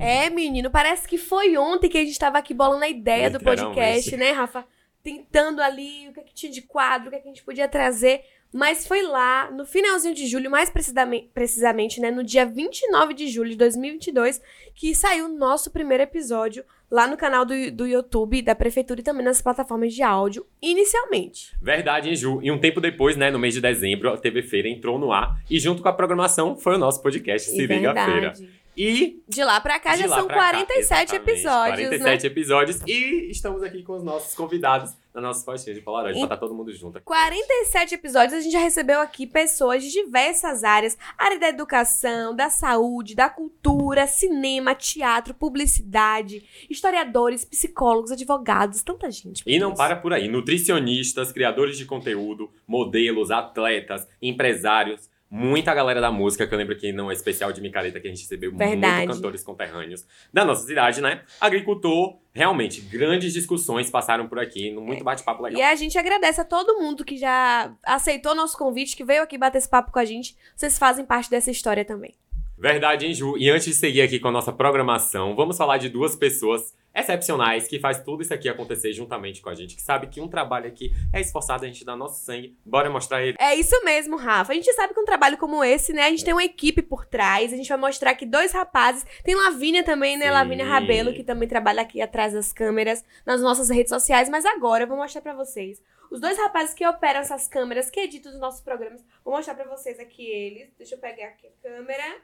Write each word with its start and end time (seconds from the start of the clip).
É, 0.00 0.30
menino, 0.30 0.70
parece 0.70 1.08
que 1.08 1.18
foi 1.18 1.56
ontem 1.56 1.88
que 1.88 1.98
a 1.98 2.00
gente 2.00 2.12
estava 2.12 2.38
aqui 2.38 2.54
bolando 2.54 2.84
a 2.84 2.88
ideia 2.88 3.28
do 3.28 3.40
podcast, 3.40 4.08
esse. 4.08 4.16
né, 4.16 4.30
Rafa? 4.30 4.64
Tentando 5.02 5.60
ali 5.60 6.08
o 6.08 6.12
que, 6.12 6.20
é 6.20 6.22
que 6.22 6.34
tinha 6.34 6.52
de 6.52 6.62
quadro, 6.62 7.08
o 7.08 7.10
que, 7.10 7.16
é 7.16 7.20
que 7.20 7.28
a 7.28 7.32
gente 7.32 7.42
podia 7.42 7.68
trazer. 7.68 8.22
Mas 8.52 8.86
foi 8.86 9.02
lá, 9.02 9.50
no 9.50 9.66
finalzinho 9.66 10.14
de 10.14 10.26
julho, 10.26 10.50
mais 10.50 10.70
precisamente, 10.70 11.30
precisamente, 11.34 12.00
né, 12.00 12.10
no 12.10 12.24
dia 12.24 12.46
29 12.46 13.12
de 13.12 13.28
julho 13.28 13.50
de 13.50 13.56
2022, 13.56 14.40
que 14.74 14.94
saiu 14.94 15.26
o 15.26 15.36
nosso 15.36 15.70
primeiro 15.70 16.02
episódio 16.04 16.64
lá 16.90 17.06
no 17.06 17.16
canal 17.16 17.44
do, 17.44 17.70
do 17.72 17.86
YouTube 17.86 18.40
da 18.42 18.54
Prefeitura 18.54 19.00
e 19.00 19.02
também 19.02 19.24
nas 19.24 19.42
plataformas 19.42 19.92
de 19.92 20.02
áudio, 20.02 20.46
inicialmente. 20.62 21.54
Verdade, 21.60 22.08
hein, 22.08 22.16
Ju? 22.16 22.40
E 22.42 22.50
um 22.50 22.58
tempo 22.58 22.80
depois, 22.80 23.16
né, 23.16 23.30
no 23.30 23.38
mês 23.38 23.54
de 23.54 23.60
dezembro, 23.60 24.10
a 24.10 24.16
TV 24.16 24.42
Feira 24.42 24.68
entrou 24.68 24.98
no 24.98 25.12
ar 25.12 25.36
e 25.50 25.58
junto 25.58 25.82
com 25.82 25.88
a 25.88 25.92
programação 25.92 26.56
foi 26.56 26.76
o 26.76 26.78
nosso 26.78 27.02
podcast 27.02 27.50
Se 27.50 27.66
Liga 27.66 27.92
Feira. 27.94 28.32
E. 28.76 29.22
De 29.26 29.42
lá 29.42 29.60
pra 29.60 29.80
cá 29.80 29.96
já 29.96 30.06
são 30.06 30.28
47 30.28 31.10
cá, 31.10 31.16
episódios. 31.16 31.88
47 31.88 32.22
né? 32.22 32.26
episódios. 32.26 32.80
E 32.86 33.30
estamos 33.30 33.62
aqui 33.62 33.82
com 33.82 33.94
os 33.94 34.04
nossos 34.04 34.34
convidados 34.34 34.94
na 35.14 35.22
nossa 35.22 35.42
postinha 35.46 35.74
de 35.74 35.80
Polaroid, 35.80 36.14
e... 36.14 36.20
pra 36.20 36.26
estar 36.26 36.36
todo 36.36 36.54
mundo 36.54 36.70
junto. 36.74 36.98
Aqui. 36.98 37.06
47 37.06 37.94
episódios, 37.94 38.34
a 38.34 38.40
gente 38.40 38.52
já 38.52 38.58
recebeu 38.58 39.00
aqui 39.00 39.26
pessoas 39.26 39.82
de 39.82 39.90
diversas 39.90 40.62
áreas: 40.62 40.98
área 41.16 41.38
da 41.38 41.48
educação, 41.48 42.36
da 42.36 42.50
saúde, 42.50 43.14
da 43.14 43.30
cultura, 43.30 44.06
cinema, 44.06 44.74
teatro, 44.74 45.32
publicidade, 45.32 46.44
historiadores, 46.68 47.46
psicólogos, 47.46 48.12
advogados, 48.12 48.82
tanta 48.82 49.10
gente. 49.10 49.42
E 49.46 49.58
não 49.58 49.72
para 49.72 49.96
por 49.96 50.12
aí. 50.12 50.28
Nutricionistas, 50.28 51.32
criadores 51.32 51.78
de 51.78 51.86
conteúdo, 51.86 52.50
modelos, 52.66 53.30
atletas, 53.30 54.06
empresários 54.20 55.08
muita 55.30 55.74
galera 55.74 56.00
da 56.00 56.10
música, 56.10 56.46
que 56.46 56.54
eu 56.54 56.58
lembro 56.58 56.76
que 56.76 56.92
não 56.92 57.10
é 57.10 57.14
especial 57.14 57.52
de 57.52 57.60
Micareta, 57.60 58.00
que 58.00 58.06
a 58.06 58.10
gente 58.10 58.22
recebeu 58.22 58.52
muitos 58.52 59.14
cantores 59.16 59.42
conterrâneos 59.42 60.06
da 60.32 60.44
nossa 60.44 60.66
cidade, 60.66 61.00
né? 61.00 61.22
Agricultor, 61.40 62.16
realmente, 62.32 62.80
grandes 62.80 63.32
discussões 63.32 63.90
passaram 63.90 64.28
por 64.28 64.38
aqui, 64.38 64.72
muito 64.72 65.02
bate-papo 65.02 65.42
legal. 65.42 65.60
E 65.60 65.62
a 65.62 65.74
gente 65.74 65.98
agradece 65.98 66.40
a 66.40 66.44
todo 66.44 66.78
mundo 66.78 67.04
que 67.04 67.16
já 67.16 67.74
aceitou 67.82 68.34
nosso 68.34 68.56
convite, 68.56 68.96
que 68.96 69.04
veio 69.04 69.22
aqui 69.22 69.36
bater 69.36 69.58
esse 69.58 69.68
papo 69.68 69.90
com 69.90 69.98
a 69.98 70.04
gente. 70.04 70.36
Vocês 70.54 70.78
fazem 70.78 71.04
parte 71.04 71.30
dessa 71.30 71.50
história 71.50 71.84
também. 71.84 72.14
Verdade, 72.58 73.06
hein, 73.06 73.12
Ju? 73.12 73.36
E 73.36 73.50
antes 73.50 73.66
de 73.66 73.74
seguir 73.74 74.00
aqui 74.00 74.18
com 74.18 74.28
a 74.28 74.32
nossa 74.32 74.52
programação, 74.52 75.36
vamos 75.36 75.56
falar 75.56 75.76
de 75.76 75.88
duas 75.88 76.16
pessoas 76.16 76.74
excepcionais 76.94 77.68
que 77.68 77.78
faz 77.78 78.02
tudo 78.02 78.22
isso 78.22 78.32
aqui 78.32 78.48
acontecer 78.48 78.92
juntamente 78.94 79.42
com 79.42 79.50
a 79.50 79.54
gente, 79.54 79.76
que 79.76 79.82
sabe 79.82 80.06
que 80.06 80.18
um 80.20 80.28
trabalho 80.28 80.66
aqui 80.66 80.90
é 81.12 81.20
esforçado, 81.20 81.64
a 81.64 81.68
gente 81.68 81.84
dá 81.84 81.94
nosso 81.94 82.24
sangue. 82.24 82.56
Bora 82.64 82.88
mostrar 82.88 83.22
ele. 83.22 83.36
É 83.38 83.54
isso 83.54 83.78
mesmo, 83.84 84.16
Rafa. 84.16 84.52
A 84.52 84.54
gente 84.54 84.72
sabe 84.72 84.94
que 84.94 85.00
um 85.00 85.04
trabalho 85.04 85.36
como 85.36 85.62
esse, 85.62 85.92
né, 85.92 86.06
a 86.06 86.10
gente 86.10 86.24
tem 86.24 86.32
uma 86.32 86.44
equipe 86.44 86.80
por 86.80 87.04
trás, 87.04 87.52
a 87.52 87.56
gente 87.56 87.68
vai 87.68 87.76
mostrar 87.76 88.14
que 88.14 88.24
dois 88.24 88.52
rapazes, 88.52 89.04
tem 89.22 89.34
Lavínia 89.34 89.84
também, 89.84 90.16
né, 90.16 90.26
Sim. 90.26 90.32
Lavínia 90.32 90.64
Rabelo, 90.64 91.12
que 91.12 91.22
também 91.22 91.46
trabalha 91.46 91.82
aqui 91.82 92.00
atrás 92.00 92.32
das 92.32 92.52
câmeras, 92.52 93.04
nas 93.26 93.42
nossas 93.42 93.68
redes 93.68 93.90
sociais, 93.90 94.30
mas 94.30 94.46
agora 94.46 94.84
eu 94.84 94.88
vou 94.88 94.96
mostrar 94.96 95.20
para 95.20 95.34
vocês 95.34 95.82
os 96.10 96.20
dois 96.20 96.38
rapazes 96.38 96.72
que 96.72 96.86
operam 96.86 97.20
essas 97.20 97.46
câmeras, 97.48 97.90
que 97.90 98.00
editam 98.00 98.32
os 98.32 98.38
nossos 98.38 98.60
programas. 98.60 99.04
Vou 99.24 99.34
mostrar 99.34 99.54
para 99.54 99.68
vocês 99.68 99.98
aqui 99.98 100.24
eles. 100.24 100.70
Deixa 100.78 100.94
eu 100.94 100.98
pegar 100.98 101.26
aqui 101.26 101.46
a 101.46 101.68
câmera. 101.68 102.16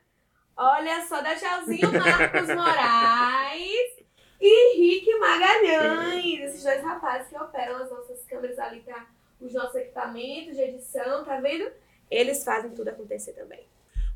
Olha 0.56 1.06
só, 1.06 1.20
dá 1.20 1.34
tchauzinho, 1.34 1.92
Marcos 1.92 2.48
Moraes 2.48 4.02
e 4.40 4.76
Rick 4.76 5.18
Magalhães. 5.18 6.40
Esses 6.40 6.62
dois 6.62 6.82
rapazes 6.82 7.28
que 7.28 7.36
operam 7.36 7.76
as 7.76 7.90
nossas 7.90 8.24
câmeras 8.26 8.58
ali 8.58 8.80
para 8.80 9.06
os 9.40 9.52
nossos 9.52 9.74
equipamentos 9.76 10.56
de 10.56 10.62
edição, 10.62 11.24
tá 11.24 11.40
vendo? 11.40 11.70
Eles 12.10 12.44
fazem 12.44 12.70
tudo 12.72 12.88
acontecer 12.88 13.32
também. 13.32 13.66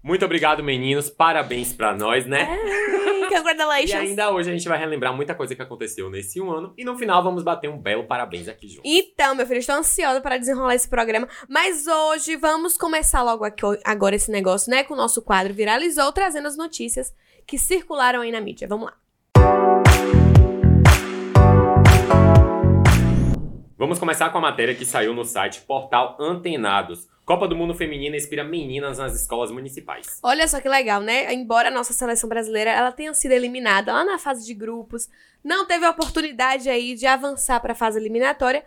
Muito 0.07 0.25
obrigado, 0.25 0.63
meninos. 0.63 1.11
Parabéns 1.11 1.73
pra 1.73 1.93
nós, 1.93 2.25
né? 2.27 2.47
congratulations. 3.29 3.91
e 3.91 3.93
ainda 3.93 4.31
hoje 4.31 4.49
a 4.49 4.53
gente 4.53 4.69
vai 4.69 4.79
relembrar 4.79 5.13
muita 5.13 5.35
coisa 5.35 5.53
que 5.53 5.61
aconteceu 5.61 6.09
nesse 6.09 6.41
um 6.41 6.49
ano. 6.49 6.73
E 6.79 6.85
no 6.85 6.97
final 6.97 7.25
vamos 7.25 7.43
bater 7.43 7.69
um 7.69 7.77
belo 7.77 8.05
parabéns 8.05 8.47
aqui 8.47 8.69
juntos. 8.69 8.85
Então, 8.85 9.35
meu 9.35 9.45
filho, 9.45 9.59
estou 9.59 9.75
ansiosa 9.75 10.21
para 10.21 10.39
desenrolar 10.39 10.77
esse 10.77 10.89
programa. 10.89 11.27
Mas 11.49 11.89
hoje 11.89 12.37
vamos 12.37 12.77
começar 12.77 13.21
logo 13.25 13.45
aqui, 13.45 13.63
agora 13.85 14.15
esse 14.15 14.31
negócio, 14.31 14.71
né? 14.71 14.85
Com 14.85 14.95
o 14.95 14.97
nosso 14.97 15.21
quadro 15.21 15.53
Viralizou, 15.53 16.13
trazendo 16.13 16.47
as 16.47 16.57
notícias 16.57 17.13
que 17.45 17.59
circularam 17.59 18.21
aí 18.21 18.31
na 18.31 18.41
mídia. 18.41 18.69
Vamos 18.69 18.87
lá. 18.87 19.06
Vamos 23.79 23.99
começar 23.99 24.31
com 24.31 24.39
a 24.39 24.41
matéria 24.41 24.75
que 24.75 24.87
saiu 24.87 25.13
no 25.13 25.23
site 25.23 25.61
Portal 25.61 26.17
Antenados. 26.19 27.07
Copa 27.27 27.47
do 27.47 27.55
Mundo 27.55 27.75
Feminina 27.75 28.17
inspira 28.17 28.43
meninas 28.43 28.97
nas 28.97 29.15
escolas 29.15 29.51
municipais. 29.51 30.19
Olha 30.23 30.49
só 30.49 30.63
que 30.63 30.69
legal, 30.69 31.03
né? 31.03 31.31
Embora 31.35 31.69
a 31.69 31.71
nossa 31.71 31.93
seleção 31.93 32.27
brasileira 32.27 32.71
ela 32.71 32.91
tenha 32.91 33.13
sido 33.13 33.33
eliminada 33.33 33.93
lá 33.93 34.03
na 34.03 34.19
fase 34.19 34.47
de 34.47 34.55
grupos, 34.55 35.11
não 35.45 35.67
teve 35.67 35.85
a 35.85 35.91
oportunidade 35.91 36.71
aí 36.71 36.95
de 36.95 37.05
avançar 37.05 37.61
para 37.61 37.73
a 37.73 37.77
fase 37.77 37.99
eliminatória, 37.99 38.65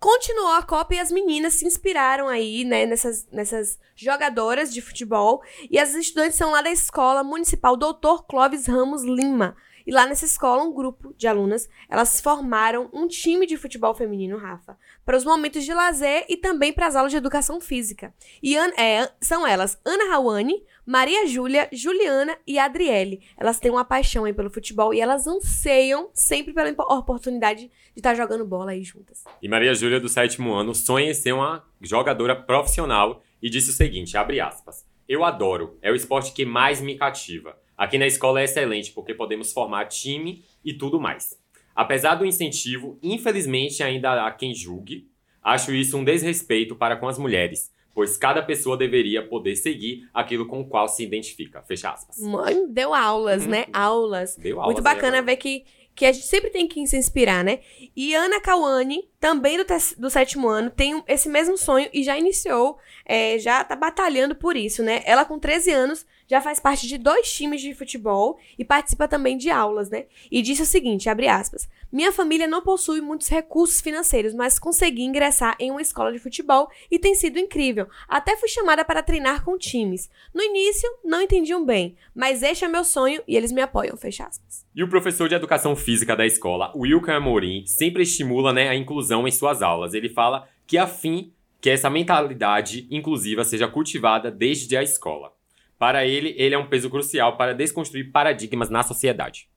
continuou 0.00 0.52
a 0.52 0.62
Copa 0.62 0.94
e 0.94 0.98
as 0.98 1.10
meninas 1.10 1.52
se 1.52 1.66
inspiraram 1.66 2.26
aí, 2.26 2.64
né, 2.64 2.86
nessas, 2.86 3.28
nessas 3.30 3.78
jogadoras 3.94 4.72
de 4.72 4.80
futebol. 4.80 5.42
E 5.70 5.78
as 5.78 5.94
estudantes 5.94 6.38
são 6.38 6.50
lá 6.50 6.62
da 6.62 6.70
Escola 6.70 7.22
Municipal 7.22 7.76
Doutor 7.76 8.24
Clóvis 8.26 8.66
Ramos 8.66 9.02
Lima. 9.02 9.54
E 9.86 9.92
lá 9.92 10.06
nessa 10.06 10.24
escola, 10.24 10.62
um 10.62 10.72
grupo 10.72 11.14
de 11.16 11.26
alunas, 11.26 11.68
elas 11.90 12.20
formaram 12.20 12.88
um 12.92 13.06
time 13.06 13.46
de 13.46 13.56
futebol 13.56 13.94
feminino, 13.94 14.38
Rafa, 14.38 14.78
para 15.04 15.16
os 15.16 15.24
momentos 15.24 15.64
de 15.64 15.74
lazer 15.74 16.24
e 16.28 16.36
também 16.36 16.72
para 16.72 16.86
as 16.86 16.96
aulas 16.96 17.12
de 17.12 17.18
educação 17.18 17.60
física. 17.60 18.14
E 18.42 18.56
é, 18.56 19.10
são 19.20 19.46
elas 19.46 19.78
Ana 19.84 20.10
Rawane, 20.10 20.62
Maria 20.86 21.26
Júlia, 21.26 21.68
Juliana 21.72 22.36
e 22.46 22.58
Adriele. 22.58 23.22
Elas 23.36 23.60
têm 23.60 23.70
uma 23.70 23.84
paixão 23.84 24.24
aí 24.24 24.32
pelo 24.32 24.50
futebol 24.50 24.94
e 24.94 25.00
elas 25.00 25.26
anseiam 25.26 26.08
sempre 26.14 26.52
pela 26.52 26.70
oportunidade 26.70 27.66
de 27.66 27.72
estar 27.96 28.10
tá 28.10 28.14
jogando 28.14 28.44
bola 28.44 28.70
aí 28.70 28.82
juntas. 28.82 29.24
E 29.42 29.48
Maria 29.48 29.74
Júlia, 29.74 30.00
do 30.00 30.08
sétimo 30.08 30.54
ano, 30.54 30.74
sonha 30.74 31.10
em 31.10 31.14
ser 31.14 31.32
uma 31.32 31.64
jogadora 31.80 32.34
profissional 32.34 33.22
e 33.42 33.50
disse 33.50 33.70
o 33.70 33.74
seguinte, 33.74 34.16
abre 34.16 34.40
aspas, 34.40 34.86
eu 35.06 35.22
adoro, 35.22 35.78
é 35.82 35.90
o 35.90 35.94
esporte 35.94 36.32
que 36.32 36.46
mais 36.46 36.80
me 36.80 36.96
cativa. 36.96 37.56
Aqui 37.76 37.98
na 37.98 38.06
escola 38.06 38.40
é 38.40 38.44
excelente 38.44 38.92
porque 38.92 39.14
podemos 39.14 39.52
formar 39.52 39.86
time 39.86 40.44
e 40.64 40.72
tudo 40.72 41.00
mais. 41.00 41.38
Apesar 41.74 42.14
do 42.14 42.24
incentivo, 42.24 42.98
infelizmente 43.02 43.82
ainda 43.82 44.26
há 44.26 44.30
quem 44.30 44.54
julgue. 44.54 45.08
Acho 45.42 45.72
isso 45.72 45.98
um 45.98 46.04
desrespeito 46.04 46.76
para 46.76 46.96
com 46.96 47.08
as 47.08 47.18
mulheres, 47.18 47.70
pois 47.92 48.16
cada 48.16 48.42
pessoa 48.42 48.76
deveria 48.76 49.26
poder 49.26 49.56
seguir 49.56 50.08
aquilo 50.14 50.46
com 50.46 50.60
o 50.60 50.68
qual 50.68 50.88
se 50.88 51.02
identifica. 51.02 51.62
Fecha 51.62 51.90
aspas. 51.90 52.18
Mãe, 52.20 52.66
deu 52.68 52.94
aulas, 52.94 53.46
né? 53.46 53.64
Uhum. 53.66 53.72
Aulas. 53.72 54.36
Deu 54.36 54.60
aulas. 54.60 54.74
Muito 54.74 54.82
bacana 54.82 55.20
ver 55.20 55.36
que, 55.36 55.64
que 55.94 56.06
a 56.06 56.12
gente 56.12 56.26
sempre 56.26 56.48
tem 56.48 56.66
que 56.66 56.86
se 56.86 56.96
inspirar, 56.96 57.44
né? 57.44 57.58
E 57.94 58.14
Ana 58.14 58.40
Kawane, 58.40 59.06
também 59.20 59.58
do, 59.58 59.66
do 59.98 60.08
sétimo 60.08 60.48
ano, 60.48 60.70
tem 60.70 61.02
esse 61.08 61.28
mesmo 61.28 61.58
sonho 61.58 61.90
e 61.92 62.02
já 62.04 62.16
iniciou, 62.16 62.78
é, 63.04 63.38
já 63.38 63.62
tá 63.64 63.76
batalhando 63.76 64.34
por 64.34 64.56
isso, 64.56 64.82
né? 64.82 65.02
Ela 65.04 65.24
com 65.24 65.38
13 65.38 65.72
anos 65.72 66.06
já 66.28 66.40
faz 66.40 66.58
parte 66.58 66.86
de 66.86 66.98
dois 66.98 67.32
times 67.32 67.60
de 67.60 67.74
futebol 67.74 68.38
e 68.58 68.64
participa 68.64 69.06
também 69.06 69.36
de 69.36 69.50
aulas, 69.50 69.90
né? 69.90 70.06
E 70.30 70.42
disse 70.42 70.62
o 70.62 70.66
seguinte, 70.66 71.08
abre 71.08 71.28
aspas, 71.28 71.68
minha 71.92 72.12
família 72.12 72.46
não 72.46 72.62
possui 72.62 73.00
muitos 73.00 73.28
recursos 73.28 73.80
financeiros, 73.80 74.34
mas 74.34 74.58
consegui 74.58 75.02
ingressar 75.02 75.56
em 75.60 75.70
uma 75.70 75.82
escola 75.82 76.12
de 76.12 76.18
futebol 76.18 76.68
e 76.90 76.98
tem 76.98 77.14
sido 77.14 77.38
incrível. 77.38 77.86
Até 78.08 78.36
fui 78.36 78.48
chamada 78.48 78.84
para 78.84 79.02
treinar 79.02 79.44
com 79.44 79.58
times. 79.58 80.10
No 80.32 80.42
início, 80.42 80.88
não 81.04 81.20
entendiam 81.20 81.64
bem, 81.64 81.96
mas 82.14 82.42
este 82.42 82.64
é 82.64 82.68
meu 82.68 82.84
sonho 82.84 83.22
e 83.28 83.36
eles 83.36 83.52
me 83.52 83.60
apoiam, 83.60 83.96
fecha 83.96 84.24
aspas. 84.24 84.64
E 84.74 84.82
o 84.82 84.88
professor 84.88 85.28
de 85.28 85.34
educação 85.34 85.76
física 85.76 86.16
da 86.16 86.26
escola, 86.26 86.72
Wilker 86.74 87.14
Amorim, 87.14 87.64
sempre 87.66 88.02
estimula 88.02 88.52
né, 88.52 88.68
a 88.68 88.74
inclusão 88.74 89.28
em 89.28 89.30
suas 89.30 89.62
aulas. 89.62 89.94
Ele 89.94 90.08
fala 90.08 90.48
que 90.66 90.76
a 90.76 90.86
fim 90.86 91.32
que 91.60 91.70
essa 91.70 91.88
mentalidade 91.88 92.86
inclusiva 92.90 93.42
seja 93.42 93.66
cultivada 93.66 94.30
desde 94.30 94.76
a 94.76 94.82
escola. 94.82 95.33
Para 95.78 96.06
ele, 96.06 96.34
ele 96.38 96.54
é 96.54 96.58
um 96.58 96.68
peso 96.68 96.88
crucial 96.88 97.36
para 97.36 97.54
desconstruir 97.54 98.10
paradigmas 98.12 98.70
na 98.70 98.82
sociedade. 98.82 99.48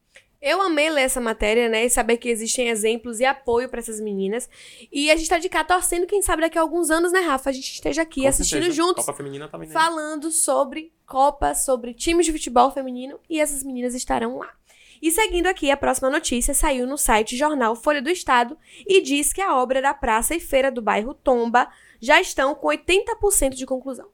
Eu 0.42 0.62
amei 0.62 0.90
ler 0.90 1.02
essa 1.02 1.20
matéria, 1.20 1.68
né? 1.68 1.86
E 1.86 1.90
saber 1.90 2.18
que 2.18 2.30
existem 2.30 2.70
exemplos 2.70 3.20
e 3.20 3.26
apoio 3.26 3.68
para 3.70 3.80
essas 3.80 4.00
meninas. 4.00 4.48
E 4.92 5.10
a 5.10 5.16
gente 5.16 5.30
tá 5.30 5.40
de 5.40 5.50
cá 5.50 5.64
torcendo, 5.64 6.06
quem 6.06 6.22
sabe 6.22 6.44
daqui 6.44 6.58
a 6.58 6.62
alguns 6.62 6.92
anos, 6.92 7.12
né, 7.12 7.22
Rafa? 7.22 7.50
A 7.50 7.54
gente 7.54 7.72
esteja 7.72 8.04
aqui 8.04 8.22
Com 8.22 8.28
assistindo 8.28 8.62
certeza. 8.62 8.76
juntos. 8.76 9.06
Copa 9.06 9.18
Feminina 9.18 9.48
também, 9.48 9.68
né? 9.68 9.74
Falando 9.74 10.30
sobre 10.32 10.94
Copa, 11.08 11.56
sobre 11.56 11.94
times 11.94 12.26
de 12.26 12.32
futebol 12.32 12.70
feminino. 12.72 13.20
E 13.28 13.40
essas 13.40 13.64
meninas 13.64 13.96
estarão 13.96 14.38
lá. 14.38 14.54
E 15.02 15.12
seguindo 15.12 15.48
aqui, 15.48 15.70
a 15.72 15.78
próxima 15.78 16.10
notícia 16.10 16.54
saiu 16.54 16.88
no 16.88 16.98
site 16.98 17.38
Jornal 17.38 17.76
Folha 17.76 18.02
do 18.02 18.10
Estado 18.10 18.58
e 18.88 19.02
diz 19.02 19.32
que 19.32 19.42
a 19.42 19.56
obra 19.56 19.82
da 19.82 19.94
Praça 19.94 20.36
e 20.36 20.40
Feira 20.40 20.72
do 20.72 20.82
bairro 20.82 21.14
Tomba 21.14 21.68
já 22.00 22.20
estão 22.22 22.54
com 22.56 22.68
80% 22.68 23.56
de 23.56 23.66
conclusão. 23.66 24.08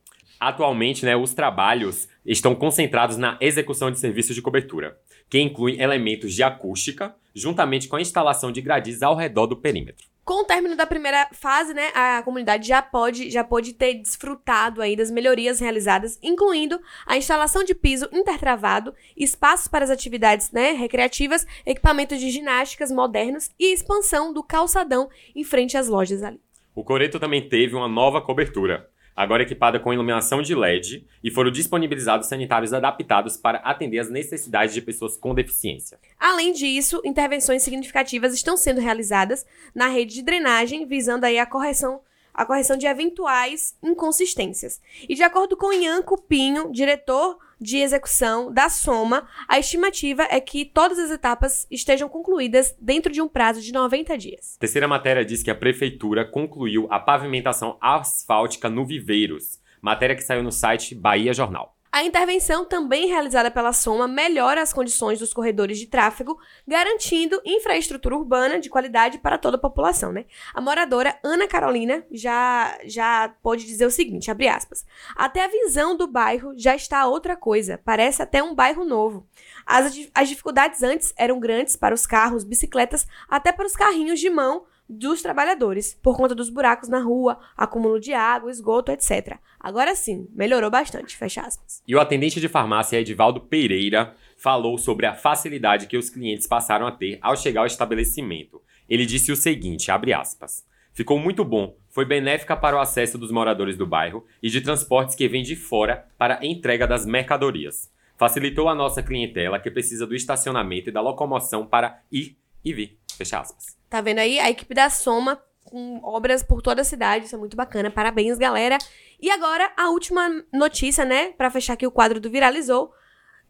Atualmente, 0.44 1.06
né, 1.06 1.16
os 1.16 1.34
trabalhos 1.34 2.06
estão 2.26 2.54
concentrados 2.54 3.16
na 3.16 3.38
execução 3.40 3.90
de 3.90 3.98
serviços 3.98 4.36
de 4.36 4.42
cobertura, 4.42 5.00
que 5.30 5.40
incluem 5.40 5.80
elementos 5.80 6.34
de 6.34 6.44
acústica, 6.44 7.16
juntamente 7.34 7.88
com 7.88 7.96
a 7.96 8.02
instalação 8.02 8.52
de 8.52 8.60
gradis 8.60 9.02
ao 9.02 9.16
redor 9.16 9.48
do 9.48 9.56
perímetro. 9.56 10.06
Com 10.26 10.42
o 10.42 10.44
término 10.44 10.76
da 10.76 10.86
primeira 10.86 11.30
fase, 11.32 11.74
né, 11.74 11.92
a 11.96 12.22
comunidade 12.24 12.68
já 12.68 12.82
pode, 12.82 13.32
já 13.32 13.42
pode 13.42 13.72
ter 13.72 13.94
desfrutado 13.94 14.82
aí 14.82 14.98
das 14.98 15.10
melhorias 15.10 15.62
realizadas, 15.62 16.20
incluindo 16.22 16.78
a 17.08 17.16
instalação 17.16 17.64
de 17.64 17.74
piso 17.74 18.10
intertravado, 18.12 18.94
espaços 19.16 19.70
para 19.70 19.86
as 19.86 19.90
atividades 19.90 20.52
né, 20.52 20.74
recreativas, 20.74 21.48
equipamentos 21.66 22.20
de 22.20 22.30
ginásticas 22.30 22.92
modernos 22.92 23.50
e 23.58 23.72
expansão 23.72 24.34
do 24.34 24.44
calçadão 24.44 25.10
em 25.34 25.46
frente 25.46 25.78
às 25.78 25.88
lojas 25.88 26.22
ali. 26.22 26.42
O 26.76 26.84
Coreto 26.84 27.18
também 27.18 27.48
teve 27.48 27.76
uma 27.76 27.88
nova 27.88 28.20
cobertura 28.20 28.90
agora 29.16 29.44
equipada 29.44 29.80
com 29.80 29.94
iluminação 29.94 30.42
de 30.42 30.56
LED, 30.56 31.06
e 31.24 31.32
foram 31.32 31.52
disponibilizados 31.52 32.28
sanitários 32.28 32.74
adaptados 32.74 33.38
para 33.38 33.60
atender 33.60 34.00
às 34.00 34.10
necessidades 34.10 34.74
de 34.74 34.82
pessoas 34.82 35.16
com 35.16 35.34
deficiência. 35.34 36.00
Além 36.20 36.54
disso, 36.54 37.02
intervenções 37.06 37.64
significativas 37.64 38.34
estão 38.34 38.58
sendo 38.58 38.82
realizadas 38.82 39.46
na 39.74 39.88
rede 39.88 40.16
de 40.16 40.24
drenagem, 40.24 40.86
visando 40.86 41.26
aí 41.26 41.38
a 41.38 41.46
correção 41.46 42.02
a 42.34 42.46
correção 42.46 42.76
de 42.76 42.88
eventuais 42.88 43.78
inconsistências. 43.84 44.82
E 45.08 45.14
de 45.14 45.22
acordo 45.22 45.56
com 45.56 45.72
Ian 45.72 46.02
Cupinho, 46.02 46.72
diretor 46.72 47.38
de 47.64 47.78
execução 47.78 48.54
da 48.54 48.70
soma, 48.70 49.28
a 49.48 49.58
estimativa 49.58 50.28
é 50.30 50.40
que 50.40 50.66
todas 50.66 51.00
as 51.00 51.10
etapas 51.10 51.66
estejam 51.72 52.10
concluídas 52.10 52.76
dentro 52.80 53.12
de 53.12 53.22
um 53.22 53.28
prazo 53.28 53.62
de 53.62 53.72
90 53.72 54.18
dias. 54.18 54.58
Terceira 54.60 54.88
matéria 54.88 55.24
diz 55.24 55.42
que 55.42 55.50
a 55.50 55.56
prefeitura 55.56 56.26
concluiu 56.26 56.88
a 56.92 57.00
pavimentação 57.00 57.78
asfáltica 57.82 58.70
no 58.70 58.86
Viveiros, 58.86 59.60
matéria 59.82 60.16
que 60.16 60.24
saiu 60.24 60.44
no 60.44 60.52
site 60.52 60.94
Bahia 60.94 61.34
Jornal. 61.34 61.73
A 61.94 62.04
intervenção, 62.04 62.66
também 62.66 63.06
realizada 63.06 63.52
pela 63.52 63.72
Soma, 63.72 64.08
melhora 64.08 64.64
as 64.64 64.74
condições 64.74 65.20
dos 65.20 65.32
corredores 65.32 65.78
de 65.78 65.86
tráfego, 65.86 66.40
garantindo 66.68 67.40
infraestrutura 67.46 68.16
urbana 68.16 68.60
de 68.60 68.68
qualidade 68.68 69.20
para 69.20 69.38
toda 69.38 69.58
a 69.58 69.60
população, 69.60 70.12
né? 70.12 70.26
A 70.56 70.60
moradora 70.60 71.16
Ana 71.24 71.48
Carolina 71.48 72.04
já 72.10 72.80
já 72.86 73.32
pôde 73.44 73.64
dizer 73.64 73.86
o 73.86 73.92
seguinte, 73.92 74.32
abre 74.32 74.48
aspas: 74.48 74.84
"Até 75.16 75.46
a 75.46 75.48
visão 75.48 75.96
do 75.96 76.08
bairro 76.08 76.58
já 76.58 76.76
está 76.76 77.06
outra 77.06 77.38
coisa, 77.38 77.80
parece 77.86 78.24
até 78.24 78.42
um 78.42 78.56
bairro 78.56 78.84
novo. 78.84 79.28
As, 79.64 79.96
as 80.16 80.28
dificuldades 80.28 80.82
antes 80.82 81.14
eram 81.16 81.40
grandes 81.40 81.76
para 81.76 81.94
os 81.94 82.08
carros, 82.08 82.44
bicicletas, 82.44 83.06
até 83.30 83.52
para 83.52 83.68
os 83.68 83.76
carrinhos 83.76 84.20
de 84.20 84.32
mão, 84.32 84.66
dos 84.98 85.22
trabalhadores, 85.22 85.98
por 86.02 86.16
conta 86.16 86.36
dos 86.36 86.50
buracos 86.50 86.90
na 86.90 87.00
rua, 87.00 87.40
acúmulo 87.58 88.00
de 88.00 88.14
água, 88.14 88.52
esgoto, 88.52 88.92
etc. 88.92 89.38
Agora 89.60 89.96
sim, 89.96 90.28
melhorou 90.34 90.70
bastante, 90.70 91.18
fecha 91.18 91.42
aspas. 91.42 91.82
E 91.88 91.96
o 91.96 92.00
atendente 92.00 92.40
de 92.40 92.48
farmácia 92.48 93.00
Edivaldo 93.00 93.42
Pereira 93.42 94.16
falou 94.38 94.78
sobre 94.78 95.06
a 95.06 95.14
facilidade 95.14 95.88
que 95.88 95.98
os 95.98 96.10
clientes 96.10 96.48
passaram 96.48 96.86
a 96.86 96.92
ter 96.92 97.18
ao 97.22 97.36
chegar 97.36 97.62
ao 97.62 97.68
estabelecimento. 97.68 98.62
Ele 98.90 99.06
disse 99.06 99.32
o 99.32 99.36
seguinte, 99.36 99.90
abre 99.90 100.14
aspas, 100.14 100.66
Ficou 100.94 101.18
muito 101.18 101.44
bom, 101.44 101.76
foi 101.90 102.06
benéfica 102.06 102.56
para 102.56 102.78
o 102.78 102.80
acesso 102.80 103.18
dos 103.18 103.32
moradores 103.32 103.76
do 103.76 103.88
bairro 103.88 104.24
e 104.44 104.48
de 104.48 104.62
transportes 104.62 105.16
que 105.16 105.28
vêm 105.28 105.42
de 105.42 105.56
fora 105.56 106.08
para 106.20 106.40
a 106.40 106.46
entrega 106.46 106.86
das 106.86 107.04
mercadorias. 107.04 107.92
Facilitou 108.16 108.70
a 108.70 108.76
nossa 108.76 109.02
clientela 109.02 109.60
que 109.60 109.72
precisa 109.72 110.06
do 110.06 110.16
estacionamento 110.16 110.90
e 110.90 110.92
da 110.92 111.02
locomoção 111.02 111.66
para 111.66 112.00
ir 112.12 112.38
e 112.64 112.72
vir. 112.72 113.00
Fecha 113.18 113.40
aspas. 113.40 113.76
Tá 113.94 114.02
vendo 114.02 114.18
aí? 114.18 114.40
A 114.40 114.50
equipe 114.50 114.74
da 114.74 114.90
Soma 114.90 115.40
com 115.66 116.00
obras 116.04 116.42
por 116.42 116.64
toda 116.64 116.82
a 116.82 116.84
cidade. 116.84 117.26
Isso 117.26 117.36
é 117.36 117.38
muito 117.38 117.56
bacana. 117.56 117.92
Parabéns, 117.92 118.40
galera. 118.40 118.80
E 119.22 119.30
agora, 119.30 119.72
a 119.78 119.92
última 119.92 120.44
notícia, 120.52 121.06
né? 121.06 121.28
Pra 121.34 121.52
fechar 121.52 121.74
aqui 121.74 121.86
o 121.86 121.92
quadro 121.92 122.20
do 122.20 122.28
Viralizou. 122.28 122.92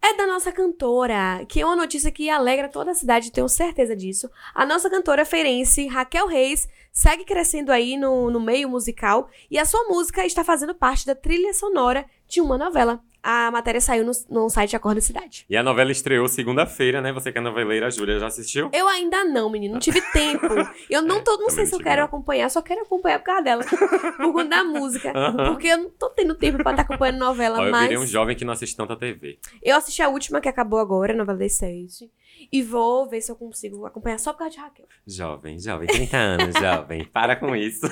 É 0.02 0.18
da 0.18 0.28
nossa 0.28 0.52
cantora, 0.52 1.46
que 1.48 1.62
é 1.62 1.66
uma 1.66 1.78
notícia 1.78 2.12
que 2.12 2.30
alegra 2.30 2.68
toda 2.68 2.92
a 2.92 2.94
cidade, 2.94 3.32
tenho 3.32 3.48
certeza 3.48 3.96
disso. 3.96 4.30
A 4.54 4.66
nossa 4.66 4.90
cantora 4.90 5.24
feirense, 5.24 5.88
Raquel 5.88 6.28
Reis, 6.28 6.68
segue 6.92 7.24
crescendo 7.24 7.72
aí 7.72 7.96
no, 7.96 8.30
no 8.30 8.42
meio 8.42 8.68
musical 8.68 9.30
e 9.50 9.58
a 9.58 9.64
sua 9.64 9.86
música 9.86 10.26
está 10.26 10.44
fazendo 10.44 10.76
parte 10.76 11.06
da 11.06 11.16
trilha 11.16 11.54
sonora 11.54 12.06
de 12.28 12.42
uma 12.42 12.58
novela 12.58 13.02
a 13.24 13.50
matéria 13.50 13.80
saiu 13.80 14.04
no, 14.04 14.12
no 14.30 14.50
site 14.50 14.76
Acorda 14.76 15.00
Cidade. 15.00 15.46
E 15.50 15.56
a 15.56 15.64
novela 15.64 15.92
estreou 15.92 16.28
segunda-feira, 16.28 17.02
né? 17.02 17.14
Você 17.14 17.32
que 17.32 17.38
é 17.38 17.42
noveleira, 17.42 17.90
Júlia 17.90 18.20
já 18.20 18.28
assistiu? 18.28 18.70
Eu 18.74 18.86
ainda 18.88 19.24
não, 19.24 19.50
menino. 19.50 19.76
Não 19.76 19.80
tive 19.80 20.02
tempo. 20.12 20.46
Eu 20.90 21.02
não, 21.02 21.18
é, 21.18 21.22
tô, 21.22 21.38
não 21.38 21.50
sei 21.50 21.66
se 21.66 21.74
eu 21.74 21.80
quero 21.80 22.02
não. 22.02 22.06
acompanhar, 22.06 22.50
só 22.50 22.62
quero 22.62 22.82
acompanhar 22.82 23.20
por 23.20 23.26
causa 23.26 23.42
dela. 23.42 23.64
por 24.18 24.34
conta 24.34 24.50
da 24.50 24.64
música. 24.66 25.14
Porque 25.48 25.68
eu 25.68 25.78
não 25.78 25.90
tô 25.90 26.10
tendo 26.10 26.36
tempo 26.36 26.58
pra 26.62 26.72
estar 26.72 26.84
tá 26.84 26.94
acompanhando 26.94 27.20
novela, 27.20 27.60
Ó, 27.60 27.66
eu 27.66 27.72
mas... 27.72 27.84
Eu 27.84 27.90
virei 27.90 28.04
um 28.04 28.08
jovem 28.08 28.36
que 28.36 28.44
não 28.44 28.52
assiste 28.52 28.76
tanta 28.76 28.98
TV. 28.98 29.40
Eu 29.64 29.78
assisti 29.78 30.02
a 30.02 30.10
última 30.10 30.42
que 30.42 30.50
acabou 30.50 30.80
agora, 30.80 31.14
a 31.14 31.16
novela 31.16 31.38
das 31.38 31.54
sete. 31.54 32.12
E 32.52 32.62
vou 32.62 33.08
ver 33.08 33.22
se 33.22 33.32
eu 33.32 33.36
consigo 33.36 33.86
acompanhar 33.86 34.20
só 34.20 34.34
por 34.34 34.40
causa 34.40 34.54
de 34.54 34.60
Raquel. 34.60 34.86
Jovem, 35.06 35.60
jovem, 35.60 35.88
30 35.88 36.18
anos, 36.18 36.56
jovem. 36.56 37.06
Para 37.12 37.36
com 37.36 37.56
isso. 37.56 37.88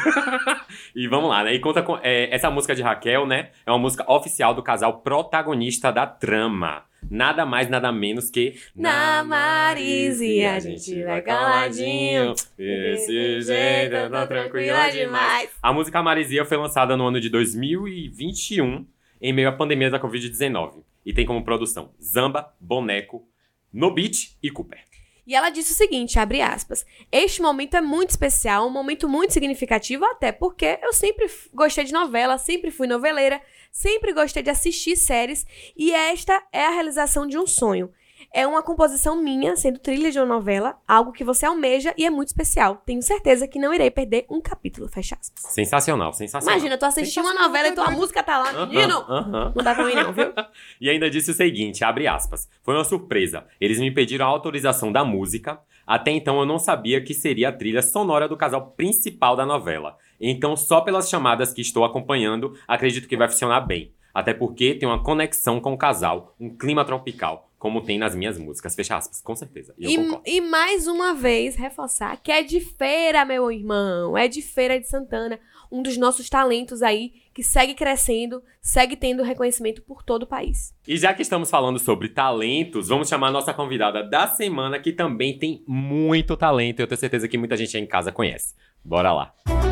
e 0.96 1.08
vamos 1.08 1.30
lá, 1.30 1.44
né? 1.44 1.54
E 1.54 1.60
conta 1.60 1.82
com. 1.82 1.98
É, 2.02 2.34
essa 2.34 2.50
música 2.50 2.76
de 2.76 2.82
Raquel, 2.82 3.26
né? 3.26 3.52
É 3.66 3.72
uma 3.72 3.80
música 3.80 4.10
oficial 4.12 4.54
do 4.54 4.64
casal 4.64 5.02
protagonista 5.02 5.92
da 5.92 6.06
trama. 6.06 6.86
Nada 7.10 7.46
mais, 7.46 7.70
nada 7.70 7.92
menos 7.92 8.30
que. 8.30 8.56
Na 8.76 9.24
Marise, 9.24 10.46
a 10.46 10.60
gente 10.60 11.04
vai 11.04 11.22
caladinho. 11.22 12.34
Desse 12.58 13.42
jeito, 13.42 13.96
eu 13.96 14.10
tô 14.10 14.28
tranquila 14.28 14.90
demais. 14.90 15.50
A 15.62 15.74
música 15.74 16.02
Marisia 16.02 16.46
foi 16.46 16.58
lançada 16.58 16.96
no 16.96 17.08
ano 17.08 17.20
de 17.20 17.30
2021, 17.30 18.86
em 19.20 19.34
meio 19.34 19.50
à 19.50 19.52
pandemia 19.52 19.90
da 19.90 20.00
Covid-19. 20.00 20.84
E 21.06 21.14
tem 21.14 21.26
como 21.26 21.44
produção 21.44 21.92
Zamba, 22.02 22.54
Boneco, 22.60 23.28
no 23.74 23.92
Beat 23.92 24.36
e 24.42 24.50
Cooper. 24.52 24.80
E 25.26 25.36
ela 25.36 25.50
disse 25.50 25.72
o 25.72 25.76
seguinte, 25.76 26.18
abre 26.18 26.42
aspas, 26.42 26.86
este 27.12 27.42
momento 27.42 27.78
é 27.78 27.82
muito 27.82 28.10
especial, 28.10 28.68
um 28.68 28.72
momento 28.72 29.08
muito 29.08 29.34
significativo, 29.34 30.04
até 30.04 30.32
porque 30.32 30.80
eu 30.82 30.92
sempre 30.92 31.30
gostei 31.54 31.84
de 31.84 31.94
novela, 31.94 32.38
sempre 32.38 32.72
fui 32.72 32.88
noveleira, 32.88 33.42
sempre 33.72 34.14
gostei 34.14 34.42
de 34.42 34.50
assistir 34.50 34.96
séries, 34.96 35.46
e 35.78 35.94
esta 35.94 36.44
é 36.52 36.66
a 36.66 36.72
realização 36.72 37.28
de 37.28 37.38
um 37.38 37.46
sonho. 37.46 37.92
É 38.34 38.46
uma 38.46 38.62
composição 38.62 39.22
minha, 39.22 39.56
sendo 39.56 39.80
trilha 39.80 40.12
de 40.12 40.20
uma 40.20 40.26
novela, 40.26 40.78
algo 40.88 41.12
que 41.12 41.24
você 41.24 41.46
almeja 41.46 41.94
e 41.98 42.06
é 42.06 42.10
muito 42.10 42.30
especial. 42.30 42.82
Tenho 42.86 43.02
certeza 43.02 43.48
que 43.48 43.60
não 43.60 43.74
irei 43.74 43.90
perder 43.92 44.26
um 44.30 44.42
capítulo, 44.42 44.88
fecha 44.88 45.16
aspas. 45.20 45.54
Sensacional, 45.54 46.14
sensacional. 46.14 46.58
Imagina, 46.58 46.78
tu 46.78 46.86
assistir 46.86 47.20
uma 47.20 47.34
novela 47.34 47.68
e 47.70 47.72
tua 47.74 47.92
música 47.92 48.24
tá 48.24 48.38
lá, 48.38 48.66
menino! 48.66 49.00
Uh 49.00 49.04
-huh, 49.04 49.20
uh 49.20 49.32
-huh. 49.32 49.54
Não 49.56 49.64
dá 49.64 49.76
pra 49.76 49.86
mim 49.86 49.96
não, 49.96 50.14
viu? 50.14 50.34
e 50.80 50.90
ainda 50.90 51.10
disse 51.10 51.32
o 51.32 51.34
seguinte, 51.34 51.84
abre 51.84 52.08
aspas, 52.08 52.50
foi 52.64 52.76
uma 52.76 52.84
surpresa. 52.84 53.46
Eles 53.60 53.80
me 53.80 53.92
pediram 53.92 54.26
a 54.26 54.30
autorização 54.30 54.92
da 54.92 55.04
música, 55.04 55.60
até 55.86 56.12
então 56.12 56.40
eu 56.40 56.46
não 56.46 56.60
sabia 56.60 57.02
que 57.02 57.14
seria 57.14 57.50
a 57.50 57.54
trilha 57.54 57.82
sonora 57.82 58.28
do 58.28 58.38
casal 58.38 58.72
principal 58.72 59.36
da 59.36 59.46
novela. 59.46 59.98
Então, 60.20 60.56
só 60.56 60.82
pelas 60.82 61.10
chamadas 61.10 61.54
que 61.54 61.62
estou 61.62 61.84
acompanhando, 61.84 62.54
acredito 62.68 63.08
que 63.08 63.18
vai 63.18 63.28
funcionar 63.28 63.62
bem. 63.62 63.94
Até 64.14 64.34
porque 64.34 64.76
tem 64.76 64.88
uma 64.88 65.04
conexão 65.04 65.60
com 65.60 65.74
o 65.74 65.78
casal, 65.78 66.36
um 66.40 66.56
clima 66.56 66.86
tropical, 66.86 67.51
como 67.62 67.80
tem 67.80 68.00
nas 68.00 68.16
minhas 68.16 68.40
músicas. 68.40 68.74
Fecha 68.74 68.98
aspas, 68.98 69.22
com 69.22 69.36
certeza. 69.36 69.72
E, 69.78 69.96
e, 69.96 70.38
e, 70.38 70.42
mais 70.42 70.88
uma 70.88 71.14
vez, 71.14 71.56
reforçar 71.56 72.18
que 72.18 72.32
é 72.32 72.42
de 72.42 72.60
feira, 72.60 73.24
meu 73.24 73.52
irmão. 73.52 74.18
É 74.18 74.28
de 74.28 74.42
feira 74.42 74.80
de 74.80 74.88
Santana. 74.88 75.40
Um 75.72 75.84
dos 75.84 75.96
nossos 75.96 76.28
talentos 76.28 76.82
aí, 76.82 77.14
que 77.32 77.44
segue 77.44 77.76
crescendo, 77.76 78.42
segue 78.60 78.96
tendo 78.96 79.22
reconhecimento 79.22 79.84
por 79.84 80.02
todo 80.02 80.24
o 80.24 80.28
país. 80.28 80.74
E 80.88 80.98
já 80.98 81.14
que 81.14 81.22
estamos 81.22 81.52
falando 81.52 81.78
sobre 81.78 82.10
talentos, 82.10 82.88
vamos 82.88 83.08
chamar 83.08 83.28
a 83.28 83.32
nossa 83.32 83.54
convidada 83.54 84.02
da 84.02 84.26
semana, 84.26 84.80
que 84.80 84.92
também 84.92 85.38
tem 85.38 85.64
muito 85.68 86.36
talento. 86.36 86.80
Eu 86.80 86.88
tenho 86.88 87.00
certeza 87.00 87.28
que 87.28 87.38
muita 87.38 87.56
gente 87.56 87.78
aí 87.78 87.84
em 87.84 87.88
casa 87.88 88.12
conhece. 88.12 88.56
Bora 88.84 89.14
lá. 89.14 89.34
Música 89.48 89.71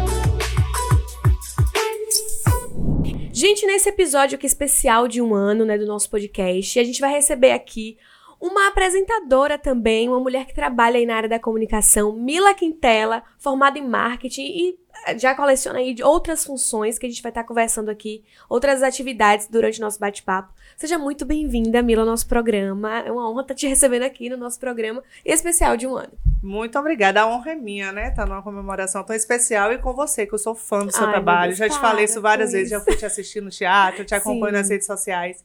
Gente, 3.41 3.65
nesse 3.65 3.87
episódio 3.87 4.35
aqui 4.35 4.45
especial 4.45 5.07
de 5.07 5.21
um 5.21 5.33
ano, 5.33 5.63
né, 5.63 5.77
do 5.77 5.85
nosso 5.85 6.09
podcast, 6.09 6.77
a 6.77 6.83
gente 6.83 6.99
vai 6.99 7.09
receber 7.09 7.51
aqui 7.51 7.97
uma 8.37 8.67
apresentadora 8.67 9.57
também, 9.57 10.09
uma 10.09 10.19
mulher 10.19 10.45
que 10.45 10.53
trabalha 10.53 10.97
aí 10.97 11.05
na 11.05 11.15
área 11.15 11.29
da 11.29 11.39
comunicação, 11.39 12.11
Mila 12.11 12.53
Quintela, 12.53 13.23
formada 13.37 13.79
em 13.79 13.87
marketing 13.87 14.41
e 14.41 14.79
eh, 15.05 15.17
já 15.17 15.33
coleciona 15.33 15.79
aí 15.79 15.93
de 15.93 16.03
outras 16.03 16.43
funções 16.43 16.99
que 16.99 17.05
a 17.05 17.09
gente 17.09 17.21
vai 17.21 17.29
estar 17.29 17.45
conversando 17.45 17.87
aqui, 17.87 18.25
outras 18.49 18.83
atividades 18.83 19.47
durante 19.47 19.79
o 19.79 19.83
nosso 19.83 20.01
bate-papo. 20.01 20.53
Seja 20.79 20.97
muito 20.97 21.25
bem-vinda, 21.25 21.81
Mila, 21.81 22.03
ao 22.03 22.05
nosso 22.05 22.25
programa. 22.25 22.99
É 22.99 23.11
uma 23.11 23.29
honra 23.29 23.41
estar 23.41 23.53
te 23.53 23.67
recebendo 23.67 24.03
aqui 24.03 24.29
no 24.29 24.37
nosso 24.37 24.57
programa 24.57 25.03
especial 25.25 25.75
de 25.75 25.85
um 25.85 25.97
ano. 25.97 26.13
Muito 26.41 26.79
obrigada. 26.79 27.19
A 27.19 27.27
honra 27.27 27.51
é 27.51 27.55
minha, 27.55 27.91
né? 27.91 28.11
Tá 28.11 28.25
numa 28.25 28.41
comemoração 28.41 29.03
tão 29.03 29.13
especial 29.13 29.73
e 29.73 29.77
com 29.77 29.91
você, 29.91 30.25
que 30.25 30.33
eu 30.33 30.37
sou 30.37 30.55
fã 30.55 30.85
do 30.85 30.93
seu 30.93 31.03
Ai, 31.03 31.11
trabalho. 31.11 31.49
Deus, 31.49 31.57
já 31.57 31.67
te 31.67 31.77
falei 31.81 32.05
isso 32.05 32.21
várias 32.21 32.53
vezes, 32.53 32.71
isso. 32.71 32.79
já 32.79 32.85
fui 32.85 32.95
te 32.95 33.05
assistir 33.05 33.41
no 33.41 33.49
teatro, 33.49 34.05
te 34.05 34.15
acompanho 34.15 34.53
Sim. 34.53 34.61
nas 34.61 34.69
redes 34.69 34.87
sociais. 34.87 35.43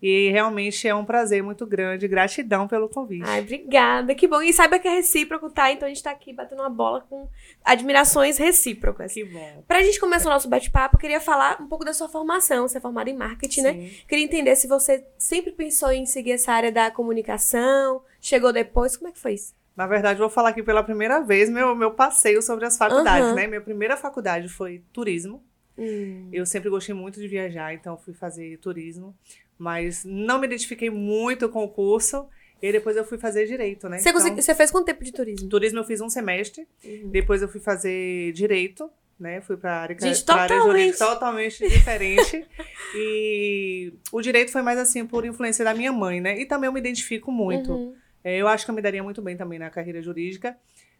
E 0.00 0.30
realmente 0.30 0.86
é 0.86 0.94
um 0.94 1.04
prazer 1.06 1.42
muito 1.42 1.66
grande. 1.66 2.06
Gratidão 2.06 2.68
pelo 2.68 2.88
convite. 2.88 3.24
Ai, 3.26 3.40
obrigada. 3.40 4.14
Que 4.14 4.28
bom. 4.28 4.42
E 4.42 4.52
saiba 4.52 4.78
que 4.78 4.86
é 4.86 4.90
recíproco, 4.94 5.48
tá? 5.50 5.72
Então 5.72 5.86
a 5.86 5.88
gente 5.88 6.02
tá 6.02 6.10
aqui 6.10 6.32
batendo 6.34 6.60
uma 6.60 6.68
bola 6.68 7.00
com 7.08 7.26
admirações 7.64 8.36
recíprocas. 8.36 9.12
Que 9.14 9.24
bom. 9.24 9.64
Pra 9.66 9.82
gente 9.82 9.98
começar 9.98 10.28
o 10.28 10.32
nosso 10.32 10.48
bate-papo, 10.48 10.96
eu 10.96 11.00
queria 11.00 11.20
falar 11.20 11.60
um 11.60 11.66
pouco 11.66 11.84
da 11.84 11.92
sua 11.94 12.08
formação. 12.08 12.68
Você 12.68 12.76
é 12.78 12.80
formada 12.80 13.08
em 13.08 13.16
marketing, 13.16 13.62
né? 13.62 13.72
Sim. 13.72 13.78
né? 13.78 13.90
Queria 14.06 14.24
entender 14.24 14.54
se 14.56 14.68
você 14.68 15.04
sempre 15.18 15.50
pensou 15.50 15.90
em 15.90 16.04
seguir 16.04 16.32
essa 16.32 16.52
área 16.52 16.70
da 16.70 16.90
comunicação, 16.90 18.02
chegou 18.20 18.52
depois, 18.52 18.96
como 18.96 19.08
é 19.08 19.12
que 19.12 19.18
foi 19.18 19.34
isso? 19.34 19.54
Na 19.74 19.86
verdade, 19.86 20.18
vou 20.18 20.30
falar 20.30 20.50
aqui 20.50 20.62
pela 20.62 20.82
primeira 20.82 21.20
vez 21.20 21.50
meu, 21.50 21.74
meu 21.74 21.90
passeio 21.90 22.40
sobre 22.42 22.64
as 22.64 22.76
faculdades, 22.78 23.28
Uhum. 23.28 23.34
né? 23.34 23.46
Minha 23.46 23.60
primeira 23.60 23.96
faculdade 23.96 24.48
foi 24.48 24.82
turismo. 24.92 25.42
Hum. 25.78 26.28
Eu 26.32 26.46
sempre 26.46 26.70
gostei 26.70 26.94
muito 26.94 27.20
de 27.20 27.28
viajar, 27.28 27.74
então 27.74 27.98
fui 27.98 28.14
fazer 28.14 28.56
turismo. 28.58 29.14
Mas 29.58 30.04
não 30.04 30.38
me 30.38 30.46
identifiquei 30.46 30.90
muito 30.90 31.48
com 31.48 31.64
o 31.64 31.68
curso. 31.68 32.26
E 32.62 32.72
depois 32.72 32.96
eu 32.96 33.04
fui 33.04 33.18
fazer 33.18 33.46
direito, 33.46 33.86
né? 33.88 33.98
Você, 33.98 34.08
Então, 34.08 34.20
consegui- 34.20 34.42
você 34.42 34.54
fez 34.54 34.70
quanto 34.70 34.86
tempo 34.86 35.04
de 35.04 35.12
turismo? 35.12 35.48
Turismo 35.48 35.78
eu 35.78 35.84
fiz 35.84 36.00
um 36.00 36.08
semestre. 36.08 36.66
Uhum. 36.84 37.10
Depois 37.10 37.42
eu 37.42 37.48
fui 37.48 37.60
fazer 37.60 38.32
direito, 38.32 38.90
né? 39.20 39.42
Fui 39.42 39.58
para 39.58 39.72
área, 39.82 39.96
Gente, 39.98 40.24
pra 40.24 40.36
área 40.36 40.60
jurídica 40.62 41.04
totalmente 41.06 41.68
diferente. 41.68 42.46
e 42.94 43.92
o 44.10 44.20
direito 44.22 44.50
foi 44.50 44.62
mais 44.62 44.78
assim 44.78 45.06
por 45.06 45.24
influência 45.26 45.64
da 45.64 45.74
minha 45.74 45.92
mãe, 45.92 46.20
né? 46.20 46.38
E 46.40 46.46
também 46.46 46.66
eu 46.66 46.72
me 46.72 46.80
identifico 46.80 47.30
muito. 47.30 47.72
Uhum. 47.72 47.94
É, 48.24 48.38
eu 48.38 48.48
acho 48.48 48.64
que 48.64 48.70
eu 48.70 48.74
me 48.74 48.82
daria 48.82 49.02
muito 49.02 49.20
bem 49.22 49.36
também 49.36 49.58
na 49.58 49.70
carreira 49.70 50.00
jurídica. 50.02 50.56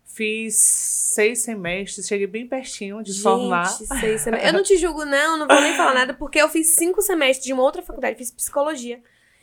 Fiz 0.06 0.54
seis 0.56 1.40
semestres, 1.42 2.06
cheguei 2.06 2.26
bem 2.26 2.46
pertinho 2.46 3.02
de 3.02 3.12
Gente, 3.12 3.22
formar. 3.22 3.66
seis 3.66 4.22
semestres. 4.22 4.44
Eu 4.44 4.52
não 4.52 4.62
te 4.62 4.76
julgo, 4.78 5.04
não, 5.04 5.36
não 5.36 5.46
vou 5.46 5.60
nem 5.60 5.74
falar 5.76 5.94
nada, 5.94 6.14
porque 6.14 6.40
eu 6.40 6.48
fiz 6.48 6.68
cinco 6.68 7.02
semestres 7.02 7.44
de 7.44 7.52
uma 7.52 7.62
outra 7.62 7.82
faculdade, 7.82 8.16
fiz 8.16 8.30
psicologia. 8.30 9.00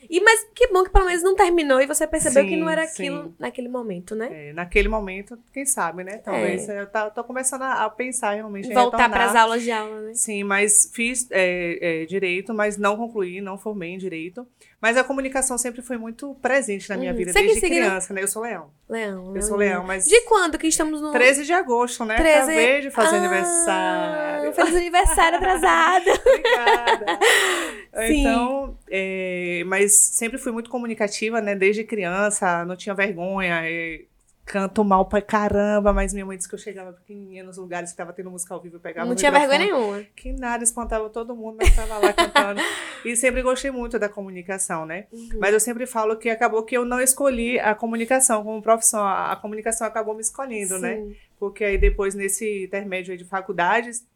E, 0.08 0.20
mas 0.20 0.46
que 0.54 0.68
bom 0.68 0.84
que 0.84 0.90
pelo 0.90 1.06
menos 1.06 1.22
não 1.22 1.34
terminou 1.34 1.80
e 1.80 1.86
você 1.86 2.06
percebeu 2.06 2.42
Sim, 2.44 2.48
que 2.48 2.56
não 2.56 2.68
era 2.68 2.86
sim. 2.86 3.02
aquilo 3.02 3.34
naquele 3.38 3.68
momento, 3.68 4.14
né? 4.14 4.28
É, 4.30 4.52
naquele 4.52 4.88
momento, 4.88 5.38
quem 5.52 5.64
sabe, 5.64 6.04
né? 6.04 6.18
Talvez 6.18 6.68
eu 6.68 6.86
tá, 6.86 7.10
tô 7.10 7.22
começando 7.24 7.62
a, 7.62 7.84
a 7.84 7.90
pensar 7.90 8.34
realmente 8.34 8.68
em 8.68 8.74
Voltar 8.74 9.08
para 9.08 9.26
as 9.26 9.34
aulas 9.34 9.62
de 9.62 9.70
aula, 9.70 10.00
né? 10.00 10.14
Sim, 10.14 10.44
mas 10.44 10.90
fiz 10.92 11.26
é, 11.30 12.02
é, 12.02 12.06
direito, 12.06 12.52
mas 12.52 12.76
não 12.76 12.96
concluí, 12.96 13.40
não 13.40 13.56
formei 13.58 13.90
em 13.90 13.98
direito. 13.98 14.46
Mas 14.80 14.98
a 14.98 15.04
comunicação 15.04 15.56
sempre 15.56 15.80
foi 15.80 15.96
muito 15.96 16.34
presente 16.42 16.90
na 16.90 16.96
minha 16.98 17.10
Uhum. 17.12 17.16
vida, 17.16 17.32
desde 17.32 17.60
criança, 17.60 18.12
né? 18.12 18.22
Eu 18.22 18.28
sou 18.28 18.42
leão. 18.42 18.70
Leão. 18.86 19.34
Eu 19.34 19.40
sou 19.40 19.56
leão, 19.56 19.82
mas 19.82 20.04
De 20.04 20.20
quando 20.22 20.58
que 20.58 20.66
estamos 20.66 21.00
no... 21.00 21.10
13 21.10 21.44
de 21.44 21.52
agosto, 21.54 22.04
né? 22.04 22.16
13? 22.16 22.38
Acabei 22.40 22.80
de 22.82 22.90
fazer 22.90 23.16
Ah, 23.16 23.18
aniversário. 23.18 24.52
Feliz 24.52 24.76
aniversário 24.76 25.38
atrasado. 25.38 26.04
Obrigada. 26.26 27.18
Sim. 27.94 28.20
Então, 28.20 28.78
é, 28.90 29.62
mas 29.66 29.92
sempre 29.92 30.38
fui 30.38 30.52
muito 30.52 30.70
comunicativa, 30.70 31.40
né? 31.40 31.54
Desde 31.54 31.84
criança, 31.84 32.64
não 32.64 32.76
tinha 32.76 32.94
vergonha. 32.94 33.60
é, 33.64 34.02
canto 34.44 34.84
mal 34.84 35.06
pra 35.06 35.22
caramba, 35.22 35.92
mas 35.92 36.12
minha 36.12 36.26
mãe 36.26 36.36
disse 36.36 36.48
que 36.48 36.54
eu 36.54 36.58
chegava 36.58 36.92
pequenininha 36.92 37.42
nos 37.42 37.56
lugares 37.56 37.90
que 37.90 37.96
tava 37.96 38.12
tendo 38.12 38.30
música 38.30 38.52
ao 38.52 38.60
vivo, 38.60 38.76
eu 38.76 38.80
pegava 38.80 39.08
Não 39.08 39.16
tinha 39.16 39.30
vergonha 39.30 39.58
nenhuma. 39.58 40.04
Que 40.14 40.32
nada, 40.32 40.62
espantava 40.62 41.08
todo 41.08 41.34
mundo, 41.34 41.56
mas 41.58 41.68
estava 41.68 41.98
lá 41.98 42.12
cantando. 42.12 42.60
E 43.04 43.16
sempre 43.16 43.42
gostei 43.42 43.70
muito 43.70 43.98
da 43.98 44.08
comunicação, 44.08 44.84
né? 44.84 45.06
Uhum. 45.12 45.38
Mas 45.38 45.52
eu 45.52 45.60
sempre 45.60 45.86
falo 45.86 46.16
que 46.16 46.28
acabou 46.28 46.62
que 46.62 46.76
eu 46.76 46.84
não 46.84 47.00
escolhi 47.00 47.58
a 47.58 47.74
comunicação 47.74 48.44
como 48.44 48.62
profissão. 48.62 49.02
A 49.02 49.32
a 49.32 49.36
comunicação 49.36 49.86
acabou 49.86 50.14
me 50.14 50.20
escolhendo, 50.20 50.78
né? 50.78 50.96
Sim. 50.96 51.16
Porque 51.38 51.64
aí 51.64 51.78
depois, 51.78 52.14
nesse 52.14 52.64
intermédio 52.64 53.16
de 53.16 53.24
faculdades, 53.24 54.06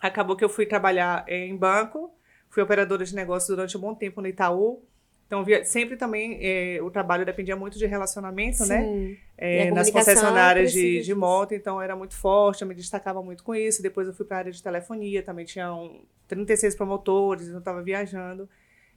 acabou 0.00 0.36
que 0.36 0.44
eu 0.44 0.48
fui 0.48 0.66
trabalhar 0.66 1.24
eh, 1.26 1.46
em 1.46 1.56
banco, 1.56 2.12
fui 2.52 2.62
operadora 2.62 3.04
de 3.04 3.14
negócios 3.16 3.48
durante 3.48 3.76
um 3.76 3.80
bom 3.80 3.94
tempo 3.94 4.20
no 4.20 4.28
Itaú. 4.28 4.80
Então, 5.26 5.42
via- 5.42 5.64
sempre 5.64 5.96
também 5.96 6.38
eh, 6.42 6.78
o 6.82 6.90
trabalho 6.90 7.24
dependia 7.24 7.56
muito 7.56 7.78
de 7.78 7.86
relacionamento, 7.86 8.66
né? 8.66 8.82
Sim. 8.84 9.16
É, 9.38 9.64
E 9.64 9.68
a 9.68 9.72
nas 9.72 9.88
concessionárias 9.90 10.70
de, 10.70 11.00
de 11.00 11.14
moto, 11.14 11.54
então 11.54 11.80
era 11.80 11.96
muito 11.96 12.14
forte, 12.14 12.60
eu 12.62 12.68
me 12.68 12.74
destacava 12.74 13.22
muito 13.22 13.42
com 13.42 13.54
isso. 13.54 13.82
Depois 13.82 14.06
eu 14.06 14.12
fui 14.14 14.26
para 14.26 14.36
a 14.36 14.40
área 14.40 14.52
de 14.52 14.62
telefonia, 14.62 15.22
também 15.22 15.46
tinha 15.46 15.72
um, 15.74 16.04
36 16.28 16.74
promotores, 16.76 17.48
eu 17.48 17.58
estava 17.58 17.82
viajando. 17.82 18.46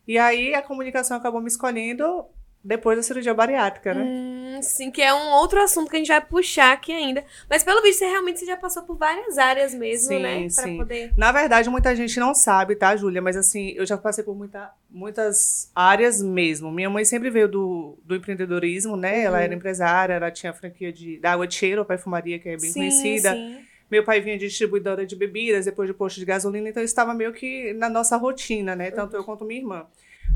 E 0.05 0.17
aí 0.17 0.53
a 0.53 0.61
comunicação 0.61 1.15
acabou 1.15 1.39
me 1.41 1.47
escolhendo 1.47 2.25
depois 2.65 2.97
da 2.97 3.03
cirurgia 3.03 3.31
bariátrica, 3.33 3.93
né? 3.93 4.03
Hum, 4.03 4.59
sim, 4.63 4.89
que 4.89 4.99
é 4.99 5.13
um 5.13 5.33
outro 5.33 5.61
assunto 5.61 5.87
que 5.89 5.95
a 5.95 5.99
gente 5.99 6.07
vai 6.07 6.19
puxar 6.19 6.73
aqui 6.73 6.91
ainda. 6.91 7.23
Mas 7.47 7.63
pelo 7.63 7.79
visto, 7.83 7.99
você 7.99 8.07
realmente 8.07 8.39
você 8.39 8.45
já 8.47 8.57
passou 8.57 8.81
por 8.81 8.97
várias 8.97 9.37
áreas 9.37 9.71
mesmo, 9.75 10.07
Sim, 10.07 10.19
né? 10.19 10.39
Pra 10.55 10.63
sim. 10.63 10.77
poder. 10.77 11.13
Na 11.15 11.31
verdade, 11.31 11.69
muita 11.69 11.95
gente 11.95 12.19
não 12.19 12.33
sabe, 12.33 12.75
tá, 12.75 12.95
Júlia? 12.95 13.21
Mas 13.21 13.37
assim, 13.37 13.69
eu 13.75 13.85
já 13.85 13.95
passei 13.97 14.23
por 14.23 14.35
muita, 14.35 14.71
muitas 14.89 15.69
áreas 15.75 16.21
mesmo. 16.23 16.71
Minha 16.71 16.89
mãe 16.89 17.05
sempre 17.05 17.29
veio 17.29 17.47
do, 17.47 17.99
do 18.03 18.15
empreendedorismo, 18.15 18.97
né? 18.97 19.21
Ela 19.21 19.37
Uhum. 19.37 19.43
era 19.43 19.53
empresária, 19.53 20.13
ela 20.15 20.31
tinha 20.31 20.49
a 20.51 20.53
franquia 20.55 20.91
de, 20.91 21.19
da 21.19 21.33
Água 21.33 21.45
de 21.45 21.53
Cheiro, 21.53 21.81
a 21.83 21.85
perfumaria, 21.85 22.39
que 22.39 22.49
é 22.49 22.57
bem 22.57 22.71
sim, 22.71 22.79
conhecida. 22.79 23.33
Sim. 23.33 23.59
Meu 23.91 24.03
pai 24.03 24.19
vinha 24.19 24.37
de 24.39 24.47
distribuidora 24.47 25.05
de 25.05 25.15
bebidas, 25.15 25.65
depois 25.65 25.87
de 25.87 25.93
posto 25.93 26.19
de 26.19 26.25
gasolina, 26.25 26.67
então 26.67 26.81
isso 26.81 26.89
estava 26.91 27.13
meio 27.13 27.31
que 27.31 27.71
na 27.73 27.87
nossa 27.87 28.17
rotina, 28.17 28.75
né? 28.75 28.89
Tanto 28.89 29.15
eu 29.15 29.23
quanto 29.23 29.45
minha 29.45 29.59
irmã. 29.61 29.85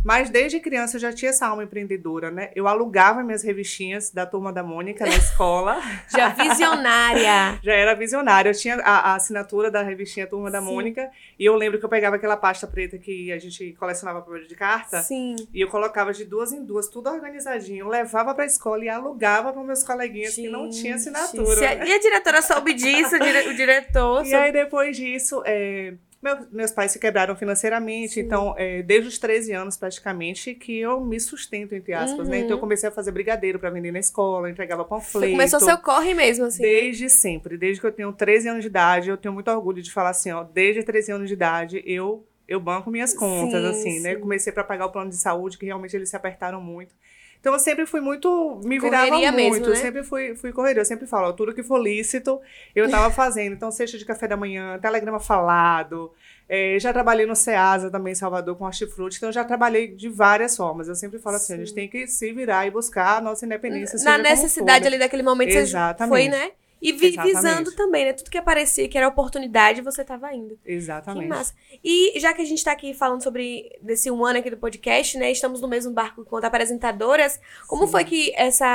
Mas 0.03 0.29
desde 0.29 0.60
criança 0.62 0.96
eu 0.96 1.01
já 1.01 1.12
tinha 1.12 1.29
essa 1.29 1.46
alma 1.46 1.63
empreendedora, 1.63 2.31
né? 2.31 2.51
Eu 2.55 2.67
alugava 2.69 3.22
minhas 3.22 3.43
revistinhas 3.43 4.10
da 4.12 4.25
Turma 4.25 4.53
da 4.53 4.63
Mônica 4.63 5.05
na 5.05 5.13
escola. 5.15 5.81
Já 6.10 6.29
visionária. 6.29 7.60
já 7.63 7.74
era 7.74 7.93
visionária. 7.93 8.50
Eu 8.50 8.53
tinha 8.55 8.75
a, 8.75 9.12
a 9.12 9.15
assinatura 9.15 9.69
da 9.69 9.81
revistinha 9.81 10.25
Turma 10.27 10.50
da 10.50 10.60
Sim. 10.60 10.65
Mônica. 10.65 11.10
E 11.38 11.46
eu 11.46 11.55
lembro 11.55 11.79
que 11.79 11.86
eu 11.86 11.89
pegava 11.89 12.15
aquela 12.15 12.38
pasta 12.38 12.65
preta 12.67 12.98
que 12.98 13.31
a 13.31 13.38
gente 13.38 13.74
colecionava 13.74 14.22
papel 14.22 14.48
de 14.48 14.55
carta. 14.55 15.01
Sim. 15.01 15.36
E 15.53 15.62
eu 15.62 15.67
colocava 15.67 16.13
de 16.13 16.24
duas 16.25 16.51
em 16.51 16.63
duas, 16.63 16.88
tudo 16.88 17.10
organizadinho. 17.10 17.86
Eu 17.86 17.89
levava 17.89 18.34
pra 18.34 18.46
escola 18.46 18.84
e 18.86 18.89
alugava 18.89 19.51
para 19.51 19.63
meus 19.63 19.84
coleguinhas 19.84 20.36
que 20.36 20.48
não 20.50 20.69
tinha 20.69 20.98
Gente, 20.98 21.10
assinatura. 21.15 21.69
a-? 21.69 21.86
E 21.86 21.93
a 21.93 22.00
diretora 22.00 22.41
soube 22.41 22.74
disso, 22.74 23.15
o, 23.15 23.19
dire- 23.19 23.50
o 23.50 23.53
diretor. 23.55 24.22
E 24.25 24.29
soube- 24.29 24.36
aí, 24.46 24.51
depois 24.51 24.96
disso, 24.96 25.41
é, 25.46 25.93
meu- 26.21 26.47
meus 26.51 26.71
pais 26.71 26.91
se 26.91 26.99
quebraram 26.99 27.35
financeiramente, 27.35 28.15
Sim. 28.15 28.21
então, 28.21 28.53
é, 28.57 28.81
desde 28.83 29.07
os 29.07 29.17
13 29.17 29.53
anos, 29.53 29.77
praticamente, 29.77 30.53
que 30.53 30.77
eu 30.79 30.99
me 30.99 31.19
sustento, 31.19 31.73
entre 31.73 31.93
aspas, 31.93 32.27
né? 32.27 32.38
Uhum. 32.38 32.43
Então, 32.43 32.57
eu 32.57 32.59
comecei 32.59 32.89
a 32.89 32.91
fazer 32.91 33.11
brigadeiro 33.11 33.57
para 33.59 33.69
vender 33.69 33.91
na 33.91 33.99
escola, 33.99 34.49
entregava 34.49 34.83
panfleto. 34.83 35.31
Começou 35.31 35.59
seu 35.59 35.77
corre 35.77 36.13
mesmo, 36.13 36.45
assim. 36.45 36.61
Desde 36.61 37.09
sempre, 37.09 37.57
desde 37.57 37.79
que 37.81 37.88
eu 37.88 37.91
tenho 37.91 38.11
13 38.11 38.49
anos 38.49 38.61
de 38.63 38.67
idade, 38.67 39.09
eu 39.09 39.17
tenho 39.17 39.33
muito 39.33 39.49
orgulho 39.49 39.81
de 39.81 39.91
falar 39.91 40.09
assim, 40.09 40.31
ó, 40.31 40.43
desde 40.43 40.83
13 40.83 41.11
anos 41.11 41.27
de 41.27 41.33
idade, 41.33 41.83
eu 41.85 42.25
eu 42.47 42.59
banco 42.59 42.89
minhas 42.89 43.13
contas, 43.13 43.61
Sim, 43.61 43.69
assim, 43.69 43.99
né? 43.99 44.15
sim. 44.15 44.19
Comecei 44.21 44.51
para 44.51 44.63
pagar 44.63 44.88
o 44.88 44.91
plano 44.91 45.11
de 45.11 45.17
saúde, 45.17 45.55
que 45.55 45.67
realmente 45.67 45.95
eles 45.95 46.09
se 46.09 46.15
apertaram 46.15 46.59
muito. 46.59 46.95
Então 47.39 47.53
eu 47.53 47.60
sempre 47.60 47.86
fui 47.86 48.01
muito, 48.01 48.60
me 48.65 48.77
virava 48.77 49.08
Correria 49.08 49.31
muito, 49.31 49.51
mesmo, 49.51 49.65
eu 49.65 49.69
né? 49.69 49.75
sempre 49.77 50.03
fui, 50.03 50.36
fui 50.36 50.51
correria, 50.51 50.81
eu 50.81 50.86
sempre 50.86 51.08
falo, 51.08 51.29
ó, 51.29 51.31
tudo 51.31 51.53
que 51.53 51.63
for 51.63 51.77
lícito, 51.81 52.39
eu 52.75 52.89
tava 52.89 53.10
fazendo. 53.12 53.53
Então, 53.53 53.72
cesta 53.72 53.98
de 53.98 54.03
café 54.03 54.27
da 54.27 54.36
manhã, 54.36 54.77
telegrama 54.77 55.22
falado, 55.22 56.12
eh, 56.50 56.77
já 56.79 56.91
trabalhei 56.91 57.25
no 57.25 57.38
Ceasa 57.38 57.89
também 57.89 58.12
em 58.12 58.15
Salvador 58.15 58.58
com 58.58 58.65
hortifruti, 58.65 59.17
então 59.17 59.29
eu 59.29 59.34
já 59.34 59.46
trabalhei 59.46 59.88
de 59.88 60.10
várias 60.10 60.58
formas. 60.58 60.89
Eu 60.89 60.96
sempre 60.96 61.17
falo 61.17 61.38
assim, 61.38 61.53
a 61.53 61.58
gente 61.58 61.74
tem 61.74 61.88
que 61.88 62.08
se 62.08 62.34
virar 62.34 62.67
e 62.67 62.72
buscar 62.72 63.19
a 63.19 63.22
nossa 63.22 63.46
independência. 63.46 63.98
Na 64.03 64.17
como 64.17 64.24
necessidade 64.24 64.86
ali 64.86 65.00
daquele 65.00 65.24
momento, 65.24 65.53
você 65.53 65.60
Exatamente. 65.60 66.10
foi, 66.10 66.27
né? 66.27 66.51
E 66.81 66.93
vi- 66.93 67.17
visando 67.17 67.75
também, 67.75 68.05
né? 68.05 68.13
Tudo 68.13 68.29
que 68.29 68.38
aparecia 68.38 68.88
que 68.88 68.98
era 68.98 69.07
oportunidade, 69.07 69.81
você 69.81 70.03
tava 70.03 70.33
indo. 70.33 70.57
Que 70.63 70.71
Exatamente. 70.71 71.27
massa. 71.27 71.53
E 71.83 72.17
já 72.19 72.33
que 72.33 72.41
a 72.41 72.45
gente 72.45 72.63
tá 72.63 72.71
aqui 72.71 72.93
falando 72.93 73.21
sobre 73.21 73.77
desse 73.81 74.09
um 74.09 74.24
ano 74.25 74.39
aqui 74.39 74.50
do 74.50 74.57
podcast, 74.57 75.17
né? 75.17 75.29
Estamos 75.31 75.59
no 75.62 75.67
mesmo 75.67 75.91
barco 75.91 76.24
quanto 76.24 76.45
apresentadoras. 76.45 77.39
Como 77.67 77.86
Sim. 77.86 77.91
foi 77.91 78.05
que 78.05 78.33
essa 78.36 78.65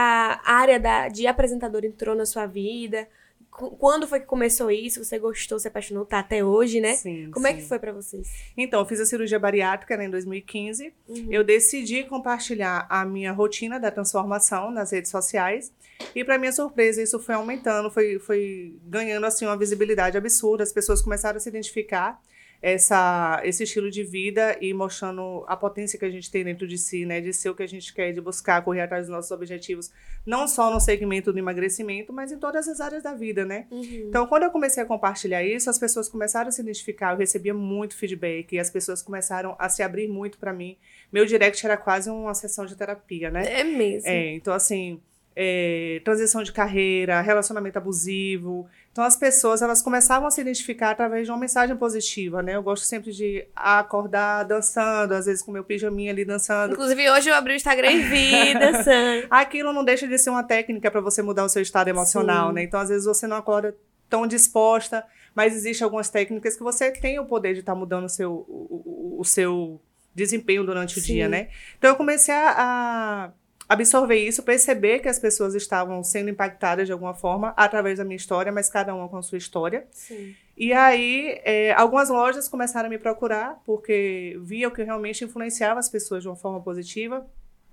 área 0.45 0.79
da, 0.79 1.09
de 1.09 1.27
apresentador 1.27 1.85
entrou 1.85 2.15
na 2.15 2.27
sua 2.27 2.45
vida? 2.47 3.09
Qu- 3.51 3.71
Quando 3.77 4.07
foi 4.07 4.21
que 4.21 4.27
começou 4.27 4.71
isso? 4.71 5.03
Você 5.03 5.19
gostou, 5.19 5.59
se 5.59 5.69
apaixonou, 5.69 6.05
tá 6.05 6.19
até 6.19 6.45
hoje, 6.45 6.81
né? 6.81 6.95
Sim, 6.97 7.31
Como 7.31 7.47
é 7.47 7.53
sim. 7.53 7.57
que 7.59 7.63
foi 7.63 7.79
pra 7.79 7.93
vocês? 7.93 8.29
Então, 8.57 8.81
eu 8.81 8.87
fiz 8.87 9.01
a 9.01 9.07
cirurgia 9.07 9.39
bariátrica 9.39 9.97
né, 9.97 10.07
em 10.07 10.11
2015. 10.11 10.93
Uhum. 11.09 11.29
Eu 11.31 11.43
decidi 11.45 12.03
compartilhar 12.05 12.87
a 12.91 13.05
minha 13.05 13.33
rotina 13.33 13.79
da 13.81 13.91
transformação 13.91 14.71
nas 14.71 14.91
redes 14.91 15.11
sociais. 15.11 15.73
E, 16.15 16.25
para 16.25 16.39
minha 16.39 16.53
surpresa, 16.53 17.03
isso 17.03 17.19
foi 17.19 17.35
aumentando, 17.35 17.91
foi, 17.91 18.19
foi 18.19 18.77
ganhando 18.85 19.27
assim 19.27 19.47
uma 19.47 19.57
visibilidade 19.57 20.17
absurda. 20.17 20.63
As 20.63 20.73
pessoas 20.73 21.03
começaram 21.03 21.37
a 21.37 21.41
se 21.41 21.49
identificar 21.49 22.21
essa, 22.65 23.43
esse 23.45 23.63
estilo 23.65 23.91
de 23.91 24.03
vida 24.03 24.57
e 24.59 24.73
mostrando 24.73 25.45
a 25.47 25.55
potência 25.55 25.99
que 25.99 26.05
a 26.07 26.11
gente 26.11 26.31
tem 26.31 26.43
dentro 26.43 26.67
de 26.67 26.79
si, 26.79 27.05
né? 27.05 27.21
De 27.21 27.31
ser 27.31 27.51
o 27.51 27.55
que 27.55 27.63
a 27.63 27.67
gente 27.67 27.93
quer, 27.93 28.11
de 28.13 28.23
buscar 28.23 28.65
correr 28.65 28.81
atrás 28.81 29.07
dos 29.07 29.15
nossos 29.15 29.31
objetivos, 29.31 29.93
não 30.25 30.49
só 30.49 30.73
no 30.73 30.81
segmento 30.81 31.31
do 31.31 31.39
emagrecimento, 31.39 32.11
mas 32.11 32.33
em 32.33 32.39
todas 32.39 32.67
as 32.67 32.81
áreas 32.81 33.03
da 33.03 33.13
vida, 33.13 33.45
né? 33.45 33.67
Uhum. 33.71 34.07
Então, 34.09 34.27
quando 34.27 34.45
eu 34.45 34.51
comecei 34.51 34.83
a 34.83 34.87
compartilhar 34.87 35.45
isso, 35.45 35.69
as 35.69 35.79
pessoas 35.79 36.09
começaram 36.09 36.49
a 36.49 36.51
se 36.51 36.63
identificar, 36.63 37.13
eu 37.13 37.19
recebia 37.19 37.53
muito 37.53 37.95
feedback, 37.95 38.55
e 38.55 38.59
as 38.59 38.71
pessoas 38.71 39.03
começaram 39.03 39.55
a 39.59 39.69
se 39.69 39.83
abrir 39.83 40.09
muito 40.09 40.39
para 40.39 40.51
mim. 40.51 40.79
Meu 41.13 41.27
direct 41.27 41.67
era 41.67 41.77
quase 41.77 42.09
uma 42.09 42.33
sessão 42.33 42.65
de 42.65 42.75
terapia, 42.75 43.31
né? 43.31 43.61
É 43.61 43.63
mesmo. 43.63 44.09
É, 44.09 44.33
então, 44.33 44.55
assim, 44.55 45.03
é, 45.37 46.01
transição 46.05 46.43
de 46.43 46.53
carreira, 46.53 47.21
relacionamento 47.21 47.77
abusivo. 47.79 48.67
Então, 48.93 49.03
as 49.03 49.17
pessoas, 49.17 49.61
elas 49.63 49.83
começavam 49.83 50.29
a 50.29 50.31
se 50.31 50.41
identificar 50.41 50.91
através 50.91 51.27
de 51.27 51.33
uma 51.33 51.39
mensagem 51.39 51.77
positiva, 51.77 52.41
né? 52.43 52.55
Eu 52.55 52.63
gosto 52.63 52.85
sempre 52.85 53.11
de 53.11 53.45
acordar 53.57 54.45
dançando, 54.45 55.13
às 55.13 55.27
vezes 55.27 55.43
com 55.43 55.51
meu 55.51 55.65
pijaminha 55.65 56.13
ali 56.13 56.25
dançando. 56.25 56.75
Inclusive, 56.75 57.11
hoje 57.11 57.29
eu 57.29 57.35
abri 57.35 57.53
o 57.55 57.57
Instagram 57.57 57.91
e 57.91 58.03
vi 58.03 58.55
dançando. 58.59 59.27
Aquilo 59.31 59.73
não 59.73 59.85
deixa 59.85 60.07
de 60.07 60.17
ser 60.19 60.31
uma 60.31 60.45
técnica 60.45 60.91
para 60.91 61.01
você 61.01 61.23
mudar 61.23 61.45
o 61.45 61.49
seu 61.49 61.61
estado 61.63 61.89
emocional, 61.89 62.49
Sim. 62.49 62.55
né? 62.55 62.63
Então, 62.63 62.79
às 62.79 62.89
vezes, 62.89 63.05
você 63.05 63.27
não 63.27 63.37
acorda 63.37 63.75
tão 64.09 64.29
disposta, 64.29 65.05
mas 65.35 65.57
existem 65.57 65.85
algumas 65.85 66.09
técnicas 66.09 66.57
que 66.57 66.63
você 66.63 66.93
tem 66.93 67.19
o 67.19 67.25
poder 67.27 67.55
de 67.55 67.61
estar 67.61 67.75
mudando 67.75 68.05
o 68.05 68.09
seu, 68.09 68.31
o, 68.33 69.17
o- 69.17 69.21
o 69.21 69.25
seu 69.25 69.81
desempenho 70.15 70.63
durante 70.65 70.99
o 70.99 71.01
Sim. 71.03 71.15
dia, 71.15 71.29
né? 71.29 71.49
Então, 71.77 71.91
eu 71.91 71.97
comecei 71.97 72.33
a, 72.33 72.55
a, 72.57 73.31
absorver 73.75 74.17
isso, 74.17 74.43
perceber 74.43 75.01
que 75.01 75.09
as 75.09 75.19
pessoas 75.19 75.55
estavam 75.55 76.03
sendo 76.03 76.31
impactadas 76.31 76.87
de 76.87 76.93
alguma 76.93 77.15
forma 77.15 77.53
através 77.57 77.99
da 77.99 78.05
minha 78.05 78.17
história, 78.17 78.51
mas 78.51 78.71
cada 78.71 78.95
uma 78.95 79.09
com 79.09 79.17
a 79.17 79.23
sua 79.23 79.39
história. 79.39 79.87
Sim. 79.91 80.35
E 80.57 80.73
aí, 80.73 81.41
é, 81.45 81.73
algumas 81.73 82.09
lojas 82.09 82.49
começaram 82.49 82.87
a 82.87 82.91
me 82.91 82.99
procurar, 82.99 83.61
porque 83.65 84.39
viam 84.43 84.71
que 84.71 84.83
realmente 84.83 85.25
influenciava 85.25 85.81
as 85.81 85.89
pessoas 85.89 86.23
de 86.23 86.29
uma 86.29 86.37
forma 86.37 86.61
positiva. 86.61 87.27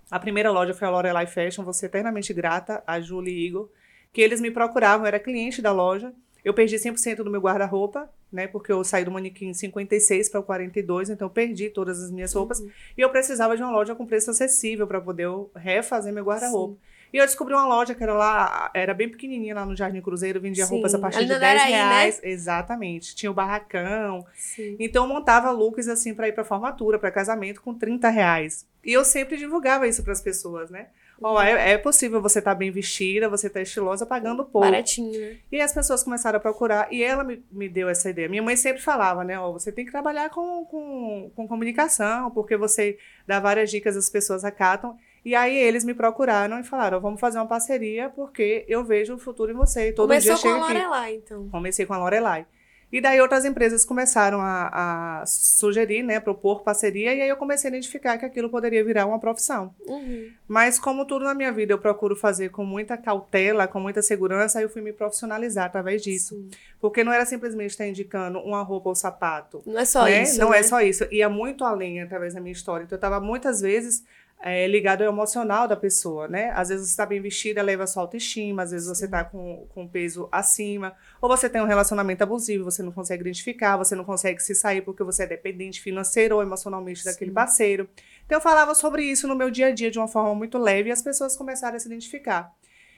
A 0.09 0.19
primeira 0.19 0.51
loja 0.51 0.73
foi 0.73 0.87
a 0.87 0.91
Lorelai 0.91 1.27
Fashion, 1.27 1.63
vou 1.63 1.73
ser 1.73 1.85
eternamente 1.85 2.33
grata 2.33 2.83
a 2.85 2.99
Julie 2.99 3.33
e 3.33 3.47
Igor, 3.47 3.69
que 4.11 4.21
eles 4.21 4.41
me 4.41 4.51
procuravam, 4.51 5.05
eu 5.05 5.07
era 5.07 5.19
cliente 5.19 5.61
da 5.61 5.71
loja. 5.71 6.13
Eu 6.43 6.53
perdi 6.53 6.75
100% 6.75 7.17
do 7.17 7.29
meu 7.29 7.39
guarda-roupa, 7.39 8.09
né? 8.31 8.47
Porque 8.47 8.71
eu 8.71 8.83
saí 8.83 9.03
do 9.03 9.11
manequim 9.11 9.53
56 9.53 10.29
para 10.29 10.39
o 10.39 10.43
42, 10.43 11.09
então 11.09 11.27
eu 11.27 11.29
perdi 11.31 11.69
todas 11.69 12.01
as 12.01 12.11
minhas 12.11 12.33
roupas. 12.33 12.59
Uhum. 12.59 12.69
E 12.97 13.01
eu 13.01 13.09
precisava 13.09 13.55
de 13.55 13.61
uma 13.61 13.71
loja 13.71 13.93
com 13.93 14.05
preço 14.05 14.31
acessível 14.31 14.87
para 14.87 15.01
poder 15.01 15.27
refazer 15.55 16.13
meu 16.13 16.23
guarda-roupa. 16.23 16.77
E 17.13 17.17
eu 17.17 17.25
descobri 17.25 17.53
uma 17.53 17.67
loja 17.67 17.93
que 17.93 18.01
era 18.01 18.13
lá, 18.13 18.71
era 18.73 18.93
bem 18.93 19.09
pequenininha 19.09 19.53
lá 19.53 19.65
no 19.65 19.75
Jardim 19.75 19.99
Cruzeiro, 19.99 20.39
vendia 20.39 20.65
Sim. 20.65 20.75
roupas 20.75 20.95
a 20.95 20.99
partir 20.99 21.25
de 21.25 21.37
10 21.37 21.63
reais. 21.63 22.19
Aí, 22.23 22.29
né? 22.29 22.33
Exatamente. 22.33 23.13
Tinha 23.13 23.29
o 23.29 23.33
barracão. 23.33 24.25
Sim. 24.33 24.77
Então 24.79 25.03
eu 25.03 25.13
montava 25.13 25.51
looks 25.51 25.89
assim 25.89 26.13
para 26.13 26.29
ir 26.29 26.31
para 26.31 26.45
formatura, 26.45 26.97
para 26.97 27.11
casamento 27.11 27.61
com 27.61 27.73
30 27.73 28.09
reais. 28.09 28.65
E 28.83 28.93
eu 28.93 29.03
sempre 29.03 29.35
divulgava 29.35 29.87
isso 29.87 30.03
para 30.03 30.13
as 30.13 30.21
pessoas, 30.21 30.69
né? 30.69 30.87
Oh, 31.23 31.39
é, 31.39 31.73
é, 31.73 31.77
possível 31.77 32.19
você 32.19 32.39
estar 32.39 32.51
tá 32.51 32.55
bem 32.55 32.71
vestida, 32.71 33.29
você 33.29 33.45
estar 33.45 33.59
tá 33.59 33.63
estilosa, 33.63 34.07
pagando 34.07 34.43
pouco. 34.43 34.67
Baratinho, 34.67 35.19
né? 35.19 35.37
E 35.51 35.61
as 35.61 35.71
pessoas 35.71 36.03
começaram 36.03 36.37
a 36.37 36.39
procurar, 36.39 36.91
e 36.91 37.03
ela 37.03 37.23
me, 37.23 37.43
me 37.51 37.69
deu 37.69 37.87
essa 37.87 38.09
ideia. 38.09 38.27
Minha 38.27 38.41
mãe 38.41 38.55
sempre 38.55 38.81
falava, 38.81 39.23
né? 39.23 39.39
Oh, 39.39 39.53
você 39.53 39.71
tem 39.71 39.85
que 39.85 39.91
trabalhar 39.91 40.31
com, 40.31 40.65
com, 40.65 41.31
com 41.35 41.47
comunicação, 41.47 42.31
porque 42.31 42.57
você 42.57 42.97
dá 43.27 43.39
várias 43.39 43.69
dicas, 43.69 43.95
as 43.95 44.09
pessoas 44.09 44.43
acatam. 44.43 44.97
E 45.23 45.35
aí 45.35 45.55
eles 45.55 45.83
me 45.83 45.93
procuraram 45.93 46.59
e 46.59 46.63
falaram, 46.63 46.99
vamos 46.99 47.19
fazer 47.19 47.37
uma 47.37 47.47
parceria, 47.47 48.09
porque 48.09 48.65
eu 48.67 48.83
vejo 48.83 49.13
o 49.13 49.19
futuro 49.19 49.51
em 49.51 49.55
você. 49.55 49.89
E 49.89 49.93
todo 49.93 50.07
Começou 50.07 50.33
dia 50.33 50.41
com 50.41 50.49
a 50.49 50.67
Lorelai, 50.67 51.09
aqui. 51.09 51.21
então. 51.23 51.49
Comecei 51.49 51.85
com 51.85 51.93
a 51.93 51.99
Lorelai. 51.99 52.47
E 52.91 52.99
daí 52.99 53.21
outras 53.21 53.45
empresas 53.45 53.85
começaram 53.85 54.41
a, 54.41 55.21
a, 55.21 55.25
sugerir, 55.25 56.03
né, 56.03 56.19
propor 56.19 56.61
parceria, 56.61 57.13
e 57.13 57.21
aí 57.21 57.29
eu 57.29 57.37
comecei 57.37 57.69
a 57.69 57.71
identificar 57.73 58.17
que 58.17 58.25
aquilo 58.25 58.49
poderia 58.49 58.83
virar 58.83 59.05
uma 59.05 59.19
profissão. 59.19 59.73
Uhum. 59.87 60.29
Mas 60.47 60.77
como 60.77 61.05
tudo 61.05 61.23
na 61.23 61.33
minha 61.33 61.51
vida 61.51 61.71
eu 61.71 61.79
procuro 61.79 62.15
fazer 62.15 62.49
com 62.49 62.65
muita 62.65 62.97
cautela, 62.97 63.67
com 63.67 63.79
muita 63.79 64.01
segurança, 64.01 64.59
aí 64.59 64.65
eu 64.65 64.69
fui 64.69 64.81
me 64.81 64.91
profissionalizar 64.91 65.65
através 65.65 66.01
disso. 66.01 66.35
Sim. 66.35 66.49
Porque 66.81 67.03
não 67.03 67.13
era 67.13 67.25
simplesmente 67.25 67.71
estar 67.71 67.87
indicando 67.87 68.39
uma 68.39 68.61
roupa 68.61 68.89
ou 68.89 68.95
sapato. 68.95 69.61
Não 69.65 69.79
é 69.79 69.85
só 69.85 70.03
né? 70.03 70.23
isso. 70.23 70.39
Não 70.39 70.49
é 70.49 70.57
né? 70.57 70.59
é 70.59 70.63
só 70.63 70.81
isso. 70.81 71.07
Ia 71.11 71.29
muito 71.29 71.63
além 71.63 72.01
através 72.01 72.33
da 72.33 72.41
minha 72.41 72.51
história. 72.51 72.83
Então 72.83 72.95
eu 72.95 72.97
estava 72.97 73.19
muitas 73.19 73.61
vezes 73.61 74.03
é, 74.41 74.67
ligado 74.67 75.03
ao 75.03 75.07
emocional 75.07 75.67
da 75.67 75.75
pessoa, 75.75 76.27
né? 76.27 76.51
Às 76.55 76.69
vezes 76.69 76.87
você 76.87 76.91
está 76.91 77.05
bem 77.05 77.21
vestida, 77.21 77.61
leva 77.61 77.83
a 77.83 77.87
sua 77.87 78.01
autoestima, 78.01 78.63
às 78.63 78.71
vezes 78.71 78.87
você 78.87 79.05
está 79.05 79.23
com, 79.23 79.67
com 79.69 79.87
peso 79.87 80.27
acima, 80.31 80.95
ou 81.21 81.29
você 81.29 81.47
tem 81.47 81.61
um 81.61 81.65
relacionamento 81.65 82.23
abusivo, 82.23 82.63
você 82.63 82.81
não 82.81 82.91
consegue 82.91 83.21
identificar, 83.21 83.77
você 83.77 83.95
não 83.95 84.03
consegue 84.03 84.41
se 84.41 84.55
sair 84.55 84.81
porque 84.81 85.03
você 85.03 85.23
é 85.23 85.27
dependente 85.27 85.79
financeiro 85.79 86.37
ou 86.37 86.41
emocionalmente 86.41 87.05
daquele 87.05 87.29
Sim. 87.29 87.35
parceiro. 87.35 87.87
Então 88.25 88.37
eu 88.37 88.41
falava 88.41 88.73
sobre 88.73 89.03
isso 89.03 89.27
no 89.27 89.35
meu 89.35 89.51
dia 89.51 89.67
a 89.67 89.71
dia 89.71 89.91
de 89.91 89.99
uma 89.99 90.07
forma 90.07 90.33
muito 90.33 90.57
leve 90.57 90.89
e 90.89 90.91
as 90.91 91.03
pessoas 91.03 91.37
começaram 91.37 91.75
a 91.75 91.79
se 91.79 91.87
identificar. 91.87 92.51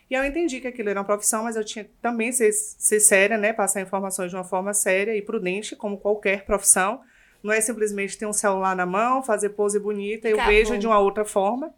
E 0.10 0.14
eu 0.14 0.24
entendi 0.24 0.62
que 0.62 0.68
aquilo 0.68 0.90
era 0.90 1.00
uma 1.00 1.06
profissão, 1.06 1.44
mas 1.44 1.56
eu 1.56 1.64
tinha 1.64 1.84
que 1.84 1.92
também 2.02 2.32
ser, 2.32 2.52
ser 2.54 3.00
séria, 3.00 3.38
né? 3.38 3.52
Passar 3.52 3.82
informações 3.82 4.30
de 4.30 4.36
uma 4.36 4.44
forma 4.44 4.74
séria 4.74 5.16
e 5.16 5.22
prudente, 5.22 5.76
como 5.76 5.98
qualquer 5.98 6.46
profissão 6.46 7.02
não 7.44 7.52
é 7.54 7.60
simplesmente 7.60 8.18
ter 8.18 8.26
um 8.26 8.34
celular 8.34 8.76
na 8.76 8.86
mão, 8.86 9.22
fazer 9.22 9.50
pose 9.50 9.78
bonita, 9.78 10.30
eu 10.30 10.38
vejo 10.46 10.78
de 10.78 10.88
uma 10.88 10.98
outra 10.98 11.26
forma. 11.26 11.74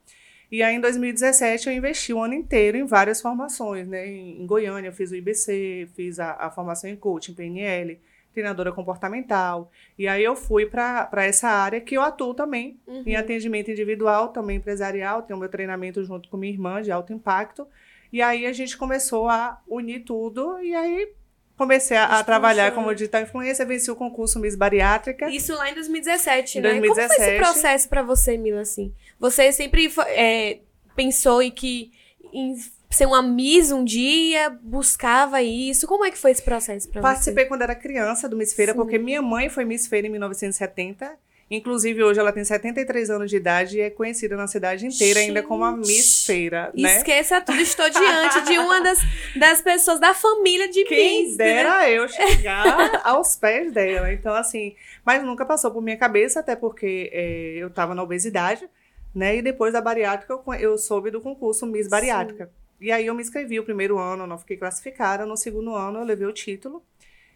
E 0.52 0.62
aí, 0.62 0.76
em 0.76 0.80
2017, 0.80 1.68
eu 1.68 1.74
investi 1.74 2.14
o 2.14 2.22
ano 2.22 2.36
inteiro 2.36 2.78
em 2.78 2.86
várias 2.86 3.20
formações, 3.20 3.88
né? 3.88 4.08
Em 4.08 4.46
Goiânia, 4.46 4.90
eu 4.90 4.94
fiz 4.94 5.12
o 5.12 5.16
IBC, 5.16 5.90
fiz 5.96 6.20
a, 6.20 6.34
a 6.34 6.52
formação 6.52 6.90
em 6.90 6.96
coaching, 6.96 7.34
PNL, 7.34 8.00
treinadora 8.32 8.72
comportamental. 8.72 9.72
E 9.98 10.08
aí, 10.08 10.24
eu 10.24 10.36
fui 10.36 10.68
para 10.68 11.10
essa 11.26 11.50
área 11.50 11.82
que 11.82 11.98
eu 11.98 12.02
atuo 12.02 12.34
também, 12.34 12.80
uhum. 12.86 13.04
em 13.06 13.16
atendimento 13.16 13.72
individual, 13.72 14.28
também 14.30 14.58
empresarial. 14.58 15.24
Tenho 15.24 15.40
meu 15.40 15.50
treinamento 15.50 16.04
junto 16.04 16.30
com 16.30 16.38
minha 16.38 16.54
irmã, 16.54 16.82
de 16.82 16.92
alto 16.92 17.12
impacto. 17.12 17.68
E 18.14 18.22
aí, 18.22 18.46
a 18.46 18.54
gente 18.54 18.78
começou 18.78 19.28
a 19.28 19.60
unir 19.68 20.02
tudo. 20.02 20.60
E 20.60 20.76
aí, 20.76 21.12
comecei 21.58 21.98
a, 21.98 22.20
a 22.20 22.24
trabalhar 22.24 22.74
como 22.74 22.94
digital 22.94 23.22
influencer, 23.22 23.66
venci 23.66 23.90
o 23.90 23.96
concurso 23.96 24.40
Miss 24.40 24.56
Bariátrica. 24.56 25.30
Isso 25.30 25.54
lá 25.54 25.70
em 25.70 25.74
2017, 25.74 26.58
em 26.58 26.62
né? 26.62 26.70
2017. 26.70 27.08
Como 27.08 27.18
foi 27.18 27.36
esse 27.36 27.44
processo 27.44 27.90
para 27.90 28.04
você, 28.04 28.38
Mila, 28.38 28.62
assim? 28.62 28.94
Você 29.20 29.52
sempre 29.52 29.92
é, 30.08 30.60
pensou 30.96 31.42
em 31.42 31.52
que 31.52 31.92
em 32.34 32.56
ser 32.90 33.06
uma 33.06 33.22
Miss 33.22 33.72
um 33.72 33.84
dia, 33.84 34.50
buscava 34.62 35.42
isso? 35.42 35.88
Como 35.88 36.06
é 36.06 36.12
que 36.12 36.18
foi 36.18 36.32
esse 36.32 36.42
processo 36.42 36.90
para 36.90 37.02
você? 37.02 37.04
Participei 37.04 37.46
quando 37.46 37.62
era 37.62 37.76
criança 37.76 38.28
do 38.30 38.36
Miss 38.36 38.54
Feira, 38.54 38.72
Sim. 38.72 38.78
porque 38.78 38.98
minha 38.98 39.22
mãe 39.22 39.50
foi 39.50 39.66
Miss 39.66 39.88
Feira 39.88 40.08
em 40.08 40.10
1970 40.10 41.18
Inclusive, 41.50 42.04
hoje 42.04 42.20
ela 42.20 42.32
tem 42.32 42.44
73 42.44 43.10
anos 43.12 43.30
de 43.30 43.38
idade 43.38 43.78
e 43.78 43.82
é 43.82 43.92
conhecida 43.92 44.36
na 44.36 44.48
cidade 44.48 44.88
inteira 44.88 45.20
Gente, 45.20 45.30
ainda 45.30 45.44
como 45.44 45.64
a 45.64 45.78
Miss 45.78 46.26
Feira, 46.26 46.72
né? 46.76 46.98
Esqueça 46.98 47.40
tudo, 47.40 47.62
estou 47.62 47.88
diante 47.88 48.42
de 48.46 48.58
uma 48.58 48.82
das, 48.82 49.00
das 49.36 49.62
pessoas 49.62 50.00
da 50.00 50.16
família 50.16 50.68
de 50.68 50.84
Quem 50.86 51.26
Miss. 51.26 51.38
Quem 51.38 51.46
né? 51.46 51.54
dera 51.56 51.80
né? 51.82 51.92
eu 51.92 52.08
chegar 52.08 53.02
aos 53.06 53.36
pés 53.36 53.72
dela. 53.72 54.12
Então, 54.12 54.34
assim, 54.34 54.76
mas 55.06 55.24
nunca 55.24 55.46
passou 55.46 55.70
por 55.70 55.84
minha 55.84 55.98
cabeça, 55.98 56.40
até 56.40 56.56
porque 56.56 57.12
é, 57.14 57.58
eu 57.58 57.68
estava 57.68 57.94
na 57.94 58.02
obesidade, 58.02 58.68
né? 59.14 59.36
E 59.36 59.42
depois 59.44 59.72
da 59.72 59.82
bariátrica, 59.82 60.34
eu, 60.34 60.54
eu 60.56 60.78
soube 60.80 61.12
do 61.12 61.22
concurso 61.22 61.68
Miss 61.68 61.88
Bariátrica. 61.88 62.46
Sim. 62.46 62.52
E 62.82 62.92
aí 62.92 63.06
eu 63.06 63.14
me 63.14 63.22
inscrevi 63.22 63.60
o 63.60 63.64
primeiro 63.64 64.00
ano, 64.00 64.26
não 64.26 64.38
fiquei 64.38 64.58
classificada. 64.58 65.26
No 65.26 65.38
segundo 65.38 65.76
ano, 65.76 66.00
eu 66.00 66.04
levei 66.04 66.28
o 66.28 66.34
título. 66.34 66.84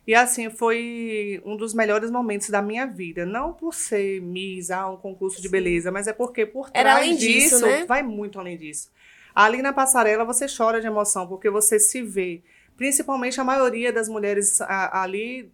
E 0.09 0.15
assim, 0.15 0.49
foi 0.49 1.39
um 1.45 1.55
dos 1.55 1.71
melhores 1.71 2.09
momentos 2.09 2.49
da 2.49 2.63
minha 2.63 2.87
vida. 2.87 3.27
Não 3.27 3.53
por 3.53 3.75
ser 3.75 4.19
Miss, 4.19 4.71
ah, 4.71 4.89
um 4.89 4.97
concurso 4.97 5.39
de 5.39 5.47
beleza, 5.47 5.91
mas 5.91 6.07
é 6.07 6.13
porque 6.13 6.47
por 6.47 6.71
trás 6.71 6.83
Era 6.83 6.95
além 6.95 7.15
disso, 7.15 7.57
disso 7.57 7.65
né? 7.67 7.85
vai 7.85 8.01
muito 8.01 8.39
além 8.39 8.57
disso. 8.57 8.91
Ali 9.35 9.61
na 9.61 9.71
passarela 9.71 10.25
você 10.25 10.47
chora 10.47 10.81
de 10.81 10.87
emoção, 10.87 11.27
porque 11.27 11.47
você 11.47 11.77
se 11.77 12.01
vê. 12.01 12.41
Principalmente 12.75 13.39
a 13.39 13.43
maioria 13.43 13.93
das 13.93 14.09
mulheres 14.09 14.59
a, 14.61 15.03
ali 15.03 15.51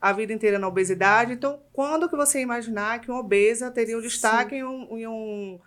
a 0.00 0.12
vida 0.12 0.32
inteira 0.32 0.58
na 0.58 0.66
obesidade. 0.66 1.34
Então, 1.34 1.60
quando 1.72 2.08
que 2.08 2.16
você 2.16 2.40
imaginar 2.40 3.00
que 3.00 3.08
uma 3.08 3.20
obesa 3.20 3.70
teria 3.70 3.96
um 3.96 4.02
destaque 4.02 4.56
em 4.56 4.64
um, 4.64 4.98
em 4.98 5.06
um, 5.06 5.60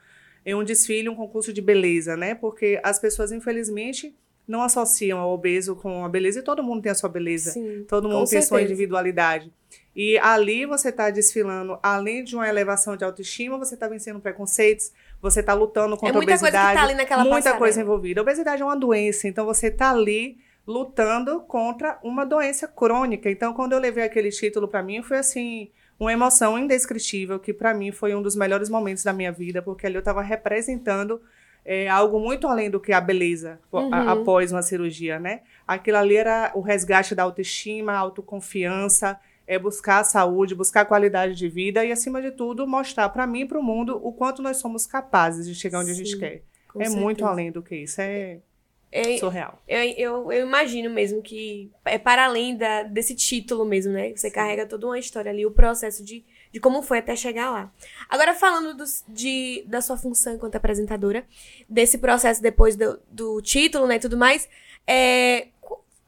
em 0.45 0.53
um 0.53 0.65
desfile, 0.65 1.07
um 1.07 1.15
concurso 1.15 1.53
de 1.53 1.61
beleza, 1.61 2.17
né? 2.17 2.35
Porque 2.35 2.77
as 2.83 2.99
pessoas, 2.99 3.31
infelizmente 3.31 4.13
não 4.47 4.61
associam 4.61 5.19
o 5.19 5.33
obeso 5.33 5.75
com 5.75 6.05
a 6.05 6.09
beleza 6.09 6.39
e 6.39 6.41
todo 6.41 6.63
mundo 6.63 6.81
tem 6.81 6.91
a 6.91 6.95
sua 6.95 7.09
beleza. 7.09 7.51
Sim, 7.51 7.85
todo 7.87 8.07
mundo 8.07 8.29
tem 8.29 8.39
a 8.39 8.41
sua 8.41 8.61
individualidade. 8.61 9.51
E 9.95 10.17
ali 10.19 10.65
você 10.65 10.89
está 10.89 11.09
desfilando, 11.09 11.77
além 11.81 12.23
de 12.23 12.35
uma 12.35 12.47
elevação 12.47 12.95
de 12.95 13.03
autoestima, 13.03 13.57
você 13.57 13.73
está 13.73 13.87
vencendo 13.87 14.19
preconceitos, 14.19 14.91
você 15.21 15.39
está 15.39 15.53
lutando 15.53 15.97
contra 15.97 16.15
é 16.15 16.19
a 16.19 16.21
obesidade. 16.21 16.41
Muita 16.41 16.59
coisa 16.59 16.69
que 16.69 16.75
tá 16.75 16.83
ali 16.83 16.93
naquela 16.93 17.23
Muita 17.23 17.35
passarela. 17.37 17.59
coisa 17.59 17.81
envolvida. 17.81 18.21
A 18.21 18.23
obesidade 18.23 18.61
é 18.61 18.65
uma 18.65 18.77
doença, 18.77 19.27
então 19.27 19.45
você 19.45 19.67
está 19.67 19.89
ali 19.89 20.37
lutando 20.67 21.41
contra 21.41 21.99
uma 22.03 22.25
doença 22.25 22.67
crônica. 22.67 23.29
Então, 23.29 23.53
quando 23.53 23.73
eu 23.73 23.79
levei 23.79 24.03
aquele 24.03 24.29
título 24.29 24.67
para 24.67 24.83
mim, 24.83 25.01
foi 25.01 25.17
assim, 25.17 25.71
uma 25.99 26.13
emoção 26.13 26.59
indescritível, 26.59 27.39
que 27.39 27.53
para 27.53 27.73
mim 27.73 27.91
foi 27.91 28.13
um 28.13 28.21
dos 28.21 28.35
melhores 28.35 28.69
momentos 28.69 29.03
da 29.03 29.11
minha 29.11 29.31
vida, 29.31 29.61
porque 29.61 29.87
ali 29.87 29.95
eu 29.95 29.99
estava 29.99 30.21
representando 30.21 31.19
é 31.69 31.89
algo 31.89 32.17
muito 32.17 32.47
além 32.47 32.71
do 32.71 32.79
que 32.79 32.93
a 32.93 33.01
beleza 33.01 33.59
uhum. 33.73 33.93
após 33.93 34.53
uma 34.53 34.61
cirurgia, 34.61 35.19
né? 35.19 35.41
Aquilo 35.67 35.97
ali 35.97 36.15
era 36.15 36.49
o 36.55 36.61
resgate 36.61 37.13
da 37.13 37.23
autoestima, 37.23 37.91
autoconfiança, 37.91 39.19
é 39.45 39.59
buscar 39.59 39.99
a 39.99 40.03
saúde, 40.05 40.55
buscar 40.55 40.81
a 40.81 40.85
qualidade 40.85 41.35
de 41.35 41.49
vida 41.49 41.83
e, 41.83 41.91
acima 41.91 42.21
de 42.21 42.31
tudo, 42.31 42.65
mostrar 42.65 43.09
para 43.09 43.27
mim 43.27 43.41
e 43.41 43.45
para 43.45 43.59
o 43.59 43.63
mundo 43.63 43.99
o 44.01 44.13
quanto 44.13 44.41
nós 44.41 44.57
somos 44.57 44.87
capazes 44.87 45.45
de 45.45 45.53
chegar 45.53 45.81
onde 45.81 45.93
Sim, 45.93 46.01
a 46.01 46.05
gente 46.05 46.17
quer. 46.17 46.43
É 46.75 46.85
certeza. 46.85 46.97
muito 46.97 47.25
além 47.25 47.51
do 47.51 47.61
que 47.61 47.75
isso, 47.75 47.99
é, 47.99 48.39
é 48.89 49.17
surreal. 49.17 49.61
Eu, 49.67 49.83
eu, 49.97 50.31
eu, 50.31 50.47
imagino 50.47 50.89
mesmo 50.89 51.21
que 51.21 51.69
é 51.83 51.97
para 51.97 52.25
além 52.25 52.55
da, 52.55 52.83
desse 52.83 53.13
título 53.13 53.65
mesmo, 53.65 53.91
né? 53.91 54.15
Você 54.15 54.29
Sim. 54.29 54.35
carrega 54.35 54.65
toda 54.65 54.87
uma 54.87 54.97
história 54.97 55.29
ali, 55.29 55.45
o 55.45 55.51
processo 55.51 56.01
de 56.01 56.23
de 56.51 56.59
como 56.59 56.81
foi 56.81 56.99
até 56.99 57.15
chegar 57.15 57.51
lá. 57.51 57.71
Agora, 58.09 58.33
falando 58.33 58.75
do, 58.75 58.83
de, 59.09 59.63
da 59.67 59.81
sua 59.81 59.97
função 59.97 60.35
enquanto 60.35 60.55
apresentadora, 60.55 61.25
desse 61.69 61.97
processo 61.97 62.41
depois 62.41 62.75
do, 62.75 62.99
do 63.09 63.41
título 63.41 63.87
né, 63.87 63.95
e 63.95 63.99
tudo 63.99 64.17
mais, 64.17 64.47
é, 64.85 65.47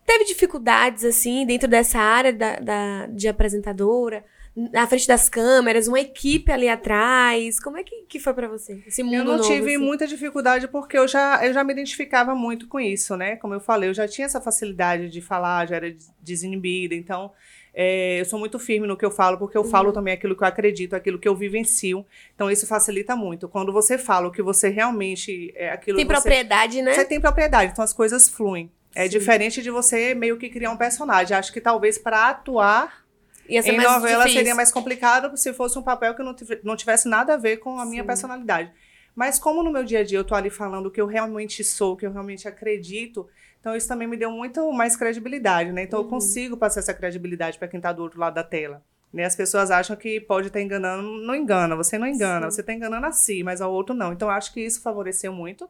teve 0.05 0.25
dificuldades, 0.25 1.03
assim, 1.03 1.45
dentro 1.45 1.67
dessa 1.67 1.99
área 1.99 2.33
da, 2.33 2.59
da, 2.59 3.05
de 3.07 3.27
apresentadora? 3.27 4.23
na 4.55 4.85
frente 4.87 5.07
das 5.07 5.29
câmeras, 5.29 5.87
uma 5.87 5.99
equipe 5.99 6.51
ali 6.51 6.67
atrás. 6.67 7.59
Como 7.59 7.77
é 7.77 7.83
que, 7.83 8.03
que 8.07 8.19
foi 8.19 8.33
para 8.33 8.47
você? 8.47 8.83
Esse 8.85 9.03
mundo 9.03 9.15
eu 9.15 9.23
não 9.23 9.37
novo, 9.37 9.47
tive 9.47 9.75
assim? 9.75 9.77
muita 9.77 10.05
dificuldade 10.05 10.67
porque 10.67 10.97
eu 10.97 11.07
já, 11.07 11.45
eu 11.45 11.53
já 11.53 11.63
me 11.63 11.71
identificava 11.71 12.35
muito 12.35 12.67
com 12.67 12.79
isso, 12.79 13.15
né? 13.15 13.37
Como 13.37 13.53
eu 13.53 13.59
falei, 13.59 13.89
eu 13.89 13.93
já 13.93 14.07
tinha 14.07 14.25
essa 14.25 14.41
facilidade 14.41 15.09
de 15.09 15.21
falar, 15.21 15.67
já 15.67 15.77
era 15.77 15.95
desinibida. 16.21 16.93
Então, 16.93 17.31
É, 17.73 18.19
eu 18.19 18.25
sou 18.25 18.39
muito 18.39 18.57
firme 18.59 18.87
no 18.87 18.97
que 18.97 19.05
eu 19.05 19.11
falo, 19.11 19.37
porque 19.37 19.57
eu 19.57 19.61
uhum. 19.61 19.69
falo 19.69 19.91
também 19.91 20.13
aquilo 20.13 20.35
que 20.35 20.43
eu 20.43 20.47
acredito, 20.47 20.95
aquilo 20.95 21.19
que 21.19 21.27
eu 21.27 21.35
vivencio. 21.35 22.05
Então, 22.33 22.49
isso 22.49 22.65
facilita 22.67 23.15
muito. 23.15 23.47
Quando 23.47 23.71
você 23.71 23.97
fala 23.97 24.27
o 24.27 24.31
que 24.31 24.41
você 24.41 24.69
realmente. 24.69 25.53
É 25.55 25.71
aquilo 25.71 25.97
tem 25.97 26.05
você, 26.05 26.13
propriedade, 26.13 26.81
né? 26.81 26.93
Você 26.93 27.05
tem 27.05 27.19
propriedade, 27.19 27.71
então 27.71 27.83
as 27.83 27.93
coisas 27.93 28.27
fluem. 28.27 28.71
É 28.95 29.03
Sim. 29.03 29.09
diferente 29.09 29.61
de 29.61 29.69
você 29.69 30.13
meio 30.15 30.37
que 30.37 30.49
criar 30.49 30.71
um 30.71 30.77
personagem. 30.77 31.37
Acho 31.37 31.53
que 31.53 31.61
talvez 31.61 31.97
para 31.97 32.29
atuar 32.29 33.05
em 33.47 33.77
novela 33.77 34.23
difícil. 34.23 34.39
seria 34.39 34.55
mais 34.55 34.71
complicado 34.71 35.35
se 35.35 35.53
fosse 35.53 35.77
um 35.77 35.81
papel 35.81 36.15
que 36.15 36.23
não 36.63 36.75
tivesse 36.75 37.07
nada 37.07 37.33
a 37.33 37.37
ver 37.37 37.57
com 37.57 37.79
a 37.79 37.85
minha 37.85 38.03
Sim. 38.03 38.07
personalidade. 38.07 38.71
Mas 39.15 39.39
como 39.39 39.63
no 39.63 39.71
meu 39.71 39.83
dia 39.83 39.99
a 39.99 40.03
dia 40.03 40.17
eu 40.17 40.23
tô 40.23 40.35
ali 40.35 40.49
falando 40.49 40.87
o 40.87 40.91
que 40.91 41.01
eu 41.01 41.07
realmente 41.07 41.63
sou, 41.63 41.93
o 41.93 41.97
que 41.97 42.05
eu 42.05 42.11
realmente 42.11 42.47
acredito, 42.47 43.27
então 43.59 43.75
isso 43.75 43.87
também 43.87 44.07
me 44.07 44.15
deu 44.15 44.31
muito 44.31 44.71
mais 44.71 44.95
credibilidade, 44.95 45.71
né? 45.71 45.83
Então 45.83 45.99
uhum. 45.99 46.05
eu 46.05 46.09
consigo 46.09 46.57
passar 46.57 46.79
essa 46.79 46.93
credibilidade 46.93 47.57
para 47.57 47.67
quem 47.67 47.77
está 47.77 47.91
do 47.91 48.01
outro 48.01 48.19
lado 48.19 48.35
da 48.35 48.43
tela. 48.43 48.81
Né? 49.11 49.25
As 49.25 49.35
pessoas 49.35 49.71
acham 49.71 49.95
que 49.95 50.21
pode 50.21 50.47
estar 50.47 50.59
tá 50.59 50.63
enganando, 50.63 51.03
não 51.03 51.35
engana, 51.35 51.75
você 51.75 51.97
não 51.97 52.07
engana, 52.07 52.49
Sim. 52.49 52.55
você 52.55 52.61
está 52.61 52.73
enganando 52.73 53.05
a 53.07 53.11
si, 53.11 53.43
mas 53.43 53.59
ao 53.59 53.73
outro 53.73 53.95
não. 53.95 54.13
Então 54.13 54.29
acho 54.29 54.53
que 54.53 54.61
isso 54.61 54.81
favoreceu 54.81 55.33
muito. 55.33 55.69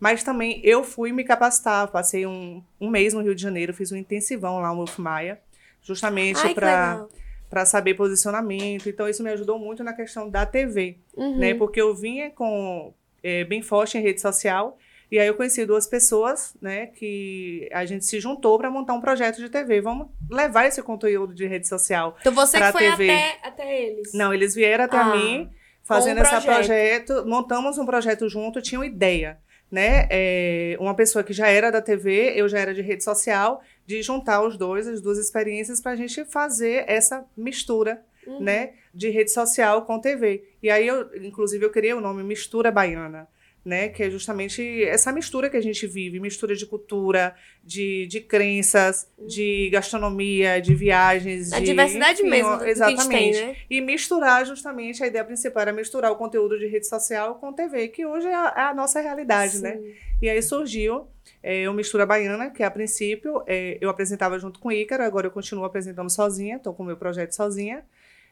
Mas 0.00 0.22
também 0.22 0.60
eu 0.64 0.84
fui 0.84 1.12
me 1.12 1.24
capacitar, 1.24 1.88
passei 1.88 2.24
um, 2.24 2.62
um 2.80 2.88
mês 2.88 3.12
no 3.12 3.20
Rio 3.20 3.34
de 3.34 3.42
Janeiro, 3.42 3.74
fiz 3.74 3.90
um 3.90 3.96
intensivão 3.96 4.60
lá 4.60 4.68
no 4.70 4.76
Wolf 4.76 4.98
Maia, 4.98 5.40
justamente 5.82 6.54
para 6.54 7.04
para 7.48 7.64
saber 7.64 7.94
posicionamento. 7.94 8.88
Então, 8.88 9.08
isso 9.08 9.22
me 9.22 9.30
ajudou 9.30 9.58
muito 9.58 9.82
na 9.82 9.92
questão 9.92 10.28
da 10.28 10.44
TV, 10.44 10.98
uhum. 11.16 11.38
né? 11.38 11.54
Porque 11.54 11.80
eu 11.80 11.94
vinha 11.94 12.30
com 12.30 12.92
é, 13.22 13.44
bem 13.44 13.62
forte 13.62 13.96
em 13.98 14.02
rede 14.02 14.20
social 14.20 14.78
e 15.10 15.18
aí 15.18 15.26
eu 15.26 15.34
conheci 15.34 15.64
duas 15.64 15.86
pessoas, 15.86 16.54
né, 16.60 16.86
que 16.86 17.68
a 17.72 17.86
gente 17.86 18.04
se 18.04 18.20
juntou 18.20 18.58
para 18.58 18.70
montar 18.70 18.92
um 18.92 19.00
projeto 19.00 19.38
de 19.38 19.48
TV. 19.48 19.80
Vamos 19.80 20.08
levar 20.30 20.66
esse 20.66 20.82
conteúdo 20.82 21.34
de 21.34 21.46
rede 21.46 21.66
social 21.66 22.16
Então 22.20 22.32
você 22.32 22.58
que 22.60 22.72
foi 22.72 22.90
TV. 22.90 23.10
Até, 23.10 23.38
até 23.42 23.82
eles? 23.82 24.12
Não, 24.12 24.34
eles 24.34 24.54
vieram 24.54 24.84
até 24.84 24.98
ah, 24.98 25.16
mim 25.16 25.50
fazendo 25.82 26.18
um 26.18 26.22
esse 26.22 26.40
projeto. 26.42 27.24
Montamos 27.26 27.78
um 27.78 27.86
projeto 27.86 28.28
junto, 28.28 28.60
tinha 28.60 28.78
uma 28.78 28.86
ideia, 28.86 29.38
né? 29.70 30.06
É, 30.10 30.76
uma 30.80 30.94
pessoa 30.94 31.22
que 31.22 31.32
já 31.32 31.48
era 31.48 31.70
da 31.70 31.82
TV, 31.82 32.32
eu 32.34 32.48
já 32.48 32.58
era 32.58 32.74
de 32.74 32.82
rede 32.82 33.04
social, 33.04 33.62
de 33.86 34.02
juntar 34.02 34.42
os 34.42 34.56
dois, 34.56 34.86
as 34.86 35.00
duas 35.00 35.18
experiências 35.18 35.80
para 35.80 35.92
a 35.92 35.96
gente 35.96 36.24
fazer 36.24 36.84
essa 36.86 37.24
mistura, 37.36 38.02
uhum. 38.26 38.40
né, 38.40 38.74
de 38.94 39.10
rede 39.10 39.30
social 39.30 39.82
com 39.82 40.00
TV. 40.00 40.44
E 40.62 40.70
aí 40.70 40.86
eu, 40.86 41.14
inclusive, 41.22 41.64
eu 41.64 41.70
criei 41.70 41.94
o 41.94 42.00
nome 42.00 42.22
Mistura 42.22 42.70
Baiana 42.70 43.28
né? 43.64 43.88
Que 43.88 44.04
é 44.04 44.10
justamente 44.10 44.82
essa 44.84 45.12
mistura 45.12 45.50
que 45.50 45.56
a 45.56 45.60
gente 45.60 45.86
vive, 45.86 46.20
mistura 46.20 46.54
de 46.54 46.64
cultura, 46.66 47.34
de, 47.62 48.06
de 48.06 48.20
crenças, 48.20 49.10
de 49.18 49.68
gastronomia, 49.70 50.60
de 50.60 50.74
viagens. 50.74 51.52
A 51.52 51.60
de, 51.60 51.66
diversidade 51.66 52.20
enfim, 52.20 52.30
mesmo. 52.30 52.64
Exatamente. 52.64 53.08
Tem, 53.08 53.32
né? 53.32 53.56
E 53.68 53.80
misturar 53.80 54.46
justamente, 54.46 55.02
a 55.02 55.06
ideia 55.06 55.24
principal 55.24 55.62
era 55.62 55.72
misturar 55.72 56.10
o 56.10 56.16
conteúdo 56.16 56.58
de 56.58 56.66
rede 56.66 56.86
social 56.86 57.34
com 57.36 57.52
TV, 57.52 57.88
que 57.88 58.06
hoje 58.06 58.26
é 58.26 58.34
a, 58.34 58.54
é 58.56 58.60
a 58.62 58.74
nossa 58.74 59.00
realidade, 59.00 59.60
né? 59.60 59.72
Sim. 59.72 59.80
né? 59.80 59.94
E 60.20 60.28
aí 60.28 60.42
surgiu 60.42 61.06
é, 61.42 61.68
o 61.68 61.72
Mistura 61.72 62.04
Baiana, 62.04 62.50
que 62.50 62.62
a 62.62 62.70
princípio 62.70 63.42
é, 63.46 63.78
eu 63.80 63.88
apresentava 63.88 64.38
junto 64.38 64.58
com 64.58 64.68
o 64.68 64.72
Ícaro, 64.72 65.04
agora 65.04 65.26
eu 65.26 65.30
continuo 65.30 65.64
apresentando 65.64 66.10
sozinha, 66.10 66.56
estou 66.56 66.74
com 66.74 66.82
o 66.82 66.86
meu 66.86 66.96
projeto 66.96 67.32
sozinha. 67.32 67.84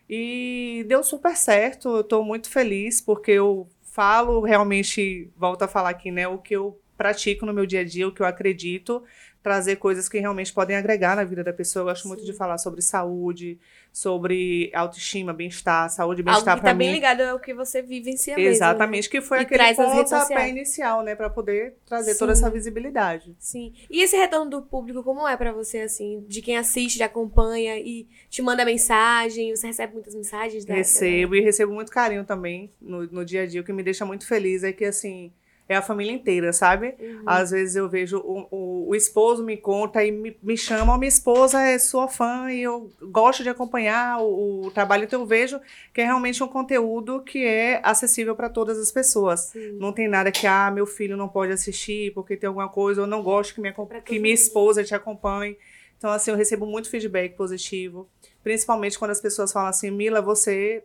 E 0.08 0.84
deu 0.88 1.02
super 1.02 1.36
certo, 1.36 1.88
eu 1.88 2.00
estou 2.00 2.24
muito 2.24 2.48
feliz, 2.48 3.00
porque 3.00 3.32
eu 3.32 3.68
falo 3.96 4.42
realmente, 4.42 5.32
volto 5.34 5.62
a 5.62 5.68
falar 5.68 5.88
aqui, 5.88 6.10
né, 6.10 6.28
o 6.28 6.36
que 6.36 6.54
eu 6.54 6.78
pratico 6.98 7.46
no 7.46 7.52
meu 7.54 7.64
dia 7.64 7.80
a 7.80 7.84
dia, 7.84 8.06
o 8.06 8.12
que 8.12 8.20
eu 8.20 8.26
acredito, 8.26 9.02
trazer 9.46 9.76
coisas 9.76 10.08
que 10.08 10.18
realmente 10.18 10.52
podem 10.52 10.74
agregar 10.74 11.14
na 11.14 11.22
vida 11.22 11.44
da 11.44 11.52
pessoa. 11.52 11.82
Eu 11.82 11.86
gosto 11.86 12.02
Sim. 12.02 12.08
muito 12.08 12.24
de 12.24 12.32
falar 12.32 12.58
sobre 12.58 12.82
saúde, 12.82 13.60
sobre 13.92 14.72
autoestima, 14.74 15.32
bem-estar, 15.32 15.88
saúde 15.88 16.20
bem-estar 16.20 16.56
para 16.56 16.70
tá 16.70 16.74
mim. 16.74 16.86
bem 16.86 16.94
ligado 16.94 17.20
ao 17.20 17.38
que 17.38 17.54
você 17.54 17.80
vive 17.80 18.10
em 18.10 18.16
si 18.16 18.34
mesmo. 18.34 18.44
Exatamente, 18.44 19.08
que 19.08 19.20
foi 19.20 19.38
e 19.38 19.40
aquele 19.42 19.74
pontapé 19.76 20.48
inicial, 20.48 21.04
né, 21.04 21.14
para 21.14 21.30
poder 21.30 21.76
trazer 21.86 22.14
Sim. 22.14 22.18
toda 22.18 22.32
essa 22.32 22.50
visibilidade. 22.50 23.36
Sim. 23.38 23.72
E 23.88 24.02
esse 24.02 24.16
retorno 24.16 24.50
do 24.50 24.62
público, 24.62 25.00
como 25.04 25.28
é 25.28 25.36
para 25.36 25.52
você, 25.52 25.78
assim, 25.78 26.24
de 26.26 26.42
quem 26.42 26.56
assiste, 26.56 26.96
de 26.96 27.04
acompanha 27.04 27.78
e 27.78 28.08
te 28.28 28.42
manda 28.42 28.64
mensagem, 28.64 29.54
você 29.54 29.68
recebe 29.68 29.92
muitas 29.92 30.16
mensagens? 30.16 30.64
Da, 30.64 30.74
recebo, 30.74 31.34
da... 31.34 31.38
e 31.38 31.40
recebo 31.40 31.72
muito 31.72 31.92
carinho 31.92 32.24
também 32.24 32.72
no, 32.80 33.06
no 33.06 33.24
dia 33.24 33.42
a 33.42 33.46
dia, 33.46 33.60
o 33.60 33.64
que 33.64 33.72
me 33.72 33.84
deixa 33.84 34.04
muito 34.04 34.26
feliz 34.26 34.64
é 34.64 34.72
que, 34.72 34.84
assim 34.84 35.30
é 35.68 35.76
a 35.76 35.82
família 35.82 36.12
inteira, 36.12 36.52
sabe? 36.52 36.94
Uhum. 36.98 37.22
Às 37.26 37.50
vezes 37.50 37.74
eu 37.74 37.88
vejo 37.88 38.18
o, 38.18 38.46
o, 38.50 38.88
o, 38.90 38.94
esposo 38.94 39.42
me 39.42 39.56
conta 39.56 40.04
e 40.04 40.12
me, 40.12 40.36
me 40.42 40.56
chama, 40.56 40.96
minha 40.96 41.08
esposa 41.08 41.60
é 41.60 41.78
sua 41.78 42.06
fã 42.06 42.50
e 42.52 42.62
eu 42.62 42.90
gosto 43.02 43.42
de 43.42 43.48
acompanhar 43.48 44.20
o, 44.20 44.66
o 44.66 44.70
trabalho, 44.70 45.04
então 45.04 45.20
eu 45.20 45.26
vejo 45.26 45.60
que 45.92 46.00
é 46.00 46.04
realmente 46.04 46.42
um 46.42 46.48
conteúdo 46.48 47.20
que 47.20 47.44
é 47.44 47.80
acessível 47.82 48.36
para 48.36 48.48
todas 48.48 48.78
as 48.78 48.92
pessoas. 48.92 49.50
Sim. 49.52 49.72
Não 49.72 49.92
tem 49.92 50.06
nada 50.06 50.30
que, 50.30 50.46
ah, 50.46 50.70
meu 50.70 50.86
filho 50.86 51.16
não 51.16 51.28
pode 51.28 51.52
assistir 51.52 52.12
porque 52.14 52.36
tem 52.36 52.46
alguma 52.46 52.68
coisa, 52.68 53.00
eu 53.00 53.06
não 53.06 53.22
gosto 53.22 53.54
que 53.54 53.60
minha, 53.60 53.74
que 54.04 54.18
minha 54.20 54.34
esposa 54.34 54.84
te 54.84 54.94
acompanhe. 54.94 55.56
Então, 55.98 56.10
assim, 56.10 56.30
eu 56.30 56.36
recebo 56.36 56.66
muito 56.66 56.90
feedback 56.90 57.34
positivo, 57.36 58.08
principalmente 58.44 58.98
quando 58.98 59.12
as 59.12 59.20
pessoas 59.20 59.50
falam 59.50 59.70
assim, 59.70 59.90
Mila, 59.90 60.20
você 60.20 60.84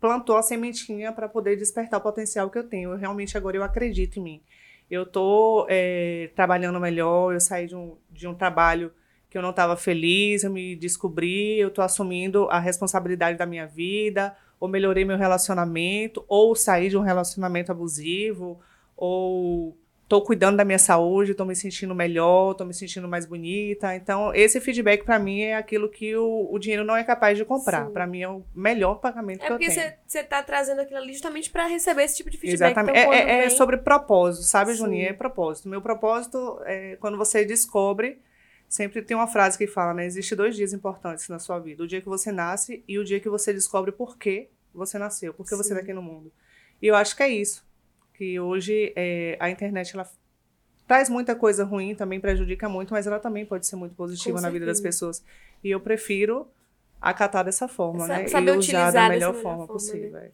plantou 0.00 0.36
a 0.36 0.42
sementinha 0.42 1.12
para 1.12 1.28
poder 1.28 1.56
despertar 1.56 1.98
o 1.98 2.02
potencial 2.02 2.50
que 2.50 2.58
eu 2.58 2.64
tenho. 2.64 2.90
Eu 2.90 2.96
realmente 2.96 3.36
agora 3.36 3.56
eu 3.56 3.62
acredito 3.62 4.18
em 4.18 4.22
mim. 4.22 4.42
Eu 4.90 5.02
estou 5.02 5.66
é, 5.68 6.30
trabalhando 6.34 6.80
melhor, 6.80 7.34
eu 7.34 7.40
saí 7.40 7.66
de 7.66 7.76
um, 7.76 7.96
de 8.10 8.26
um 8.26 8.34
trabalho 8.34 8.92
que 9.28 9.36
eu 9.36 9.42
não 9.42 9.50
estava 9.50 9.76
feliz, 9.76 10.42
eu 10.42 10.50
me 10.50 10.74
descobri, 10.74 11.58
eu 11.58 11.68
estou 11.68 11.84
assumindo 11.84 12.48
a 12.48 12.58
responsabilidade 12.58 13.36
da 13.36 13.44
minha 13.44 13.66
vida, 13.66 14.34
ou 14.58 14.68
melhorei 14.68 15.04
meu 15.04 15.18
relacionamento, 15.18 16.24
ou 16.26 16.54
saí 16.56 16.88
de 16.88 16.96
um 16.96 17.02
relacionamento 17.02 17.70
abusivo, 17.70 18.58
ou 18.96 19.76
tô 20.08 20.22
cuidando 20.22 20.56
da 20.56 20.64
minha 20.64 20.78
saúde, 20.78 21.34
tô 21.34 21.44
me 21.44 21.54
sentindo 21.54 21.94
melhor, 21.94 22.54
tô 22.54 22.64
me 22.64 22.72
sentindo 22.72 23.06
mais 23.06 23.26
bonita. 23.26 23.94
Então, 23.94 24.34
esse 24.34 24.58
feedback 24.58 25.04
para 25.04 25.18
mim 25.18 25.42
é 25.42 25.54
aquilo 25.54 25.88
que 25.88 26.16
o, 26.16 26.48
o 26.50 26.58
dinheiro 26.58 26.82
não 26.82 26.96
é 26.96 27.04
capaz 27.04 27.36
de 27.36 27.44
comprar. 27.44 27.90
Para 27.90 28.06
mim 28.06 28.22
é 28.22 28.28
o 28.28 28.42
melhor 28.54 28.94
pagamento 28.96 29.44
é 29.44 29.46
que 29.46 29.52
eu 29.52 29.58
tenho. 29.58 29.70
É 29.70 29.90
porque 29.90 29.98
você 30.06 30.24
tá 30.24 30.42
trazendo 30.42 30.80
aquilo 30.80 30.98
ali 30.98 31.12
justamente 31.12 31.50
para 31.50 31.66
receber 31.66 32.04
esse 32.04 32.16
tipo 32.16 32.30
de 32.30 32.38
feedback. 32.38 32.70
Exatamente. 32.70 32.98
Então, 32.98 33.12
é, 33.12 33.42
é, 33.42 33.44
é 33.44 33.50
sobre 33.50 33.76
propósito, 33.76 34.44
sabe, 34.44 34.72
Sim. 34.72 34.78
Juninho? 34.78 35.08
É 35.08 35.12
propósito. 35.12 35.68
Meu 35.68 35.82
propósito 35.82 36.58
é 36.64 36.96
quando 36.96 37.18
você 37.18 37.44
descobre. 37.44 38.18
Sempre 38.66 39.02
tem 39.02 39.16
uma 39.16 39.26
frase 39.26 39.56
que 39.56 39.66
fala, 39.66 39.94
né? 39.94 40.06
Existe 40.06 40.34
dois 40.34 40.54
dias 40.56 40.72
importantes 40.72 41.28
na 41.28 41.38
sua 41.38 41.58
vida: 41.58 41.82
o 41.82 41.86
dia 41.86 42.00
que 42.00 42.08
você 42.08 42.32
nasce 42.32 42.82
e 42.88 42.98
o 42.98 43.04
dia 43.04 43.20
que 43.20 43.28
você 43.28 43.52
descobre 43.52 43.92
por 43.92 44.16
que 44.18 44.48
você 44.74 44.98
nasceu, 44.98 45.34
por 45.34 45.46
que 45.46 45.54
você 45.54 45.72
está 45.72 45.82
aqui 45.82 45.92
no 45.92 46.02
mundo. 46.02 46.32
E 46.80 46.86
eu 46.86 46.94
acho 46.94 47.16
que 47.16 47.22
é 47.22 47.28
isso 47.28 47.67
que 48.18 48.40
hoje 48.40 48.92
é, 48.96 49.36
a 49.38 49.48
internet 49.48 49.94
ela 49.94 50.10
traz 50.88 51.08
muita 51.08 51.36
coisa 51.36 51.64
ruim, 51.64 51.94
também 51.94 52.18
prejudica 52.18 52.68
muito, 52.68 52.92
mas 52.92 53.06
ela 53.06 53.20
também 53.20 53.46
pode 53.46 53.64
ser 53.64 53.76
muito 53.76 53.94
positiva 53.94 54.40
na 54.40 54.50
vida 54.50 54.66
das 54.66 54.80
pessoas. 54.80 55.22
E 55.62 55.70
eu 55.70 55.78
prefiro 55.78 56.48
acatar 57.00 57.44
dessa 57.44 57.68
forma, 57.68 58.04
Essa, 58.04 58.40
né? 58.40 58.52
E 58.52 58.58
usar 58.58 58.90
da 58.90 59.08
melhor 59.08 59.34
forma, 59.34 59.58
forma, 59.58 59.66
possível. 59.68 60.10
Né? 60.10 60.30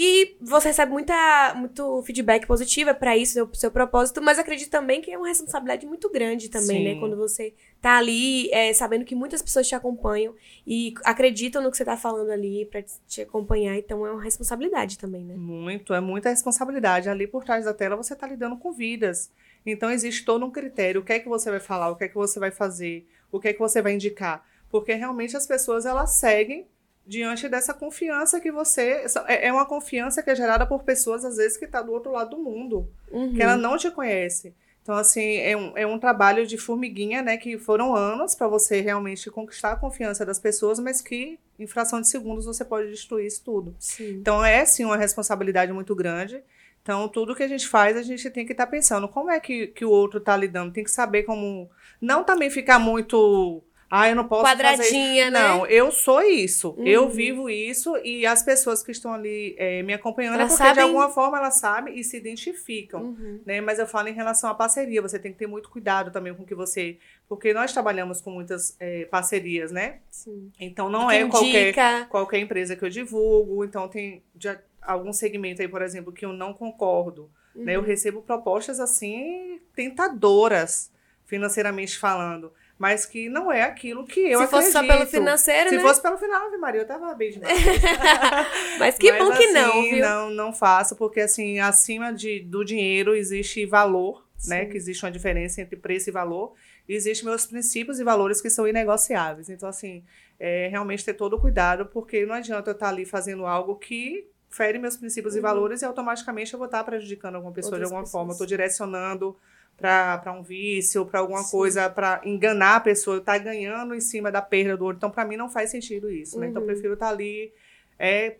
E 0.00 0.36
você 0.40 0.68
recebe 0.68 0.92
muita, 0.92 1.54
muito 1.56 2.00
feedback 2.04 2.46
positivo 2.46 2.94
para 2.94 3.16
isso, 3.16 3.32
seu, 3.32 3.52
seu 3.52 3.68
propósito, 3.68 4.22
mas 4.22 4.38
acredito 4.38 4.70
também 4.70 5.00
que 5.00 5.10
é 5.10 5.18
uma 5.18 5.26
responsabilidade 5.26 5.84
muito 5.86 6.08
grande 6.08 6.48
também, 6.48 6.84
né? 6.84 6.90
Sim. 6.90 6.94
né? 6.94 7.00
Quando 7.00 7.16
você 7.16 7.52
tá 7.80 7.98
ali 7.98 8.48
é, 8.52 8.72
sabendo 8.72 9.04
que 9.04 9.16
muitas 9.16 9.42
pessoas 9.42 9.66
te 9.66 9.74
acompanham 9.74 10.36
e 10.64 10.94
acreditam 11.04 11.60
no 11.60 11.68
que 11.68 11.76
você 11.76 11.84
tá 11.84 11.96
falando 11.96 12.30
ali 12.30 12.64
para 12.66 12.80
te 13.08 13.22
acompanhar, 13.22 13.76
então 13.76 14.06
é 14.06 14.12
uma 14.12 14.22
responsabilidade 14.22 14.96
também, 15.00 15.24
né? 15.24 15.34
Muito, 15.36 15.92
é 15.92 16.00
muita 16.00 16.30
responsabilidade. 16.30 17.08
Ali 17.08 17.26
por 17.26 17.42
trás 17.42 17.64
da 17.64 17.74
tela 17.74 17.96
você 17.96 18.14
tá 18.14 18.28
lidando 18.28 18.56
com 18.56 18.70
vidas. 18.70 19.32
Então 19.66 19.90
existe 19.90 20.24
todo 20.24 20.46
um 20.46 20.50
critério, 20.52 21.00
o 21.00 21.04
que 21.04 21.14
é 21.14 21.18
que 21.18 21.28
você 21.28 21.50
vai 21.50 21.58
falar, 21.58 21.90
o 21.90 21.96
que 21.96 22.04
é 22.04 22.08
que 22.08 22.14
você 22.14 22.38
vai 22.38 22.52
fazer, 22.52 23.04
o 23.32 23.40
que 23.40 23.48
é 23.48 23.52
que 23.52 23.58
você 23.58 23.82
vai 23.82 23.94
indicar, 23.94 24.46
porque 24.70 24.94
realmente 24.94 25.36
as 25.36 25.44
pessoas 25.44 25.84
elas 25.84 26.12
seguem 26.12 26.68
diante 27.08 27.48
dessa 27.48 27.72
confiança 27.72 28.38
que 28.38 28.52
você. 28.52 29.06
É, 29.26 29.48
é 29.48 29.52
uma 29.52 29.64
confiança 29.64 30.22
que 30.22 30.28
é 30.28 30.36
gerada 30.36 30.66
por 30.66 30.84
pessoas, 30.84 31.24
às 31.24 31.38
vezes, 31.38 31.56
que 31.56 31.64
está 31.64 31.80
do 31.80 31.90
outro 31.90 32.12
lado 32.12 32.36
do 32.36 32.42
mundo, 32.42 32.86
uhum. 33.10 33.32
que 33.32 33.42
ela 33.42 33.56
não 33.56 33.78
te 33.78 33.90
conhece. 33.90 34.54
Então, 34.82 34.94
assim, 34.94 35.36
é 35.38 35.56
um, 35.56 35.72
é 35.76 35.86
um 35.86 35.98
trabalho 35.98 36.46
de 36.46 36.58
formiguinha, 36.58 37.22
né? 37.22 37.38
Que 37.38 37.58
foram 37.58 37.94
anos 37.94 38.34
para 38.34 38.46
você 38.46 38.80
realmente 38.80 39.30
conquistar 39.30 39.72
a 39.72 39.76
confiança 39.76 40.24
das 40.24 40.38
pessoas, 40.38 40.78
mas 40.78 41.00
que, 41.00 41.38
em 41.58 41.66
fração 41.66 42.00
de 42.00 42.08
segundos, 42.08 42.44
você 42.44 42.64
pode 42.64 42.90
destruir 42.90 43.26
isso 43.26 43.42
tudo. 43.42 43.74
Sim. 43.78 44.10
Então, 44.10 44.44
é, 44.44 44.64
sim, 44.66 44.84
uma 44.84 44.96
responsabilidade 44.96 45.72
muito 45.72 45.94
grande. 45.94 46.42
Então, 46.82 47.08
tudo 47.08 47.34
que 47.34 47.42
a 47.42 47.48
gente 47.48 47.66
faz, 47.66 47.96
a 47.96 48.02
gente 48.02 48.30
tem 48.30 48.46
que 48.46 48.52
estar 48.52 48.66
tá 48.66 48.70
pensando 48.70 49.08
como 49.08 49.30
é 49.30 49.40
que, 49.40 49.68
que 49.68 49.84
o 49.84 49.90
outro 49.90 50.18
está 50.18 50.36
lidando. 50.36 50.72
Tem 50.72 50.84
que 50.84 50.90
saber 50.90 51.22
como. 51.22 51.70
Não 52.00 52.22
também 52.22 52.48
ficar 52.48 52.78
muito 52.78 53.62
ah, 53.90 54.08
eu 54.08 54.14
não 54.14 54.28
posso 54.28 54.44
Quadradinha, 54.44 55.24
fazer... 55.26 55.30
né? 55.30 55.40
Não, 55.40 55.66
eu 55.66 55.90
sou 55.90 56.20
isso. 56.20 56.74
Uhum. 56.76 56.86
Eu 56.86 57.08
vivo 57.08 57.48
isso 57.48 57.96
e 58.04 58.26
as 58.26 58.42
pessoas 58.42 58.82
que 58.82 58.92
estão 58.92 59.14
ali 59.14 59.54
é, 59.56 59.82
me 59.82 59.94
acompanhando 59.94 60.34
é 60.34 60.40
Elas 60.40 60.52
porque 60.52 60.62
de 60.62 60.68
sabem- 60.68 60.84
alguma 60.84 61.08
forma 61.08 61.38
elas 61.38 61.58
sabem 61.58 61.98
e 61.98 62.04
se 62.04 62.16
identificam. 62.16 63.00
Uhum. 63.02 63.40
Né? 63.46 63.62
Mas 63.62 63.78
eu 63.78 63.86
falo 63.86 64.08
em 64.08 64.12
relação 64.12 64.50
à 64.50 64.54
parceria, 64.54 65.00
você 65.00 65.18
tem 65.18 65.32
que 65.32 65.38
ter 65.38 65.46
muito 65.46 65.70
cuidado 65.70 66.10
também 66.10 66.34
com 66.34 66.42
o 66.42 66.46
que 66.46 66.54
você. 66.54 66.98
Porque 67.26 67.54
nós 67.54 67.72
trabalhamos 67.72 68.20
com 68.20 68.30
muitas 68.30 68.76
é, 68.78 69.06
parcerias, 69.06 69.72
né? 69.72 70.00
Sim. 70.10 70.52
Então 70.60 70.90
não 70.90 71.10
é 71.10 71.26
qualquer, 71.26 71.68
indica. 71.68 72.06
qualquer 72.10 72.38
empresa 72.40 72.76
que 72.76 72.84
eu 72.84 72.90
divulgo. 72.90 73.64
Então 73.64 73.88
tem 73.88 74.22
já 74.38 74.58
algum 74.82 75.14
segmento 75.14 75.62
aí, 75.62 75.68
por 75.68 75.80
exemplo, 75.80 76.12
que 76.12 76.26
eu 76.26 76.32
não 76.32 76.52
concordo. 76.52 77.30
Né? 77.54 77.72
Uhum. 77.72 77.82
Eu 77.82 77.82
recebo 77.82 78.20
propostas 78.20 78.80
assim 78.80 79.60
tentadoras, 79.74 80.92
financeiramente 81.24 81.98
falando. 81.98 82.52
Mas 82.78 83.04
que 83.04 83.28
não 83.28 83.50
é 83.50 83.62
aquilo 83.62 84.04
que 84.04 84.20
eu 84.20 84.38
Se 84.40 84.46
fosse 84.46 84.70
só 84.70 84.80
pelo 84.80 84.92
acredito. 84.92 85.10
financeiro, 85.10 85.68
Se 85.70 85.76
né? 85.76 85.82
fosse 85.82 86.00
pelo 86.00 86.16
final, 86.16 86.48
Maria, 86.60 86.82
eu 86.82 86.86
tava 86.86 87.12
bem 87.14 87.32
demais. 87.32 87.58
Mas 88.78 88.96
que 88.96 89.10
Mas, 89.10 89.18
bom 89.24 89.32
que 89.36 89.46
não, 89.48 89.80
assim, 89.80 89.90
viu? 89.90 90.04
Não, 90.04 90.30
não 90.30 90.52
faço, 90.52 90.94
porque 90.96 91.20
assim, 91.20 91.58
acima 91.58 92.12
de, 92.12 92.40
do 92.40 92.64
dinheiro 92.64 93.14
existe 93.16 93.66
valor, 93.66 94.24
né? 94.46 94.64
Sim. 94.64 94.70
Que 94.70 94.76
existe 94.76 95.04
uma 95.04 95.10
diferença 95.10 95.60
entre 95.60 95.76
preço 95.76 96.08
e 96.08 96.12
valor. 96.12 96.54
E 96.88 96.94
existem 96.94 97.28
meus 97.28 97.44
princípios 97.46 97.98
e 98.00 98.04
valores 98.04 98.40
que 98.40 98.48
são 98.48 98.66
inegociáveis. 98.66 99.50
Então, 99.50 99.68
assim, 99.68 100.02
é 100.38 100.68
realmente 100.68 101.04
ter 101.04 101.14
todo 101.14 101.34
o 101.36 101.40
cuidado, 101.40 101.84
porque 101.86 102.24
não 102.24 102.34
adianta 102.36 102.70
eu 102.70 102.74
estar 102.74 102.88
ali 102.88 103.04
fazendo 103.04 103.44
algo 103.44 103.74
que 103.76 104.26
fere 104.48 104.78
meus 104.78 104.96
princípios 104.96 105.34
e 105.34 105.38
Uhum. 105.38 105.42
valores 105.42 105.82
e 105.82 105.84
automaticamente 105.84 106.54
eu 106.54 106.58
vou 106.58 106.64
estar 106.66 106.82
prejudicando 106.84 107.34
alguma 107.34 107.52
pessoa 107.52 107.72
Outras 107.72 107.80
de 107.88 107.92
alguma 107.92 108.02
pessoas. 108.04 108.12
forma. 108.12 108.30
Eu 108.30 108.32
estou 108.32 108.46
direcionando 108.46 109.36
para 109.78 110.32
um 110.36 110.42
vício, 110.42 111.06
para 111.06 111.20
alguma 111.20 111.42
Sim. 111.44 111.50
coisa, 111.52 111.88
para 111.88 112.20
enganar 112.24 112.76
a 112.76 112.80
pessoa, 112.80 113.18
estar 113.18 113.38
ganhando 113.38 113.94
em 113.94 114.00
cima 114.00 114.30
da 114.30 114.42
perda 114.42 114.76
do 114.76 114.84
outro. 114.84 114.98
Então, 114.98 115.10
para 115.10 115.24
mim, 115.24 115.36
não 115.36 115.48
faz 115.48 115.70
sentido 115.70 116.10
isso. 116.10 116.38
Né? 116.38 116.48
Então, 116.48 116.60
eu 116.60 116.66
Uhum. 116.66 116.72
prefiro 116.74 116.94
estar 116.94 117.08
ali 117.08 117.52
é 118.00 118.36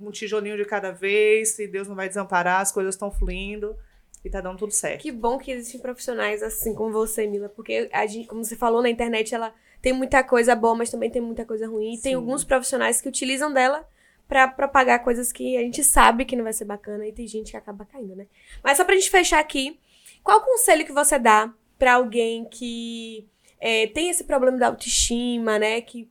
um 0.00 0.10
tijolinho 0.10 0.56
de 0.56 0.64
cada 0.64 0.90
vez, 0.90 1.58
e 1.60 1.68
Deus 1.68 1.86
não 1.86 1.94
vai 1.94 2.08
desamparar, 2.08 2.60
as 2.60 2.72
coisas 2.72 2.94
estão 2.96 3.08
fluindo 3.08 3.76
e 4.24 4.28
tá 4.30 4.40
dando 4.40 4.58
tudo 4.58 4.72
certo. 4.72 5.00
Que 5.02 5.12
bom 5.12 5.38
que 5.38 5.52
existem 5.52 5.80
profissionais 5.80 6.42
assim 6.42 6.74
como 6.74 6.90
você, 6.92 7.24
Mila, 7.26 7.48
porque 7.48 7.88
a 7.92 8.04
gente, 8.06 8.26
como 8.26 8.42
você 8.44 8.56
falou 8.56 8.82
na 8.82 8.90
internet, 8.90 9.32
ela 9.32 9.54
tem 9.80 9.92
muita 9.92 10.24
coisa 10.24 10.56
boa, 10.56 10.74
mas 10.74 10.90
também 10.90 11.08
tem 11.08 11.22
muita 11.22 11.44
coisa 11.44 11.68
ruim. 11.68 11.94
E 11.94 12.00
tem 12.00 12.12
Sim. 12.12 12.16
alguns 12.16 12.42
profissionais 12.42 13.00
que 13.00 13.08
utilizam 13.08 13.52
dela 13.52 13.88
pra 14.26 14.48
propagar 14.48 15.04
coisas 15.04 15.30
que 15.30 15.56
a 15.56 15.60
gente 15.60 15.84
sabe 15.84 16.24
que 16.24 16.34
não 16.34 16.42
vai 16.42 16.52
ser 16.52 16.64
bacana 16.64 17.06
e 17.06 17.12
tem 17.12 17.28
gente 17.28 17.52
que 17.52 17.56
acaba 17.56 17.84
caindo, 17.84 18.16
né? 18.16 18.26
Mas 18.60 18.76
só 18.76 18.84
pra 18.84 18.96
gente 18.96 19.08
fechar 19.08 19.38
aqui, 19.38 19.78
qual 20.26 20.40
conselho 20.40 20.84
que 20.84 20.90
você 20.90 21.20
dá 21.20 21.54
pra 21.78 21.94
alguém 21.94 22.44
que 22.46 23.28
é, 23.60 23.86
tem 23.86 24.10
esse 24.10 24.24
problema 24.24 24.58
da 24.58 24.66
autoestima, 24.66 25.56
né? 25.56 25.80
Que 25.80 26.10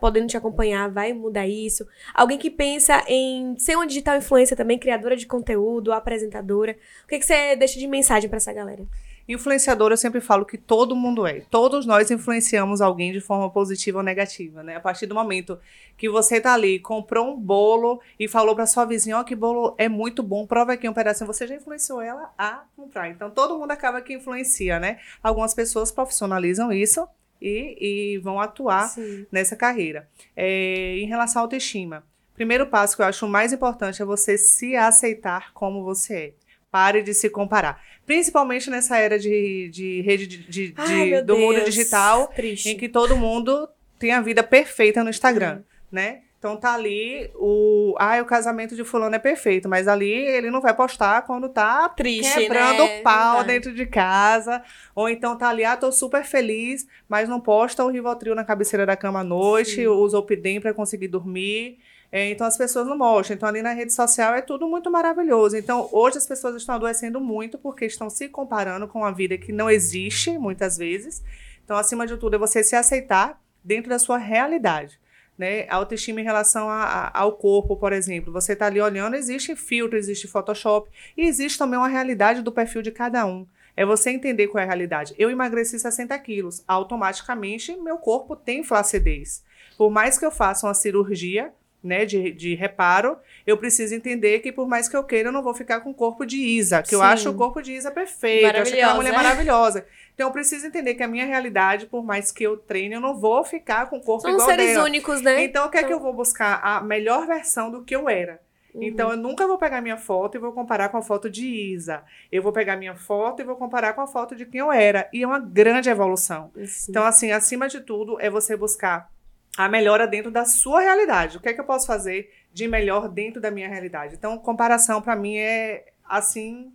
podendo 0.00 0.28
te 0.28 0.36
acompanhar, 0.36 0.88
vai 0.88 1.12
mudar 1.12 1.46
isso. 1.46 1.84
Alguém 2.14 2.38
que 2.38 2.48
pensa 2.48 3.04
em 3.08 3.58
ser 3.58 3.74
uma 3.74 3.86
digital 3.86 4.16
influencer 4.16 4.56
também, 4.56 4.78
criadora 4.78 5.16
de 5.16 5.26
conteúdo, 5.26 5.92
apresentadora. 5.92 6.78
O 7.04 7.08
que, 7.08 7.18
que 7.18 7.26
você 7.26 7.56
deixa 7.56 7.80
de 7.80 7.86
mensagem 7.88 8.30
pra 8.30 8.36
essa 8.36 8.52
galera? 8.52 8.86
Influenciador, 9.28 9.92
eu 9.92 9.96
sempre 9.96 10.20
falo 10.20 10.44
que 10.44 10.58
todo 10.58 10.96
mundo 10.96 11.26
é. 11.26 11.42
Todos 11.50 11.86
nós 11.86 12.10
influenciamos 12.10 12.80
alguém 12.80 13.12
de 13.12 13.20
forma 13.20 13.48
positiva 13.50 13.98
ou 13.98 14.04
negativa, 14.04 14.62
né? 14.62 14.76
A 14.76 14.80
partir 14.80 15.06
do 15.06 15.14
momento 15.14 15.58
que 15.96 16.08
você 16.08 16.40
tá 16.40 16.54
ali, 16.54 16.78
comprou 16.78 17.32
um 17.32 17.40
bolo 17.40 18.00
e 18.18 18.26
falou 18.26 18.54
pra 18.54 18.66
sua 18.66 18.84
vizinha, 18.84 19.18
ó, 19.18 19.24
que 19.24 19.36
bolo 19.36 19.74
é 19.78 19.88
muito 19.88 20.22
bom, 20.22 20.46
prova 20.46 20.72
aqui 20.72 20.88
um 20.88 20.92
pedacinho, 20.92 21.26
você 21.26 21.46
já 21.46 21.54
influenciou 21.54 22.00
ela 22.00 22.32
a 22.36 22.64
comprar. 22.76 23.08
Então, 23.08 23.30
todo 23.30 23.58
mundo 23.58 23.70
acaba 23.70 24.00
que 24.00 24.14
influencia, 24.14 24.80
né? 24.80 24.98
Algumas 25.22 25.54
pessoas 25.54 25.92
profissionalizam 25.92 26.72
isso 26.72 27.06
e, 27.40 28.14
e 28.14 28.18
vão 28.18 28.40
atuar 28.40 28.88
Sim. 28.88 29.26
nessa 29.30 29.56
carreira. 29.56 30.08
É, 30.36 30.96
em 30.98 31.06
relação 31.06 31.40
à 31.40 31.44
autoestima, 31.44 32.04
primeiro 32.34 32.66
passo 32.66 32.96
que 32.96 33.02
eu 33.02 33.06
acho 33.06 33.26
mais 33.28 33.52
importante 33.52 34.00
é 34.00 34.04
você 34.04 34.38
se 34.38 34.76
aceitar 34.76 35.52
como 35.52 35.82
você 35.82 36.14
é. 36.14 36.32
Pare 36.70 37.02
de 37.02 37.12
se 37.12 37.28
comparar. 37.28 37.82
Principalmente 38.06 38.68
nessa 38.68 38.96
era 38.98 39.18
de, 39.18 39.68
de 39.70 40.00
rede 40.02 40.26
de, 40.26 40.38
de- 40.48 40.74
Ai, 40.76 41.10
de- 41.10 41.22
do 41.22 41.36
mundo 41.36 41.54
Deus. 41.56 41.66
digital, 41.66 42.28
Triste. 42.28 42.68
em 42.70 42.76
que 42.76 42.88
todo 42.88 43.16
mundo 43.16 43.68
tem 43.98 44.10
a 44.12 44.20
vida 44.20 44.42
perfeita 44.42 45.04
no 45.04 45.10
Instagram, 45.10 45.56
Uhum. 45.58 45.62
né? 45.92 46.20
Então 46.38 46.56
tá 46.56 46.74
ali 46.74 47.30
o, 47.36 47.94
ah, 48.00 48.20
o 48.20 48.24
casamento 48.24 48.74
de 48.74 48.82
fulano 48.82 49.14
é 49.14 49.18
perfeito, 49.20 49.68
mas 49.68 49.86
ali 49.86 50.10
ele 50.10 50.50
não 50.50 50.60
vai 50.60 50.74
postar 50.74 51.22
quando 51.22 51.48
tá 51.48 51.88
Triste, 51.90 52.34
quebrando 52.36 52.82
né? 52.82 53.00
pau 53.02 53.36
Verdade. 53.36 53.48
dentro 53.52 53.72
de 53.72 53.86
casa, 53.86 54.60
ou 54.92 55.08
então 55.08 55.38
tá 55.38 55.48
ali, 55.50 55.64
ah, 55.64 55.76
tô 55.76 55.92
super 55.92 56.24
feliz, 56.24 56.84
mas 57.08 57.28
não 57.28 57.40
posta 57.40 57.84
o 57.84 57.88
Rivotril 57.88 58.34
na 58.34 58.42
cabeceira 58.44 58.84
da 58.84 58.96
cama 58.96 59.20
à 59.20 59.24
noite, 59.24 59.76
Sim. 59.76 59.86
usa 59.86 60.18
o 60.18 60.22
Pidem 60.24 60.60
para 60.60 60.74
conseguir 60.74 61.06
dormir. 61.06 61.78
É, 62.14 62.30
então 62.30 62.46
as 62.46 62.58
pessoas 62.58 62.86
não 62.86 62.96
mostram. 62.98 63.34
Então 63.34 63.48
ali 63.48 63.62
na 63.62 63.72
rede 63.72 63.92
social 63.92 64.34
é 64.34 64.42
tudo 64.42 64.68
muito 64.68 64.90
maravilhoso. 64.90 65.56
Então 65.56 65.88
hoje 65.90 66.18
as 66.18 66.26
pessoas 66.26 66.54
estão 66.56 66.74
adoecendo 66.74 67.18
muito 67.18 67.56
porque 67.58 67.86
estão 67.86 68.10
se 68.10 68.28
comparando 68.28 68.86
com 68.86 68.98
uma 68.98 69.10
vida 69.12 69.38
que 69.38 69.50
não 69.50 69.70
existe 69.70 70.36
muitas 70.38 70.76
vezes. 70.76 71.22
Então 71.64 71.76
acima 71.76 72.06
de 72.06 72.18
tudo 72.18 72.36
é 72.36 72.38
você 72.38 72.62
se 72.62 72.76
aceitar 72.76 73.40
dentro 73.64 73.88
da 73.88 73.98
sua 73.98 74.18
realidade. 74.18 75.00
Né? 75.38 75.66
Autoestima 75.70 76.20
em 76.20 76.24
relação 76.24 76.68
a- 76.68 76.82
a- 76.84 77.18
ao 77.20 77.32
corpo, 77.32 77.76
por 77.76 77.94
exemplo. 77.94 78.30
Você 78.30 78.52
está 78.52 78.66
ali 78.66 78.78
olhando, 78.80 79.16
existe 79.16 79.56
filtro, 79.56 79.96
existe 79.96 80.28
Photoshop 80.28 80.90
e 81.16 81.22
existe 81.26 81.56
também 81.58 81.78
uma 81.78 81.88
realidade 81.88 82.42
do 82.42 82.52
perfil 82.52 82.82
de 82.82 82.90
cada 82.90 83.24
um. 83.24 83.46
É 83.74 83.86
você 83.86 84.10
entender 84.10 84.48
qual 84.48 84.60
é 84.60 84.64
a 84.64 84.66
realidade. 84.66 85.14
Eu 85.16 85.30
emagreci 85.30 85.78
60 85.78 86.16
quilos. 86.18 86.62
Automaticamente, 86.68 87.74
meu 87.76 87.96
corpo 87.96 88.36
tem 88.36 88.62
flacidez. 88.62 89.42
Por 89.78 89.90
mais 89.90 90.18
que 90.18 90.26
eu 90.26 90.30
faça 90.30 90.66
uma 90.66 90.74
cirurgia, 90.74 91.50
né, 91.82 92.04
de, 92.04 92.30
de 92.32 92.54
reparo, 92.54 93.16
eu 93.46 93.56
preciso 93.58 93.94
entender 93.94 94.40
que 94.40 94.52
por 94.52 94.68
mais 94.68 94.88
que 94.88 94.96
eu 94.96 95.02
queira, 95.04 95.28
eu 95.28 95.32
não 95.32 95.42
vou 95.42 95.52
ficar 95.54 95.80
com 95.80 95.90
o 95.90 95.94
corpo 95.94 96.24
de 96.24 96.36
Isa, 96.36 96.82
que 96.82 96.94
eu 96.94 97.00
Sim. 97.00 97.04
acho 97.06 97.30
o 97.30 97.34
corpo 97.34 97.60
de 97.60 97.72
Isa 97.72 97.90
perfeito, 97.90 98.54
eu 98.56 98.62
acho 98.62 98.72
aquela 98.72 98.94
mulher 98.94 99.12
Maravilhosa. 99.12 99.84
Então 100.14 100.28
eu 100.28 100.32
preciso 100.32 100.66
entender 100.66 100.94
que 100.94 101.02
a 101.02 101.08
minha 101.08 101.24
realidade, 101.26 101.86
por 101.86 102.04
mais 102.04 102.30
que 102.30 102.44
eu 102.44 102.56
treine, 102.56 102.94
eu 102.94 103.00
não 103.00 103.18
vou 103.18 103.42
ficar 103.44 103.86
com 103.90 103.96
o 103.96 104.00
corpo 104.00 104.22
São 104.22 104.30
igual 104.32 104.48
seres 104.48 104.66
dela. 104.74 104.84
únicos, 104.84 105.20
né? 105.22 105.42
Então, 105.44 105.66
o 105.66 105.70
que 105.70 105.78
é 105.78 105.80
que 105.80 105.86
Então- 105.86 105.98
eu 105.98 106.02
vou 106.02 106.12
buscar? 106.12 106.60
A 106.62 106.80
melhor 106.82 107.26
versão 107.26 107.70
do 107.70 107.82
que 107.82 107.96
eu 107.96 108.08
era. 108.08 108.40
Uhum. 108.74 108.82
Então, 108.84 109.10
eu 109.10 109.16
nunca 109.18 109.46
vou 109.46 109.58
pegar 109.58 109.82
minha 109.82 109.98
foto 109.98 110.36
e 110.36 110.40
vou 110.40 110.52
comparar 110.52 110.88
com 110.88 110.96
a 110.96 111.02
foto 111.02 111.28
de 111.28 111.46
Isa. 111.46 112.02
Eu 112.30 112.42
vou 112.42 112.52
pegar 112.52 112.74
minha 112.76 112.94
foto 112.94 113.42
e 113.42 113.44
vou 113.44 113.56
comparar 113.56 113.92
com 113.92 114.00
a 114.00 114.06
foto 114.06 114.34
de 114.34 114.46
quem 114.46 114.60
eu 114.60 114.72
era. 114.72 115.08
E 115.12 115.22
é 115.22 115.26
uma 115.26 115.38
grande 115.38 115.90
evolução. 115.90 116.50
Então, 116.88 117.04
assim, 117.04 117.32
acima 117.32 117.68
de 117.68 117.80
tudo, 117.80 118.18
é 118.18 118.30
você 118.30 118.56
buscar 118.56 119.10
a 119.56 119.68
melhora 119.68 120.06
dentro 120.06 120.30
da 120.30 120.44
sua 120.44 120.80
realidade. 120.80 121.36
O 121.36 121.40
que 121.40 121.48
é 121.48 121.52
que 121.52 121.60
eu 121.60 121.64
posso 121.64 121.86
fazer 121.86 122.32
de 122.52 122.66
melhor 122.66 123.08
dentro 123.08 123.40
da 123.40 123.50
minha 123.50 123.68
realidade? 123.68 124.14
Então, 124.14 124.38
comparação, 124.38 125.02
para 125.02 125.14
mim, 125.14 125.36
é, 125.36 125.92
assim, 126.04 126.72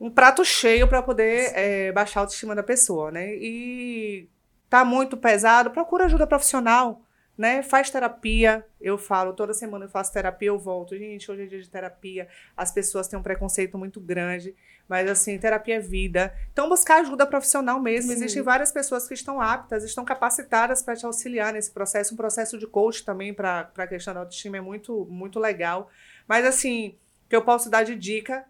um 0.00 0.10
prato 0.10 0.44
cheio 0.44 0.88
para 0.88 1.02
poder 1.02 1.52
é, 1.54 1.92
baixar 1.92 2.20
a 2.20 2.22
autoestima 2.22 2.54
da 2.54 2.62
pessoa, 2.62 3.10
né? 3.10 3.34
E 3.34 4.28
tá 4.68 4.84
muito 4.84 5.16
pesado, 5.16 5.70
procura 5.70 6.06
ajuda 6.06 6.26
profissional, 6.26 7.02
né? 7.42 7.60
Faz 7.60 7.90
terapia. 7.90 8.64
Eu 8.80 8.96
falo, 8.96 9.32
toda 9.32 9.52
semana 9.52 9.86
eu 9.86 9.88
faço 9.88 10.12
terapia, 10.12 10.46
eu 10.46 10.58
volto. 10.60 10.96
Gente, 10.96 11.28
hoje 11.28 11.42
é 11.42 11.46
dia 11.46 11.60
de 11.60 11.68
terapia. 11.68 12.28
As 12.56 12.70
pessoas 12.70 13.08
têm 13.08 13.18
um 13.18 13.22
preconceito 13.22 13.76
muito 13.76 14.00
grande, 14.00 14.54
mas 14.88 15.10
assim, 15.10 15.36
terapia 15.38 15.74
é 15.74 15.80
vida. 15.80 16.32
Então, 16.52 16.68
buscar 16.68 17.00
ajuda 17.00 17.26
profissional 17.26 17.80
mesmo. 17.80 18.12
Sim. 18.12 18.16
Existem 18.18 18.42
várias 18.44 18.70
pessoas 18.70 19.08
que 19.08 19.14
estão 19.14 19.40
aptas, 19.40 19.82
estão 19.82 20.04
capacitadas 20.04 20.84
para 20.84 20.94
te 20.94 21.04
auxiliar 21.04 21.52
nesse 21.52 21.72
processo. 21.72 22.14
Um 22.14 22.16
processo 22.16 22.56
de 22.56 22.66
coach 22.68 23.04
também 23.04 23.34
para 23.34 23.72
a 23.76 23.86
questão 23.88 24.14
da 24.14 24.20
autoestima 24.20 24.58
é 24.58 24.60
muito, 24.60 25.04
muito 25.10 25.40
legal. 25.40 25.90
Mas 26.28 26.46
assim, 26.46 26.96
o 27.26 27.28
que 27.28 27.34
eu 27.34 27.42
posso 27.42 27.68
dar 27.68 27.82
de 27.82 27.96
dica 27.96 28.46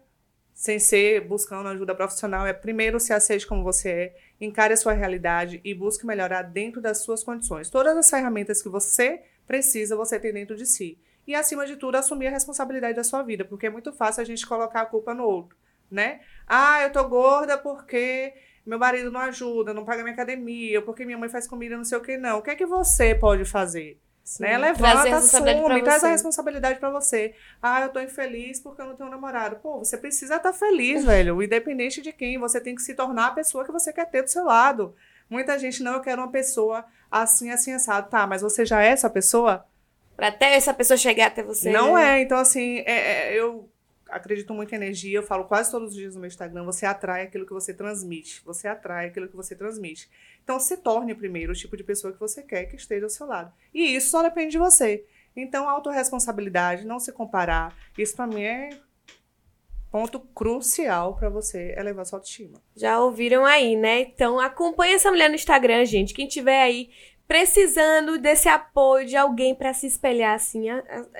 sem 0.53 0.77
ser 0.77 1.21
buscando 1.21 1.67
ajuda 1.67 1.95
profissional, 1.95 2.45
é 2.45 2.53
primeiro 2.53 2.99
se 2.99 3.11
aceite 3.11 3.47
como 3.47 3.63
você 3.63 3.89
é, 3.89 4.15
encare 4.45 4.73
a 4.73 4.77
sua 4.77 4.93
realidade 4.93 5.61
e 5.63 5.73
busque 5.73 6.05
melhorar 6.05 6.43
dentro 6.43 6.81
das 6.81 6.99
suas 6.99 7.23
condições. 7.23 7.69
Todas 7.69 7.95
as 7.97 8.09
ferramentas 8.09 8.61
que 8.61 8.69
você 8.69 9.21
precisa, 9.47 9.95
você 9.95 10.19
tem 10.19 10.33
dentro 10.33 10.55
de 10.55 10.65
si. 10.65 10.97
E, 11.25 11.33
acima 11.33 11.65
de 11.65 11.75
tudo, 11.77 11.95
assumir 11.95 12.27
a 12.27 12.31
responsabilidade 12.31 12.95
da 12.95 13.03
sua 13.03 13.23
vida, 13.23 13.45
porque 13.45 13.67
é 13.67 13.69
muito 13.69 13.93
fácil 13.93 14.21
a 14.21 14.25
gente 14.25 14.45
colocar 14.45 14.81
a 14.81 14.85
culpa 14.85 15.13
no 15.13 15.23
outro, 15.23 15.57
né? 15.89 16.19
Ah, 16.45 16.81
eu 16.83 16.91
tô 16.91 17.07
gorda 17.07 17.57
porque 17.57 18.33
meu 18.65 18.77
marido 18.77 19.11
não 19.11 19.21
ajuda, 19.21 19.73
não 19.73 19.85
paga 19.85 20.03
minha 20.03 20.13
academia, 20.13 20.81
porque 20.81 21.05
minha 21.05 21.17
mãe 21.17 21.29
faz 21.29 21.47
comida, 21.47 21.77
não 21.77 21.83
sei 21.85 21.97
o 21.97 22.01
que, 22.01 22.17
não. 22.17 22.39
O 22.39 22.41
que 22.41 22.51
é 22.51 22.55
que 22.55 22.65
você 22.65 23.15
pode 23.15 23.45
fazer? 23.45 23.99
Sim. 24.23 24.43
Né? 24.43 24.57
Levanta, 24.57 25.17
assume, 25.17 25.83
traz 25.83 26.03
a 26.03 26.07
responsabilidade 26.07 26.79
pra 26.79 26.89
você. 26.89 27.35
Ah, 27.61 27.81
eu 27.81 27.89
tô 27.89 27.99
infeliz 27.99 28.59
porque 28.59 28.81
eu 28.81 28.85
não 28.85 28.95
tenho 28.95 29.09
um 29.09 29.11
namorado. 29.11 29.57
Pô, 29.57 29.79
você 29.79 29.97
precisa 29.97 30.37
estar 30.37 30.53
feliz, 30.53 31.03
velho. 31.05 31.43
Independente 31.43 32.01
de 32.01 32.13
quem, 32.13 32.37
você 32.37 32.61
tem 32.61 32.73
que 32.73 32.81
se 32.81 32.93
tornar 32.93 33.27
a 33.27 33.31
pessoa 33.31 33.65
que 33.65 33.71
você 33.71 33.91
quer 33.91 34.09
ter 34.09 34.23
do 34.23 34.29
seu 34.29 34.45
lado. 34.45 34.95
Muita 35.29 35.59
gente, 35.59 35.83
não, 35.83 35.93
eu 35.93 36.01
quero 36.01 36.21
uma 36.21 36.31
pessoa 36.31 36.85
assim, 37.11 37.51
assim, 37.51 37.73
assado. 37.73 38.09
Tá, 38.09 38.25
mas 38.25 38.41
você 38.41 38.65
já 38.65 38.81
é 38.81 38.87
essa 38.87 39.09
pessoa? 39.09 39.65
Pra 40.15 40.27
até 40.27 40.53
essa 40.53 40.73
pessoa 40.73 40.95
chegar 40.95 41.27
até 41.27 41.43
você. 41.43 41.71
Não 41.71 41.95
né? 41.95 42.19
é. 42.19 42.21
Então, 42.21 42.37
assim, 42.37 42.79
é- 42.85 43.31
é- 43.31 43.33
eu 43.33 43.69
acredito 44.13 44.53
muito 44.53 44.71
em 44.73 44.75
energia, 44.75 45.17
eu 45.17 45.23
falo 45.23 45.45
quase 45.45 45.71
todos 45.71 45.89
os 45.89 45.95
dias 45.95 46.15
no 46.15 46.21
meu 46.21 46.27
Instagram, 46.27 46.63
você 46.63 46.85
atrai 46.85 47.23
aquilo 47.23 47.45
que 47.45 47.53
você 47.53 47.73
transmite. 47.73 48.41
Você 48.45 48.67
atrai 48.67 49.07
aquilo 49.07 49.27
que 49.27 49.35
você 49.35 49.55
transmite. 49.55 50.09
Então, 50.43 50.59
se 50.59 50.77
torne 50.77 51.13
primeiro 51.15 51.51
o 51.51 51.55
tipo 51.55 51.75
de 51.75 51.83
pessoa 51.83 52.13
que 52.13 52.19
você 52.19 52.41
quer 52.41 52.65
que 52.65 52.75
esteja 52.75 53.05
ao 53.05 53.09
seu 53.09 53.27
lado. 53.27 53.51
E 53.73 53.95
isso 53.95 54.09
só 54.09 54.21
depende 54.21 54.51
de 54.51 54.57
você. 54.57 55.05
Então, 55.35 55.67
autorresponsabilidade, 55.67 56.85
não 56.85 56.99
se 56.99 57.11
comparar. 57.11 57.75
Isso 57.97 58.15
para 58.15 58.27
mim 58.27 58.43
é 58.43 58.69
ponto 59.93 60.19
crucial 60.19 61.15
para 61.15 61.29
você 61.29 61.75
elevar 61.77 62.03
sua 62.03 62.17
autoestima. 62.17 62.59
Já 62.75 62.99
ouviram 62.99 63.45
aí, 63.45 63.75
né? 63.75 64.01
Então 64.01 64.39
acompanhe 64.39 64.95
essa 64.95 65.11
mulher 65.11 65.29
no 65.29 65.35
Instagram, 65.35 65.85
gente. 65.85 66.15
Quem 66.15 66.27
tiver 66.27 66.63
aí 66.63 66.89
precisando 67.27 68.17
desse 68.17 68.49
apoio 68.49 69.05
de 69.05 69.15
alguém 69.15 69.53
para 69.53 69.71
se 69.71 69.85
espelhar 69.85 70.33
assim, 70.33 70.65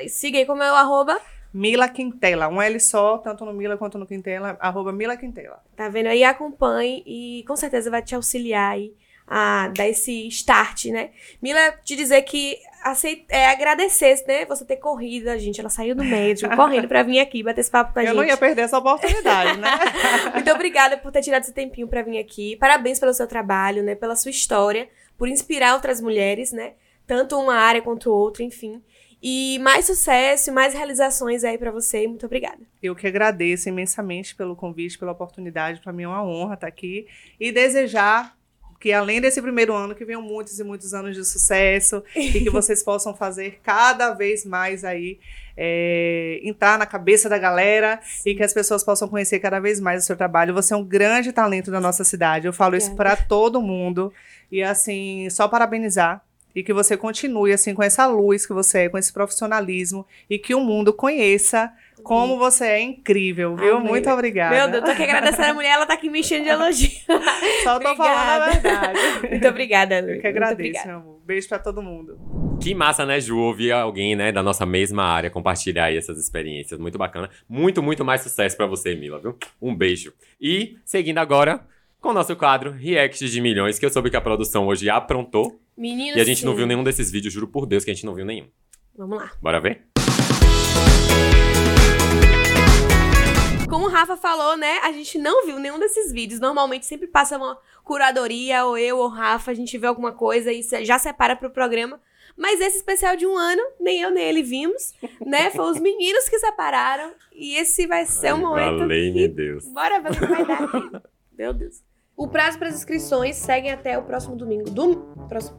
siga 0.10 0.40
aí 0.40 0.46
como 0.48 0.64
é 0.64 0.72
o 0.72 0.76
arroba 0.76 1.22
Mila 1.54 1.88
Quintela, 1.88 2.48
um 2.48 2.62
L 2.62 2.80
só, 2.80 3.18
tanto 3.20 3.46
no 3.46 3.54
Mila 3.54 3.78
quanto 3.78 3.98
no 3.98 4.08
Quintela, 4.08 4.58
arroba 4.60 4.92
Mila 4.92 5.16
Quintela. 5.16 5.64
Tá 5.76 5.88
vendo 5.88 6.08
aí? 6.08 6.24
Acompanhe 6.24 7.04
e 7.06 7.44
com 7.48 7.56
certeza 7.56 7.92
vai 7.92 8.02
te 8.02 8.16
auxiliar 8.16 8.72
aí 8.72 8.94
a 9.28 9.70
dar 9.70 9.88
esse 9.88 10.28
start, 10.28 10.86
né? 10.86 11.12
Mila, 11.42 11.72
te 11.84 11.96
dizer 11.96 12.22
que 12.24 12.58
aceit 12.84 13.26
é, 13.30 13.48
agradecer, 13.48 14.24
né? 14.28 14.46
Você 14.46 14.66
ter 14.66 14.78
corrido, 14.78 15.30
a 15.30 15.38
gente. 15.38 15.60
Ela 15.60 15.70
saiu 15.70 15.96
do 15.96 16.04
médico, 16.04 16.54
correndo 16.58 16.88
pra 16.88 17.04
vir 17.04 17.20
aqui, 17.20 17.42
bater 17.42 17.62
esse 17.62 17.72
papo 17.72 17.94
com 17.94 18.00
a 18.00 18.02
Eu 18.02 18.08
gente. 18.08 18.18
Eu 18.18 18.22
não 18.22 18.28
ia 18.28 18.38
perder 18.38 18.64
essa 18.64 18.78
oportunidade, 18.78 19.60
né? 19.60 19.70
Muito 20.34 20.52
obrigada 20.52 20.98
por 20.98 21.12
ter 21.12 21.22
tirado 21.22 21.44
esse 21.44 21.54
tempinho 21.54 21.88
pra 21.88 22.02
vir 22.02 22.20
aqui. 22.20 22.56
Parabéns 22.58 23.00
pelo 23.00 23.14
seu 23.14 23.28
trabalho, 23.28 23.82
né? 23.84 23.96
Pela 23.96 24.16
sua 24.16 24.32
história, 24.32 24.90
por 25.18 25.28
inspirar 25.28 25.74
outras 25.74 26.02
mulheres, 26.02 26.52
né? 26.52 26.74
Tanto 27.08 27.38
uma 27.38 27.56
área 27.56 27.82
quanto 27.82 28.12
outra, 28.12 28.44
enfim. 28.44 28.82
E 29.26 29.58
mais 29.60 29.86
sucesso, 29.86 30.52
mais 30.52 30.74
realizações 30.74 31.46
aí 31.46 31.58
para 31.58 31.72
você. 31.72 32.06
Muito 32.06 32.26
obrigada. 32.26 32.60
Eu 32.82 32.94
que 32.94 33.08
agradeço 33.08 33.70
imensamente 33.70 34.36
pelo 34.36 34.54
convite, 34.54 35.00
pela 35.00 35.14
oportunidade. 35.14 35.80
Para 35.80 35.94
mim 35.94 36.04
é 36.04 36.08
uma 36.10 36.26
honra 36.26 36.56
estar 36.56 36.68
aqui 36.68 37.08
e 37.40 37.50
desejar 37.50 38.36
que 38.82 38.92
além 38.92 39.22
desse 39.22 39.42
primeiro 39.42 39.74
ano, 39.74 39.96
que 39.96 40.04
venham 40.04 40.22
muitos 40.22 40.60
e 40.60 40.64
muitos 40.66 40.94
anos 40.94 41.16
de 41.16 41.24
sucesso 41.24 42.04
e 42.14 42.42
que 42.42 42.50
vocês 42.52 42.84
possam 42.84 43.16
fazer 43.16 43.62
cada 43.64 44.12
vez 44.12 44.44
mais 44.44 44.84
aí, 44.84 45.20
é, 45.56 46.42
entrar 46.44 46.78
na 46.78 46.86
cabeça 46.86 47.30
da 47.30 47.38
galera 47.38 48.02
e 48.26 48.36
que 48.36 48.44
as 48.44 48.54
pessoas 48.54 48.84
possam 48.84 49.08
conhecer 49.08 49.40
cada 49.40 49.62
vez 49.62 49.80
mais 49.80 50.04
o 50.04 50.06
seu 50.06 50.18
trabalho. 50.18 50.54
Você 50.54 50.74
é 50.74 50.78
um 50.78 50.84
grande 50.84 51.32
talento 51.32 51.72
da 51.72 51.80
nossa 51.80 52.04
cidade. 52.04 52.46
Eu 52.46 52.52
falo 52.52 52.76
isso 52.76 52.94
para 52.94 53.16
todo 53.16 53.62
mundo. 53.62 54.12
E 54.52 54.62
assim, 54.62 55.30
só 55.30 55.48
parabenizar 55.48 56.22
e 56.56 56.64
que 56.64 56.74
você 56.74 56.96
continue 56.96 57.52
assim 57.52 57.74
com 57.74 57.84
essa 57.84 58.06
luz 58.06 58.46
que 58.46 58.54
você 58.54 58.80
é, 58.80 58.90
com 58.90 58.98
esse 58.98 59.12
profissionalismo 59.12 60.06
e 60.30 60.38
que 60.38 60.54
o 60.54 60.60
mundo 60.60 60.94
conheça 60.94 61.72
como 62.04 62.38
você 62.38 62.66
é 62.66 62.82
incrível, 62.82 63.56
viu? 63.56 63.78
Amém. 63.78 63.90
Muito 63.90 64.10
obrigada. 64.10 64.56
Meu 64.56 64.70
Deus, 64.70 64.84
tô 64.84 64.92
aqui 64.92 65.04
agradecendo 65.04 65.52
a 65.52 65.54
mulher, 65.54 65.72
ela 65.72 65.86
tá 65.86 65.94
aqui 65.94 66.10
me 66.10 66.20
enchendo 66.20 66.44
de 66.44 66.50
elogio. 66.52 66.90
Só 67.64 67.80
tô 67.80 67.96
falando 67.96 68.42
a 68.42 68.50
verdade. 68.50 69.00
Muito 69.30 69.48
obrigada, 69.48 70.02
Lu. 70.02 70.10
Eu 70.10 70.22
que 70.22 70.28
agradeço, 70.28 70.86
meu 70.86 70.98
amor. 70.98 71.22
Beijo 71.26 71.48
pra 71.48 71.60
todo 71.60 71.82
mundo. 71.82 72.20
Que 72.62 72.76
massa, 72.76 73.06
né, 73.06 73.20
Ju? 73.20 73.38
Ouvir 73.38 73.72
alguém, 73.72 74.16
né, 74.16 74.32
da 74.32 74.44
nossa 74.44 74.66
mesma 74.66 75.04
área 75.04 75.30
compartilhar 75.30 75.86
aí 75.86 75.98
essas 75.98 76.18
experiências. 76.18 76.80
Muito 76.80 76.98
bacana. 76.98 77.30
Muito, 77.48 77.82
muito 77.82 78.04
mais 78.04 78.22
sucesso 78.22 78.58
pra 78.58 78.66
você, 78.66 78.96
Mila, 78.96 79.20
viu? 79.20 79.38
Um 79.62 79.74
beijo. 79.74 80.14
E, 80.40 80.78
seguindo 80.84 81.20
agora, 81.20 81.66
com 82.02 82.10
o 82.10 82.14
nosso 82.14 82.36
quadro 82.36 82.72
React 82.72 83.30
de 83.30 83.40
Milhões, 83.40 83.80
que 83.80 83.86
eu 83.86 83.90
soube 83.90 84.10
que 84.10 84.18
a 84.18 84.22
produção 84.22 84.68
hoje 84.68 84.90
aprontou. 84.90 85.60
E 85.78 86.22
a 86.22 86.24
gente 86.24 86.42
sim. 86.42 86.46
não 86.46 86.56
viu 86.56 86.66
nenhum 86.66 86.84
desses 86.84 87.10
vídeos, 87.12 87.34
juro 87.34 87.48
por 87.48 87.66
Deus 87.66 87.84
que 87.84 87.92
a 87.92 87.94
gente 87.94 88.06
não 88.06 88.14
viu 88.14 88.26
nenhum. 88.26 88.48
Vamos 88.96 89.18
lá. 89.18 89.32
Bora 89.42 89.60
ver? 89.60 89.88
Como 93.70 93.86
o 93.86 93.90
Rafa 93.90 94.16
falou, 94.16 94.56
né? 94.56 94.78
A 94.84 94.92
gente 94.92 95.18
não 95.18 95.48
viu 95.48 95.58
nenhum 95.58 95.80
desses 95.80 96.12
vídeos. 96.12 96.40
Normalmente 96.40 96.86
sempre 96.86 97.08
passa 97.08 97.38
uma 97.38 97.58
curadoria, 97.84 98.66
ou 98.66 98.78
eu 98.78 98.98
ou 98.98 99.06
o 99.06 99.08
Rafa, 99.08 99.50
a 99.50 99.54
gente 99.54 99.78
vê 99.80 99.88
alguma 99.88 100.12
coisa 100.12 100.52
e 100.52 100.62
já 100.86 101.00
separa 101.00 101.36
pro 101.36 101.50
programa. 101.50 102.00
Mas 102.38 102.62
esse 102.62 102.78
especial 102.78 103.16
de 103.16 103.26
um 103.26 103.36
ano, 103.36 103.62
nem 103.80 104.02
eu 104.02 104.12
nem 104.12 104.26
ele 104.26 104.44
vimos, 104.44 104.94
né? 105.26 105.50
Foi 105.52 105.66
os 105.72 105.80
meninos 105.80 106.30
que 106.30 106.38
separaram. 106.40 107.14
E 107.32 107.56
esse 107.56 107.88
vai 107.88 108.06
ser 108.06 108.34
o 108.34 108.38
um 108.38 108.42
momento. 108.42 108.80
Valei, 108.80 109.12
que... 109.12 109.20
meu 109.20 109.30
Deus. 109.30 109.66
Bora 109.74 110.00
ver 110.00 110.12
o 110.12 110.20
que 110.20 110.26
vai 110.26 110.46
dar 110.46 110.64
aqui. 110.64 110.92
Meu 111.38 111.54
Deus. 111.54 111.82
O 112.16 112.28
prazo 112.28 112.60
para 112.60 112.68
as 112.70 112.76
inscrições 112.76 113.36
segue 113.36 113.70
até 113.70 113.98
o 113.98 114.04
próximo 114.04 114.36
domingo. 114.36 114.70
Do... 114.70 114.98
Próximo. 115.28 115.58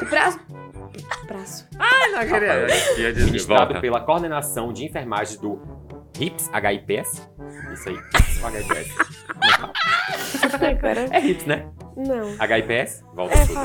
o 0.00 0.06
prazo. 0.06 0.38
Prazo. 1.26 1.66
Ai, 1.78 2.10
não 2.12 2.20
queria. 2.20 3.14
Ministrado 3.24 3.80
pela 3.80 4.00
coordenação 4.00 4.72
de 4.72 4.84
enfermagem 4.84 5.40
do 5.40 5.60
HIPS, 6.18 6.50
HIPS? 6.52 7.28
Isso 7.72 7.88
aí, 7.88 7.96
HIPS 7.96 8.42
ou 8.42 8.50
HIPS? 8.50 8.94
Agora... 10.54 11.08
É 11.10 11.18
HIPS, 11.20 11.46
né? 11.46 11.68
Não. 11.96 12.28
HIPS? 12.38 13.04
Volta 13.14 13.34
É, 13.34 13.46
tudo. 13.46 13.58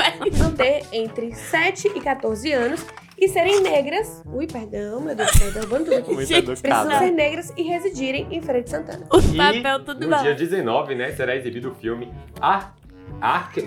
é, 0.00 0.10
HIPS. 0.18 0.38
Vão 0.38 0.52
ter 0.52 0.86
entre 0.92 1.34
7 1.34 1.88
e 1.96 2.00
14 2.00 2.52
anos 2.52 2.86
e 3.20 3.28
serem 3.28 3.60
negras. 3.60 4.22
Ui, 4.26 4.46
perdão, 4.46 5.00
meu 5.00 5.14
Deus 5.14 5.30
do 5.30 5.38
céu, 5.38 5.52
derrubando 5.52 5.84
tudo 5.86 5.96
aqui. 5.96 6.14
Muito 6.14 6.26
Gente, 6.28 6.44
precisam 6.60 6.98
ser 6.98 7.10
negras 7.10 7.52
e 7.56 7.62
residirem 7.62 8.26
em 8.30 8.40
Feira 8.40 8.62
de 8.62 8.70
Santana. 8.70 9.06
O 9.10 9.20
papel 9.36 9.84
tudo 9.84 10.06
no 10.06 10.16
bom. 10.16 10.22
dia 10.22 10.34
19, 10.34 10.94
né, 10.94 11.12
será 11.12 11.34
exibido 11.36 11.70
o 11.70 11.74
filme 11.74 12.12
Ar... 12.40 12.74
Arque... 13.20 13.66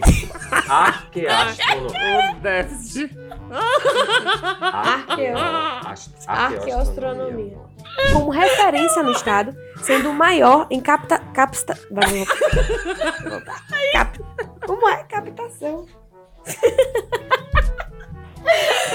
Arqueastronomia. 0.70 2.32
O 2.32 2.40
déficit. 2.42 3.18
Arqueo... 4.62 5.38
Ast- 5.38 6.14
Arqueoastronomia. 6.28 7.58
Como 8.14 8.30
referência 8.30 9.04
no 9.04 9.12
estado, 9.12 9.54
sendo 9.82 10.12
o 10.12 10.14
maior 10.14 10.68
em 10.70 10.80
capta... 10.80 11.20
Voltar. 13.30 13.66
Cap... 13.92 14.20
Como 14.66 14.88
é? 14.88 15.04
Captação. 15.04 15.86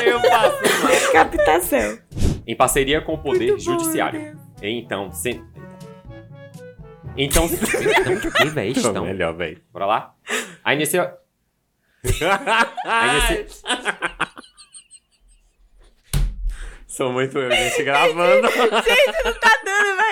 Eu 0.04 0.20
passo 0.20 0.62
mal. 0.82 1.12
Captação. 1.12 1.98
Em 2.46 2.56
parceria 2.56 3.00
com 3.00 3.14
o 3.14 3.18
Poder 3.18 3.52
Muito 3.52 3.64
bom, 3.64 3.72
Judiciário. 3.72 4.20
meu 4.20 4.34
Deus. 4.34 4.46
Então, 4.62 5.12
se... 5.12 5.42
Então, 7.16 7.46
então, 7.46 8.30
que 8.30 8.44
véi, 8.46 8.72
estão. 8.72 9.04
melhor, 9.04 9.34
velho. 9.34 9.60
Bora 9.72 9.86
lá? 9.86 10.14
A 10.62 10.74
inicia... 10.74 11.14
A 12.84 13.06
inicia... 13.06 13.46
Sou 16.86 17.12
muito 17.12 17.38
eu, 17.38 17.50
gente, 17.50 17.82
gravando. 17.82 18.48
Gente, 18.48 19.24
não 19.24 19.32
tá 19.34 19.38
dando, 19.38 19.40
tá 19.40 19.62
dando 19.64 20.05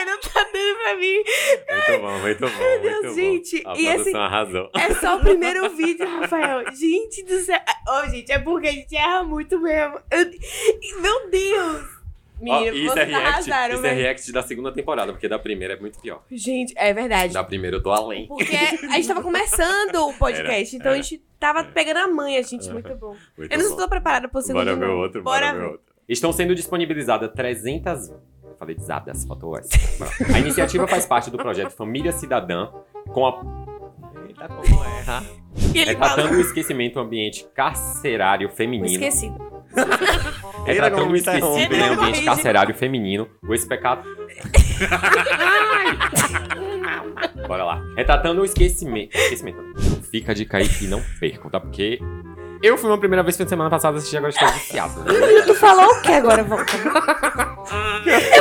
pra 0.85 0.97
mim. 0.97 1.17
muito 1.17 2.03
bom, 2.03 2.19
muito 2.19 2.41
bom, 2.41 2.59
Meu 2.59 2.81
muito 2.81 2.83
Deus, 3.03 3.03
bom. 3.07 3.15
gente, 3.21 3.63
A 3.67 3.75
e 3.77 3.87
esse- 3.87 4.17
arrasou. 4.17 4.71
É 4.75 4.95
só 4.95 5.17
o 5.17 5.21
primeiro 5.21 5.69
vídeo, 5.75 6.07
Rafael. 6.07 6.65
Gente 6.75 7.23
do 7.25 7.39
céu. 7.41 7.61
Ô, 7.89 8.09
gente, 8.11 8.31
é 8.31 8.39
porque 8.39 8.69
a 8.69 8.73
gente 8.73 8.95
erra 8.97 9.25
muito 9.25 9.59
mesmo. 9.61 9.99
Eu- 10.11 11.01
Meu 11.01 11.31
Deus. 11.31 11.95
Menino, 12.41 12.77
isso 12.77 12.87
é 12.99 13.07
vocês 13.07 13.09
react, 13.09 13.27
arrasaram, 13.29 13.75
isso 13.77 13.87
é 13.87 13.93
react 13.93 14.33
da 14.33 14.43
segunda 14.43 14.73
temporada, 14.73 15.13
porque 15.13 15.29
da 15.29 15.39
primeira 15.39 15.75
é 15.75 15.77
muito 15.81 15.99
pior. 16.01 16.23
Gente, 16.31 16.75
é 16.77 16.93
verdade. 16.93 17.33
Da 17.33 17.45
primeira 17.45 17.77
eu 17.77 17.83
tô 17.83 17.91
além. 17.93 18.27
Porque 18.27 18.55
a 18.57 18.97
gente 18.97 19.07
tava 19.09 19.23
começando 19.23 19.95
o 20.09 20.13
podcast, 20.15 20.75
Era, 20.75 20.83
então 20.83 20.93
a 20.93 20.95
era. 20.97 21.03
gente 21.03 21.23
tava 21.39 21.65
pegando 21.65 21.99
a 21.99 22.09
manha, 22.09 22.43
gente. 22.43 22.69
Muito 22.71 22.93
bom. 22.97 23.17
Muito 23.39 23.51
Eu 23.53 23.59
não 23.59 23.67
bom. 23.67 23.71
estou 23.73 23.89
preparada 23.89 24.29
pro 24.29 24.43
segundo. 24.43 24.65
Bora 24.65 24.77
ver 24.77 24.89
outro, 24.89 25.23
Bora 25.23 25.47
bora 25.47 25.59
ver 25.59 25.67
outro. 25.73 25.95
Estão 26.09 26.33
sendo 26.33 26.55
disponibilizadas 26.55 27.31
300... 27.33 28.11
Eu 28.55 28.59
falei 28.59 28.77
desadas, 28.77 29.25
faltou 29.25 29.59
essa. 29.59 29.77
A 30.33 30.39
iniciativa 30.39 30.87
faz 30.87 31.05
parte 31.07 31.29
do 31.29 31.37
projeto 31.37 31.73
Família 31.73 32.13
Cidadã, 32.13 32.69
com 33.13 33.27
a 33.27 33.31
Eita, 34.29 34.47
como 34.49 34.85
erra. 34.85 35.25
E 35.75 35.79
ele 35.79 35.91
retratando 35.91 36.29
fala. 36.29 36.39
o 36.39 36.41
esquecimento 36.41 36.99
ambiente 37.01 37.47
carcerário 37.55 38.49
O 38.49 38.53
feminino. 38.53 38.89
esquecido. 38.93 39.37
Retratando 40.65 41.13
o 41.13 41.17
Ele 41.17 41.41
não 41.41 41.57
esquecido 41.57 41.75
em 41.75 41.83
ambiente 41.83 41.97
Corrige. 41.99 42.25
carcerário 42.25 42.75
feminino, 42.75 43.29
o 43.47 43.53
especato. 43.55 44.09
Bora 47.47 47.65
lá. 47.65 47.83
Retratando 47.97 48.41
o 48.41 48.45
esquecimento. 48.45 49.17
Esquecimento. 49.17 49.59
Fica 50.11 50.35
dica 50.35 50.59
aí 50.59 50.69
e 50.81 50.87
não 50.87 51.03
percam, 51.19 51.51
tá? 51.51 51.61
Porque 51.61 51.99
eu 52.67 52.79
fui 52.79 52.89
uma 52.89 52.99
primeira 52.99 53.23
vez 53.23 53.37
fim 53.37 53.45
de 53.45 53.51
semana 53.51 53.69
passada 53.71 53.99
assistir, 53.99 54.17
agora 54.17 54.31
estou 54.33 54.49
viciado. 54.49 55.05
Tu 55.47 55.55
falou 55.55 55.87
o 55.87 56.01
que 56.03 56.13
agora? 56.13 56.43
Volta. 56.43 56.73
É. 58.07 58.41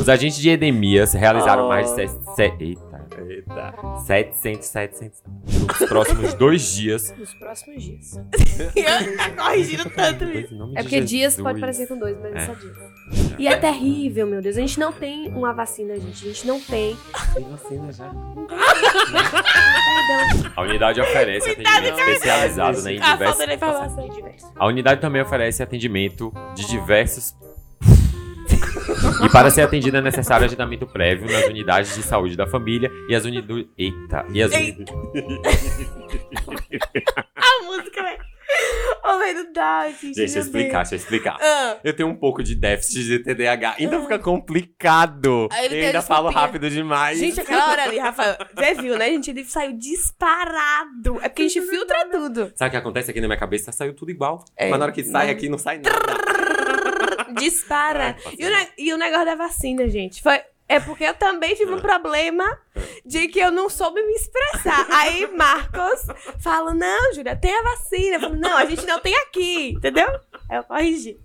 Os 0.00 0.08
agentes 0.08 0.38
de 0.38 0.50
Edemias 0.50 1.12
realizaram 1.12 1.66
Oh. 1.66 1.68
mais 1.68 1.88
de 1.90 1.94
60. 2.08 2.64
Eita, 2.64 3.06
Eita. 3.28 3.74
700, 4.06 4.66
700. 4.66 5.22
Nos 5.80 5.88
próximos 5.88 6.34
dois 6.34 6.74
dias. 6.74 7.14
Nos 7.16 7.32
próximos 7.34 7.82
dias. 7.82 8.20
Tá 9.16 9.30
corrigindo 9.44 9.90
tanto 9.90 10.24
isso. 10.24 10.54
É 10.76 10.82
porque 10.82 11.00
dias 11.00 11.36
pode 11.36 11.60
parecer 11.60 11.86
com 11.86 11.98
dois, 11.98 12.16
mas 12.20 12.34
é, 12.34 12.46
só 12.46 12.52
dias. 12.54 12.76
E 13.42 13.46
é 13.48 13.56
terrível, 13.56 14.24
meu 14.24 14.40
Deus. 14.40 14.56
A 14.56 14.60
gente 14.60 14.78
não 14.78 14.92
tem 14.92 15.26
uma 15.30 15.52
vacina, 15.52 15.98
gente. 15.98 16.24
A 16.24 16.28
gente 16.28 16.46
não 16.46 16.60
tem. 16.60 16.96
Tem 17.34 17.42
vacina 17.50 17.92
já. 17.92 18.08
A 20.54 20.62
unidade 20.62 21.00
oferece 21.00 21.50
atendimento 21.50 21.98
especializado 21.98 22.82
né, 22.82 22.92
em 22.92 23.00
A 23.00 23.12
diversos. 23.14 23.36
falta 23.36 23.46
de 23.48 23.54
informação. 23.56 24.08
A 24.54 24.66
unidade 24.68 25.00
também 25.00 25.20
oferece 25.22 25.60
atendimento 25.60 26.32
de 26.54 26.68
diversos. 26.68 27.34
e 29.26 29.28
para 29.28 29.50
ser 29.50 29.62
atendida 29.62 29.98
é 29.98 30.00
necessário 30.00 30.44
agendamento 30.46 30.86
prévio 30.86 31.26
nas 31.28 31.44
unidades 31.46 31.96
de 31.96 32.02
saúde 32.04 32.36
da 32.36 32.46
família 32.46 32.88
e 33.08 33.14
as 33.16 33.24
unidades. 33.24 33.66
Eita! 33.76 34.24
E 34.32 34.40
as 34.40 34.52
uni- 34.52 34.84
A 37.34 37.64
música, 37.64 38.02
velho. 38.04 38.31
Ô, 39.04 39.18
velho, 39.18 39.44
não 39.44 39.52
dá, 39.52 39.88
gente. 39.88 40.00
Gente, 40.06 40.14
deixa 40.16 40.38
eu 40.38 40.42
explicar, 40.42 40.78
Deus. 40.78 40.90
deixa 40.90 40.94
eu 40.94 40.98
explicar. 40.98 41.36
Ah, 41.40 41.76
Eu 41.82 41.94
tenho 41.94 42.08
um 42.08 42.14
pouco 42.14 42.42
de 42.42 42.54
déficit 42.54 43.04
de 43.04 43.18
TDAH, 43.20 43.76
então 43.78 44.02
fica 44.02 44.18
complicado. 44.18 45.48
Aí 45.50 45.64
ele 45.66 45.74
e 45.74 45.78
tem 45.78 45.84
a 45.84 45.86
ainda 45.88 46.02
falo 46.02 46.30
rápido 46.30 46.70
demais. 46.70 47.18
gente, 47.18 47.40
aquela 47.40 47.68
hora 47.70 47.82
ali, 47.84 47.98
Rafael, 47.98 48.36
você 48.54 48.74
viu, 48.74 48.96
né? 48.96 49.08
Gente 49.10 49.30
ele 49.30 49.44
saiu 49.44 49.72
disparado. 49.76 51.18
É 51.22 51.28
porque 51.28 51.42
a 51.42 51.48
gente 51.48 51.62
filtra 51.62 52.08
tudo. 52.10 52.52
Sabe 52.54 52.68
o 52.68 52.70
que 52.70 52.76
acontece 52.76 53.10
aqui 53.10 53.20
na 53.20 53.26
minha 53.26 53.38
cabeça? 53.38 53.72
Saiu 53.72 53.94
tudo 53.94 54.10
igual. 54.10 54.44
É. 54.56 54.68
Mas 54.68 54.78
na 54.78 54.84
hora 54.84 54.92
que 54.94 55.02
sai 55.04 55.30
aqui, 55.30 55.48
não 55.48 55.58
sai 55.58 55.78
nada. 55.78 57.32
Dispara. 57.38 58.16
Ai, 58.24 58.34
E 58.38 58.46
o, 58.46 58.50
e 58.78 58.92
o 58.94 58.98
negócio 58.98 59.24
da 59.26 59.34
vacina, 59.34 59.88
gente, 59.88 60.22
foi. 60.22 60.40
É 60.72 60.80
porque 60.80 61.04
eu 61.04 61.14
também 61.14 61.54
tive 61.54 61.72
um 61.72 61.80
problema 61.80 62.58
de 63.04 63.28
que 63.28 63.38
eu 63.38 63.50
não 63.50 63.68
soube 63.68 64.02
me 64.02 64.12
expressar. 64.14 64.86
Aí 64.90 65.26
Marcos 65.36 66.06
fala: 66.40 66.72
Não, 66.72 67.12
Júlia, 67.14 67.36
tem 67.36 67.54
a 67.54 67.62
vacina. 67.62 68.16
Eu 68.16 68.20
falo, 68.20 68.36
não, 68.36 68.56
a 68.56 68.64
gente 68.64 68.86
não 68.86 68.98
tem 68.98 69.14
aqui, 69.16 69.70
entendeu? 69.70 70.08
Aí 70.48 70.56
eu 70.58 70.64
corrigi. 70.64 71.18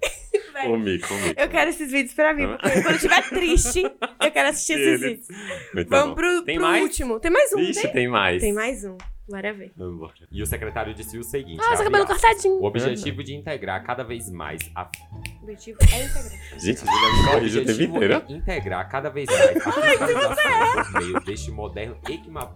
O 0.65 0.77
mico, 0.77 1.13
o 1.13 1.17
mico. 1.17 1.39
eu 1.39 1.49
quero 1.49 1.69
esses 1.69 1.91
vídeos 1.91 2.13
pra 2.13 2.33
mim, 2.33 2.47
porque 2.47 2.71
quando 2.81 2.89
eu 2.89 2.95
estiver 2.95 3.29
triste, 3.29 3.83
eu 4.21 4.31
quero 4.31 4.49
assistir 4.49 4.73
esses 4.73 5.01
vídeos. 5.01 5.27
Muito 5.73 5.89
Vamos 5.89 6.09
bom. 6.09 6.15
pro, 6.15 6.41
Tem 6.43 6.57
pro 6.57 6.67
mais? 6.67 6.83
último. 6.83 7.19
Tem 7.19 7.31
mais 7.31 7.53
um, 7.53 7.59
Ixi, 7.59 7.81
tem? 7.83 7.91
tem 7.93 8.07
mais. 8.07 8.41
Tem 8.41 8.53
mais 8.53 8.83
um. 8.85 8.97
Bora 9.29 9.53
ver. 9.53 9.73
Vambora. 9.75 10.13
E 10.31 10.41
o 10.41 10.45
secretário 10.45 10.93
disse 10.93 11.17
o 11.17 11.23
seguinte: 11.23 11.57
Nossa, 11.57 11.73
abre 11.73 11.83
cabelo 11.85 12.03
aspas, 12.05 12.21
cortadinho. 12.21 12.61
O 12.61 12.65
objetivo 12.65 13.23
de 13.23 13.35
integrar 13.35 13.83
cada 13.83 14.03
vez 14.03 14.31
mais 14.31 14.61
a. 14.73 14.83
O 14.83 15.43
objetivo 15.43 15.77
é 15.81 16.03
integrar. 16.05 16.59
Gente, 16.59 16.83
o 16.83 17.83
inteiro. 17.83 18.13
é 18.13 18.33
é 18.33 18.37
Integrar 18.37 18.89
cada 18.89 19.09
vez 19.09 19.27
mais 19.27 19.57
a 19.57 19.71
fiscalização 19.71 20.93
por 20.93 21.01
meio 21.01 21.19
deste 21.21 21.51
moderno 21.51 21.97
equima... 22.07 22.55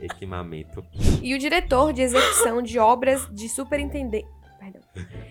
equipamento. 0.00 0.84
E 1.22 1.34
o 1.34 1.38
diretor 1.38 1.92
de 1.92 2.02
execução 2.02 2.62
de 2.62 2.78
obras 2.78 3.28
de 3.30 3.48
superintendente. 3.48 4.28
Perdão. 4.58 4.80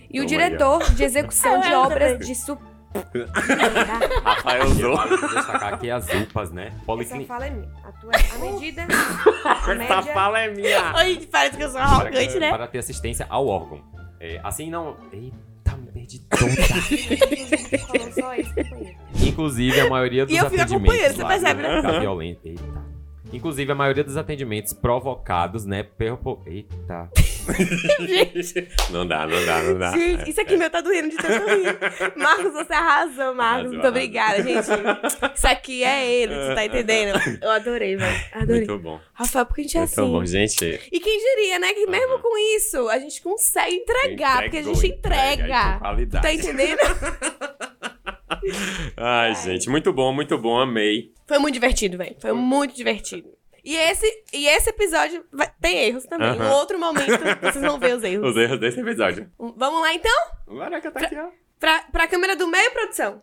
E 0.09 0.19
o 0.19 0.23
Oh 0.23 0.25
diretor 0.25 0.91
de 0.93 1.03
execução 1.03 1.59
de 1.61 1.73
obras 1.73 2.25
de 2.25 2.35
su... 2.35 2.57
Rafael 4.23 4.65
usou. 4.65 4.97
destacar 5.07 5.73
aqui 5.73 5.89
as 5.91 6.07
UPAs, 6.13 6.51
né? 6.51 6.67
Essa 6.67 6.85
Policlínica. 6.85 7.27
fala 7.27 7.47
é 7.47 7.49
minha. 7.49 7.69
A 7.83 7.91
tua 7.93 8.11
é 8.13 8.35
a 8.35 8.51
medida. 8.51 8.87
A 9.45 9.51
Essa 9.51 9.75
média. 9.75 10.13
fala 10.13 10.39
é 10.39 10.47
minha. 10.53 10.95
Oi, 10.97 11.27
parece 11.31 11.57
que 11.57 11.63
eu 11.63 11.69
sou 11.69 11.79
Para, 11.79 11.89
arrogante, 11.91 12.39
né? 12.39 12.49
para 12.49 12.67
ter 12.67 12.79
assistência 12.79 13.25
ao 13.29 13.47
órgão. 13.47 13.81
É, 14.19 14.39
assim 14.43 14.69
não. 14.69 14.97
Eita, 15.11 15.77
me 15.77 15.87
perdi 15.91 16.19
toda. 16.29 16.45
Inclusive, 19.21 19.79
a 19.81 19.89
maioria 19.89 20.25
dos 20.25 20.33
E 20.33 20.37
eu 20.37 20.45
atendimentos. 20.47 20.73
acompanhando, 20.75 21.15
você 21.15 21.25
percebe, 21.25 21.61
né? 21.61 21.81
Da 21.81 21.99
violência. 21.99 22.49
Eita. 22.49 22.86
Inclusive, 23.33 23.71
a 23.71 23.75
maioria 23.75 24.03
dos 24.03 24.17
atendimentos 24.17 24.73
provocados, 24.73 25.65
né? 25.65 25.83
Pelo... 25.83 26.41
Eita. 26.45 27.09
não 28.91 29.07
dá, 29.07 29.25
não 29.25 29.45
dá, 29.45 29.63
não 29.63 29.77
dá. 29.79 29.91
Gente, 29.91 30.29
isso 30.29 30.41
aqui 30.41 30.57
meu 30.57 30.69
tá 30.69 30.81
doendo 30.81 31.09
de 31.09 31.17
tanto 31.17 31.45
rir. 31.47 31.77
Marcos, 32.17 32.51
você 32.53 32.73
arrasou, 32.73 33.33
Marcos. 33.33 33.37
Arrasou, 33.37 33.71
Muito 33.71 33.87
obrigada, 33.87 34.43
gente. 34.43 34.67
Isso 35.35 35.47
aqui 35.47 35.83
é 35.83 36.09
ele, 36.09 36.33
você 36.35 36.55
tá 36.55 36.65
entendendo? 36.65 37.19
Eu 37.41 37.49
adorei, 37.51 37.95
velho. 37.95 38.25
Adorei. 38.33 38.65
Muito 38.67 38.79
bom. 38.79 38.99
Rafael, 39.13 39.45
porque 39.45 39.61
a 39.61 39.63
gente 39.63 39.77
é 39.77 39.79
Muito 39.79 39.99
assim. 40.01 40.11
bom, 40.11 40.25
gente. 40.25 40.89
E 40.91 40.99
quem 40.99 41.19
diria, 41.19 41.59
né? 41.59 41.73
Que 41.73 41.85
mesmo 41.87 42.13
Aham. 42.13 42.21
com 42.21 42.37
isso, 42.57 42.89
a 42.89 42.99
gente 42.99 43.21
consegue 43.21 43.75
entregar, 43.75 44.41
porque 44.43 44.57
a 44.57 44.59
Entregou, 44.61 44.75
gente 44.75 44.97
entrega 44.97 45.43
entrega. 45.43 45.79
qualidade. 45.79 46.23
Tá 46.23 46.33
entendendo? 46.33 46.79
Ai, 48.95 49.35
gente, 49.35 49.69
muito 49.69 49.91
bom, 49.93 50.11
muito 50.13 50.37
bom, 50.37 50.59
amei. 50.59 51.13
Foi 51.27 51.39
muito 51.39 51.53
divertido, 51.53 51.97
velho. 51.97 52.15
Foi 52.19 52.31
muito 52.33 52.75
divertido. 52.75 53.29
E 53.63 53.75
esse, 53.75 54.05
e 54.33 54.47
esse 54.47 54.69
episódio 54.69 55.25
vai- 55.31 55.51
tem 55.59 55.77
erros 55.79 56.05
também. 56.05 56.29
Aham. 56.29 56.47
Um 56.47 56.51
outro 56.53 56.79
momento 56.79 57.11
vocês 57.41 57.61
vão 57.65 57.77
ver 57.77 57.95
os 57.97 58.03
erros. 58.03 58.29
Os 58.31 58.37
erros 58.37 58.59
desse 58.59 58.79
episódio. 58.79 59.29
Vamos 59.37 59.81
lá 59.81 59.93
então? 59.93 60.57
Caraca, 60.57 60.89
tá 60.91 60.99
aqui, 61.01 61.17
ó. 61.17 61.27
Pra, 61.59 61.79
pra 61.91 62.07
câmera 62.07 62.35
do 62.35 62.47
meio, 62.47 62.71
produção. 62.71 63.21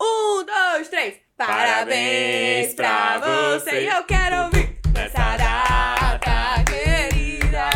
Um, 0.00 0.44
dois, 0.44 0.88
três. 0.88 1.16
Parabéns 1.36 2.74
pra 2.74 3.18
você. 3.58 3.88
Eu 3.92 4.04
quero 4.04 4.44
ouvir 4.44 4.78
nessa 4.94 5.36
data 5.36 6.64
querida. 6.64 7.70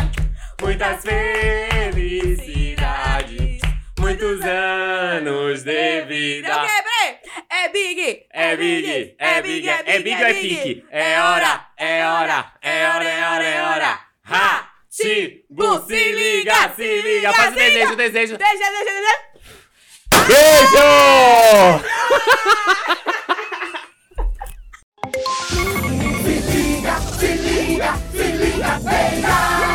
Muitas 0.61 1.01
felicidades, 1.01 1.78
muitos 4.19 4.45
anos 4.45 5.63
de 5.63 5.75
é 5.75 6.01
vida. 6.01 6.47
É 6.47 6.51
Não, 6.51 6.63
okay, 6.63 7.19
é 7.49 7.69
big, 7.69 8.27
é, 8.31 8.51
é 8.51 8.57
big, 8.57 9.05
é 9.17 9.41
big, 9.41 9.69
é 9.69 9.81
big, 9.81 9.89
é 9.89 9.99
big, 9.99 10.23
é 10.23 10.33
big. 10.33 10.85
É 10.91 11.21
hora, 11.21 11.67
é 11.77 12.05
hora, 12.05 12.53
é 12.61 12.87
hora, 12.87 13.03
é 13.05 13.29
hora, 13.29 13.43
é 13.43 13.61
hora. 13.63 13.99
Ha! 14.29 14.69
Chibu, 14.91 15.85
se 15.87 16.11
liga, 16.11 16.73
se 16.75 17.01
liga. 17.01 17.33
Faz 17.33 17.53
o 17.53 17.55
desejo, 17.55 17.93
o 17.93 17.95
desejo. 17.95 18.37
Desejo, 18.37 18.59
desejo, 18.59 18.85
desejo. 18.85 19.29
Beijo! 20.27 20.87
Se 26.23 26.33
liga, 26.51 26.95
se 27.17 27.27
liga, 27.35 27.91
se 28.11 28.23
liga! 28.33 29.68